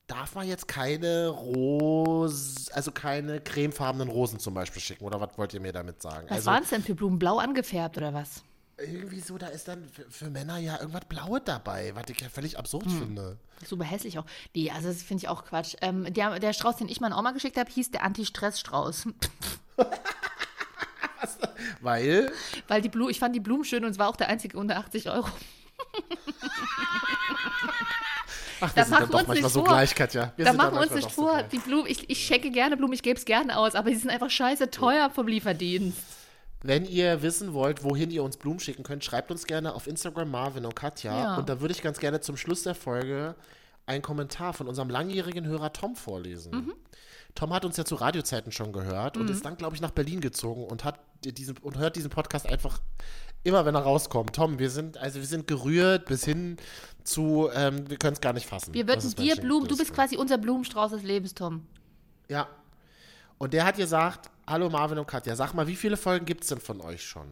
darf 0.06 0.34
man 0.34 0.46
jetzt 0.46 0.68
keine 0.68 1.28
Rose, 1.28 2.70
also 2.74 2.92
keine 2.92 3.40
cremefarbenen 3.40 4.08
Rosen 4.08 4.38
zum 4.38 4.54
Beispiel 4.54 4.82
schicken 4.82 5.04
oder 5.04 5.20
was 5.20 5.36
wollt 5.38 5.54
ihr 5.54 5.60
mir 5.60 5.72
damit 5.72 6.02
sagen? 6.02 6.26
Was 6.28 6.38
also 6.38 6.50
waren 6.50 6.62
es 6.62 6.70
denn 6.70 6.82
für 6.82 6.94
Blumen? 6.94 7.18
Blau 7.18 7.38
angefärbt 7.38 7.96
oder 7.96 8.12
was? 8.14 8.42
irgendwie 8.78 9.20
so, 9.20 9.38
da 9.38 9.46
ist 9.48 9.68
dann 9.68 9.84
für, 9.88 10.10
für 10.10 10.30
Männer 10.30 10.58
ja 10.58 10.78
irgendwas 10.80 11.04
Blaues 11.08 11.42
dabei, 11.44 11.92
was 11.94 12.04
ich 12.08 12.20
ja 12.20 12.28
völlig 12.28 12.58
absurd 12.58 12.86
Hm. 12.86 12.98
finde. 12.98 13.38
Super 13.64 13.84
hässlich 13.84 14.18
auch. 14.18 14.24
Nee, 14.56 14.70
also 14.70 14.88
das 14.88 15.02
finde 15.02 15.22
ich 15.22 15.28
auch 15.28 15.44
Quatsch. 15.44 15.76
Ähm, 15.82 16.12
der, 16.12 16.40
der 16.40 16.52
Strauß, 16.52 16.76
den 16.76 16.88
ich 16.88 17.00
meiner 17.00 17.16
Oma 17.18 17.30
geschickt 17.30 17.56
habe, 17.56 17.70
hieß 17.70 17.92
der 17.92 18.02
Anti-Stress-Strauß. 18.02 19.06
Weil, 21.82 22.30
Weil 22.68 22.80
die 22.82 22.88
Blu 22.88 23.08
ich 23.08 23.18
fand 23.18 23.34
die 23.34 23.40
Blumen 23.40 23.64
schön 23.64 23.84
und 23.84 23.90
es 23.90 23.98
war 23.98 24.08
auch 24.08 24.16
der 24.16 24.28
einzige 24.28 24.56
unter 24.58 24.76
80 24.78 25.10
Euro. 25.10 25.28
ach, 28.60 28.72
Da 28.72 28.76
wir 28.76 28.84
sind 28.84 28.90
machen 28.90 29.00
dann 29.00 29.00
wir 29.00 29.06
doch 29.12 29.18
uns 29.18 29.28
manchmal 29.28 29.36
nicht 29.36 29.44
so 29.52 29.60
vor. 29.60 29.68
gleich, 29.68 29.94
Katja. 29.94 30.32
Wir 30.36 30.44
da 30.44 30.50
sind 30.52 30.58
machen 30.58 30.74
wir 30.74 30.80
uns 30.82 30.94
nicht 30.94 31.10
so 31.10 31.22
vor. 31.22 31.32
gleich. 31.38 31.48
Die 31.48 31.58
Blumen, 31.58 31.86
ich, 31.86 32.08
ich 32.10 32.24
schenke 32.26 32.50
gerne 32.50 32.76
Blumen, 32.76 32.92
ich 32.94 33.02
gebe 33.02 33.18
es 33.18 33.24
gerne 33.24 33.56
aus, 33.56 33.74
aber 33.74 33.90
die 33.90 33.96
sind 33.96 34.10
einfach 34.10 34.30
scheiße 34.30 34.70
teuer 34.70 35.10
vom 35.10 35.26
Lieferdienst. 35.26 35.98
Wenn 36.64 36.84
ihr 36.84 37.22
wissen 37.22 37.54
wollt, 37.54 37.82
wohin 37.82 38.10
ihr 38.12 38.22
uns 38.22 38.36
Blumen 38.36 38.60
schicken 38.60 38.84
könnt, 38.84 39.04
schreibt 39.04 39.32
uns 39.32 39.46
gerne 39.46 39.74
auf 39.74 39.88
Instagram 39.88 40.30
Marvin 40.30 40.64
und 40.64 40.76
Katja. 40.76 41.18
Ja. 41.18 41.36
Und 41.36 41.48
da 41.48 41.60
würde 41.60 41.72
ich 41.74 41.82
ganz 41.82 41.98
gerne 41.98 42.20
zum 42.20 42.36
Schluss 42.36 42.62
der 42.62 42.76
Folge 42.76 43.34
einen 43.84 44.02
Kommentar 44.02 44.52
von 44.52 44.68
unserem 44.68 44.88
langjährigen 44.88 45.44
Hörer 45.44 45.72
Tom 45.72 45.96
vorlesen. 45.96 46.52
Mhm. 46.54 46.74
Tom 47.34 47.52
hat 47.52 47.64
uns 47.64 47.76
ja 47.76 47.84
zu 47.84 47.94
Radiozeiten 47.94 48.52
schon 48.52 48.72
gehört 48.72 49.16
und 49.16 49.30
ist 49.30 49.44
dann, 49.44 49.56
glaube 49.56 49.74
ich, 49.74 49.80
nach 49.80 49.90
Berlin 49.90 50.20
gezogen 50.20 50.64
und 50.64 50.84
hat 50.84 51.00
diesen 51.24 51.56
und 51.58 51.78
hört 51.78 51.96
diesen 51.96 52.10
Podcast 52.10 52.46
einfach 52.46 52.80
immer, 53.42 53.64
wenn 53.64 53.74
er 53.74 53.82
rauskommt. 53.82 54.34
Tom, 54.34 54.58
wir 54.58 54.70
sind, 54.70 54.98
also 54.98 55.18
wir 55.18 55.26
sind 55.26 55.46
gerührt 55.46 56.06
bis 56.06 56.24
hin 56.24 56.58
zu, 57.04 57.48
ähm, 57.54 57.88
wir 57.88 57.96
können 57.96 58.14
es 58.14 58.20
gar 58.20 58.32
nicht 58.32 58.46
fassen. 58.46 58.74
Wir 58.74 58.86
würden 58.86 59.14
dir 59.16 59.36
Blumen, 59.36 59.66
du 59.66 59.74
ist. 59.74 59.78
bist 59.78 59.94
quasi 59.94 60.16
unser 60.16 60.38
Blumenstrauß 60.38 60.92
des 60.92 61.02
Lebens, 61.02 61.34
Tom. 61.34 61.66
Ja. 62.28 62.48
Und 63.38 63.54
der 63.54 63.64
hat 63.64 63.76
gesagt, 63.76 64.30
hallo 64.46 64.70
Marvin 64.70 64.98
und 64.98 65.06
Katja, 65.06 65.34
sag 65.34 65.54
mal, 65.54 65.66
wie 65.66 65.76
viele 65.76 65.96
Folgen 65.96 66.26
gibt 66.26 66.42
es 66.42 66.50
denn 66.50 66.60
von 66.60 66.80
euch 66.80 67.04
schon? 67.04 67.28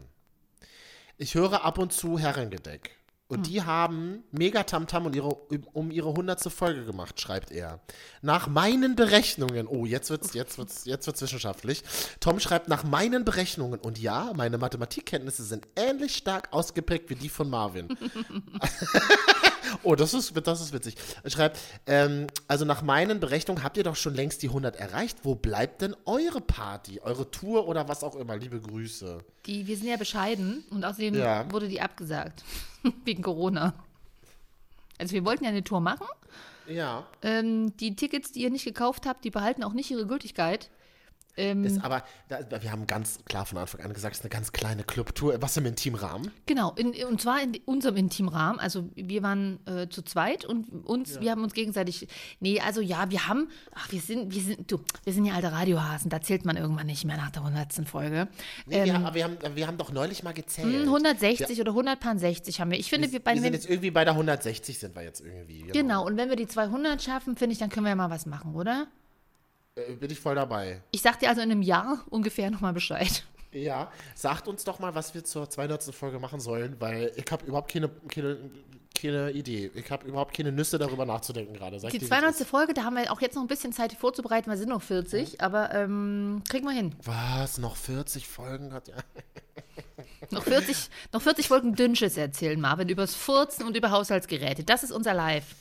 Ich 1.18 1.34
höre 1.34 1.64
ab 1.64 1.78
und 1.78 1.92
zu 1.92 2.18
Herrengedeck. 2.18 2.96
Und 3.30 3.46
die 3.46 3.62
haben 3.62 4.24
mega 4.32 4.64
Tamtam 4.64 5.06
um 5.06 5.14
ihre, 5.14 5.28
um 5.72 5.90
ihre 5.92 6.12
hundertste 6.12 6.50
Folge 6.50 6.84
gemacht, 6.84 7.20
schreibt 7.20 7.52
er. 7.52 7.80
Nach 8.22 8.48
meinen 8.48 8.96
Berechnungen, 8.96 9.68
oh, 9.68 9.86
jetzt 9.86 10.10
wird's, 10.10 10.34
jetzt 10.34 10.58
wird's, 10.58 10.84
jetzt 10.84 11.06
wird's 11.06 11.22
wissenschaftlich. 11.22 11.84
Tom 12.18 12.40
schreibt 12.40 12.68
nach 12.68 12.82
meinen 12.82 13.24
Berechnungen, 13.24 13.78
und 13.78 13.98
ja, 14.00 14.32
meine 14.34 14.58
Mathematikkenntnisse 14.58 15.44
sind 15.44 15.68
ähnlich 15.76 16.16
stark 16.16 16.52
ausgeprägt 16.52 17.08
wie 17.08 17.14
die 17.14 17.28
von 17.28 17.48
Marvin. 17.48 17.88
Oh, 19.82 19.94
das 19.94 20.14
ist, 20.14 20.32
das 20.46 20.60
ist 20.60 20.72
witzig. 20.72 20.96
Er 21.22 21.30
schreibt, 21.30 21.58
ähm, 21.86 22.26
also 22.48 22.64
nach 22.64 22.82
meinen 22.82 23.20
Berechnungen 23.20 23.62
habt 23.62 23.76
ihr 23.76 23.84
doch 23.84 23.96
schon 23.96 24.14
längst 24.14 24.42
die 24.42 24.48
100 24.48 24.76
erreicht. 24.76 25.18
Wo 25.22 25.34
bleibt 25.34 25.82
denn 25.82 25.94
eure 26.04 26.40
Party, 26.40 27.00
eure 27.00 27.30
Tour 27.30 27.66
oder 27.68 27.88
was 27.88 28.02
auch 28.04 28.16
immer? 28.16 28.36
Liebe 28.36 28.60
Grüße. 28.60 29.18
Die, 29.46 29.66
wir 29.66 29.76
sind 29.76 29.88
ja 29.88 29.96
bescheiden 29.96 30.64
und 30.70 30.84
außerdem 30.84 31.14
Ja. 31.14 31.50
wurde 31.50 31.68
die 31.68 31.80
abgesagt. 31.80 32.42
Wegen 33.04 33.22
Corona. 33.22 33.74
Also 34.98 35.12
wir 35.12 35.24
wollten 35.24 35.44
ja 35.44 35.50
eine 35.50 35.64
Tour 35.64 35.80
machen. 35.80 36.06
Ja, 36.68 37.06
Ähm, 37.22 37.76
die 37.78 37.96
Tickets, 37.96 38.30
die 38.32 38.42
ihr 38.42 38.50
nicht 38.50 38.64
gekauft 38.64 39.04
habt, 39.06 39.24
die 39.24 39.30
behalten 39.30 39.64
auch 39.64 39.72
nicht 39.72 39.90
ihre 39.90 40.06
Gültigkeit. 40.06 40.70
Ähm, 41.36 41.64
ist 41.64 41.82
aber, 41.82 42.02
da, 42.28 42.40
wir 42.62 42.72
haben 42.72 42.86
ganz 42.86 43.18
klar 43.24 43.46
von 43.46 43.58
Anfang 43.58 43.80
an 43.82 43.92
gesagt, 43.92 44.14
es 44.14 44.20
ist 44.20 44.24
eine 44.24 44.30
ganz 44.30 44.52
kleine 44.52 44.84
Clubtour. 44.84 45.40
Was 45.40 45.56
im 45.56 45.66
Intimrahmen? 45.66 46.30
Genau, 46.46 46.72
in, 46.74 46.92
und 47.06 47.20
zwar 47.20 47.42
in 47.42 47.56
unserem 47.64 47.96
Intimrahmen. 47.96 48.60
Also 48.60 48.88
wir 48.94 49.22
waren 49.22 49.58
äh, 49.66 49.88
zu 49.88 50.02
zweit 50.02 50.44
und 50.44 50.68
uns, 50.86 51.20
wir 51.20 51.30
haben 51.30 51.42
uns 51.42 51.52
gegenseitig. 51.54 52.08
Nee, 52.40 52.60
also 52.60 52.80
ja, 52.80 53.10
wir 53.10 53.26
haben, 53.28 53.48
ach, 53.74 53.90
wir 53.92 54.00
sind, 54.00 54.34
wir 54.34 54.42
sind, 54.42 54.70
du, 54.70 54.80
wir 55.04 55.12
sind 55.12 55.24
ja 55.24 55.34
alte 55.34 55.52
Radiohasen, 55.52 56.10
da 56.10 56.20
zählt 56.20 56.44
man 56.44 56.56
irgendwann 56.56 56.86
nicht 56.86 57.04
mehr 57.04 57.16
nach 57.16 57.30
der 57.30 57.42
100. 57.42 57.88
Folge. 57.88 58.28
Nee, 58.66 58.84
wir, 58.84 58.94
Ähm, 58.94 59.04
aber 59.04 59.14
wir, 59.14 59.24
haben, 59.24 59.38
wir 59.54 59.66
haben 59.66 59.78
doch 59.78 59.92
neulich 59.92 60.22
mal 60.22 60.32
gezählt. 60.32 60.66
hm, 60.72 60.82
160 60.82 61.60
oder 61.60 61.70
160 61.70 62.60
haben 62.60 62.70
wir. 62.70 62.78
Ich 62.78 62.90
finde, 62.90 63.10
wir, 63.12 63.20
bei 63.20 63.34
wir 63.34 63.40
sind 63.42 63.52
jetzt 63.54 63.68
irgendwie 63.68 63.90
bei 63.90 64.04
der 64.04 64.12
160 64.14 64.78
sind 64.78 64.94
wir 64.94 65.02
jetzt 65.02 65.20
irgendwie. 65.20 65.62
Genau, 65.72 66.06
und 66.06 66.16
wenn 66.16 66.28
wir 66.28 66.36
die 66.36 66.46
200 66.46 67.02
schaffen, 67.02 67.36
finde 67.36 67.52
ich, 67.52 67.58
dann 67.58 67.70
können 67.70 67.86
wir 67.86 67.90
ja 67.90 67.96
mal 67.96 68.10
was 68.10 68.26
machen, 68.26 68.54
oder? 68.54 68.86
Äh, 69.88 69.94
bin 69.94 70.10
ich 70.10 70.20
voll 70.20 70.34
dabei. 70.34 70.82
Ich 70.90 71.02
sag 71.02 71.18
dir 71.18 71.28
also 71.28 71.40
in 71.40 71.50
einem 71.50 71.62
Jahr 71.62 72.04
ungefähr 72.10 72.50
nochmal 72.50 72.72
Bescheid. 72.72 73.24
Ja, 73.52 73.90
sagt 74.14 74.46
uns 74.46 74.64
doch 74.64 74.78
mal, 74.78 74.94
was 74.94 75.14
wir 75.14 75.24
zur 75.24 75.50
200. 75.50 75.82
Folge 75.94 76.18
machen 76.20 76.40
sollen, 76.40 76.76
weil 76.78 77.12
ich 77.16 77.30
habe 77.32 77.44
überhaupt 77.46 77.72
keine, 77.72 77.88
keine, 78.08 78.38
keine 78.96 79.32
Idee. 79.32 79.70
Ich 79.74 79.90
habe 79.90 80.06
überhaupt 80.06 80.36
keine 80.36 80.52
Nüsse 80.52 80.78
darüber 80.78 81.04
nachzudenken 81.04 81.54
gerade. 81.54 81.78
Die 81.78 81.86
dir, 81.86 81.92
wie 82.00 82.04
es 82.04 82.08
200. 82.08 82.40
ist. 82.40 82.46
Folge, 82.46 82.74
da 82.74 82.84
haben 82.84 82.94
wir 82.94 83.10
auch 83.10 83.20
jetzt 83.20 83.34
noch 83.34 83.42
ein 83.42 83.48
bisschen 83.48 83.72
Zeit, 83.72 83.92
vorzubereiten. 83.94 84.50
Wir 84.50 84.56
sind 84.56 84.68
noch 84.68 84.82
40, 84.82 85.40
aber 85.40 85.74
ähm, 85.74 86.42
kriegen 86.48 86.64
wir 86.64 86.72
hin. 86.72 86.94
Was? 87.02 87.58
Noch 87.58 87.76
40 87.76 88.28
Folgen 88.28 88.72
hat 88.72 88.88
ja. 88.88 88.94
Noch 90.32 90.44
40, 90.44 90.90
noch 91.12 91.22
40 91.22 91.48
Folgen 91.48 91.74
Dünnsches 91.74 92.16
erzählen, 92.16 92.60
Marvin, 92.60 92.88
übers 92.88 93.16
Furzen 93.16 93.66
und 93.66 93.76
über 93.76 93.90
Haushaltsgeräte. 93.90 94.62
Das 94.62 94.84
ist 94.84 94.92
unser 94.92 95.12
Live. 95.12 95.56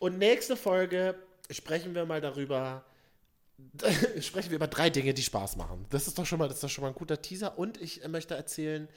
Und 0.00 0.18
nächste 0.18 0.56
Folge 0.56 1.14
sprechen 1.50 1.94
wir 1.94 2.04
mal 2.04 2.20
darüber, 2.20 2.84
sprechen 4.20 4.50
wir 4.50 4.56
über 4.56 4.68
drei 4.68 4.90
Dinge, 4.90 5.14
die 5.14 5.22
Spaß 5.22 5.56
machen. 5.56 5.86
Das 5.90 6.06
ist 6.06 6.18
doch 6.18 6.26
schon 6.26 6.38
mal, 6.38 6.48
das 6.48 6.56
ist 6.56 6.64
doch 6.64 6.70
schon 6.70 6.82
mal 6.82 6.88
ein 6.88 6.94
guter 6.94 7.20
Teaser. 7.20 7.58
Und 7.58 7.80
ich 7.80 8.04
äh, 8.04 8.08
möchte 8.08 8.34
erzählen, 8.34 8.88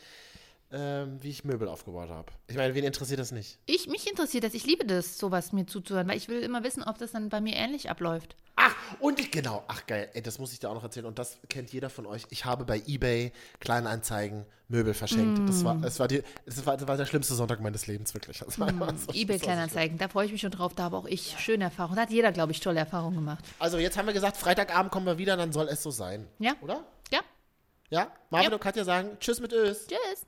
ähm, 0.72 1.18
wie 1.22 1.30
ich 1.30 1.44
Möbel 1.44 1.68
aufgebaut 1.68 2.10
habe. 2.10 2.32
Ich 2.48 2.56
meine, 2.56 2.74
wen 2.76 2.84
interessiert 2.84 3.20
das 3.20 3.32
nicht? 3.32 3.60
Ich, 3.66 3.88
mich 3.88 4.10
interessiert 4.10 4.44
das. 4.44 4.54
Ich 4.54 4.66
liebe 4.66 4.86
das, 4.86 5.18
sowas 5.18 5.54
mir 5.54 5.66
zuzuhören, 5.66 6.08
weil 6.08 6.18
ich 6.18 6.28
will 6.28 6.42
immer 6.42 6.64
wissen, 6.64 6.84
ob 6.84 6.98
das 6.98 7.12
dann 7.12 7.30
bei 7.30 7.40
mir 7.42 7.56
ähnlich 7.56 7.90
abläuft. 7.90 8.36
Ach, 8.58 8.74
und 9.00 9.20
ich, 9.20 9.32
genau, 9.32 9.64
ach 9.68 9.86
geil, 9.86 10.10
ey, 10.14 10.22
das 10.22 10.40
muss 10.40 10.54
ich 10.54 10.60
dir 10.60 10.70
auch 10.70 10.74
noch 10.76 10.84
erzählen. 10.84 11.06
Und 11.06 11.20
das 11.20 11.38
kennt 11.50 11.72
jeder 11.74 11.90
von 11.90 12.06
euch. 12.06 12.24
Ich 12.30 12.46
habe 12.46 12.64
bei 12.66 12.82
Ebay 12.88 13.32
Kleinanzeigen 13.60 14.46
Möbel 14.68 14.94
verschenkt. 14.94 15.48
Das, 15.48 15.64
war, 15.64 15.76
das, 15.76 16.00
war 16.00 16.08
die, 16.08 16.24
das, 16.46 16.66
war, 16.66 16.76
das 16.78 16.88
war 16.88 16.98
der 16.98 17.06
schlimmste 17.06 17.36
Sonntag 17.36 17.60
meines 17.62 17.86
Lebens, 17.88 18.14
wirklich. 18.14 18.42
Einfach 18.44 18.94
so- 18.98 19.12
eBay 19.14 19.38
Kleinanzeigen, 19.38 19.98
da 19.98 20.08
freue 20.08 20.26
ich 20.26 20.32
mich 20.32 20.42
schon 20.42 20.52
drauf. 20.52 20.74
Da 20.74 20.84
habe 20.84 20.98
auch 20.98 21.06
ich 21.06 21.36
schöne 21.40 21.66
Erfahrungen. 21.66 21.98
Da 21.98 22.04
hat 22.04 22.10
jeder, 22.10 22.32
glaube 22.32 22.54
ich, 22.54 22.60
tolle 22.62 22.80
Erfahrungen 22.80 23.18
gemacht. 23.18 23.44
Also 23.60 23.78
jetzt 23.78 23.98
haben 23.98 24.08
wir 24.08 24.14
gesagt, 24.14 24.38
Freitagabend 24.38 24.92
kommen 24.92 25.06
wir 25.06 25.18
wieder, 25.18 25.38
dann 25.38 25.52
soll 25.52 25.68
es 25.68 25.84
so 25.84 25.92
sein. 25.92 26.26
Ja? 26.40 26.54
Oder? 26.62 26.84
Ja. 27.12 27.20
Ja? 27.90 28.08
Marvin 28.32 28.50
Ja. 28.50 28.56
und 28.56 28.62
Katja 28.62 28.84
sagen 28.84 29.18
Tschüss 29.20 29.40
mit 29.40 29.54
Ös. 29.54 29.86
Tschüss. 29.88 30.26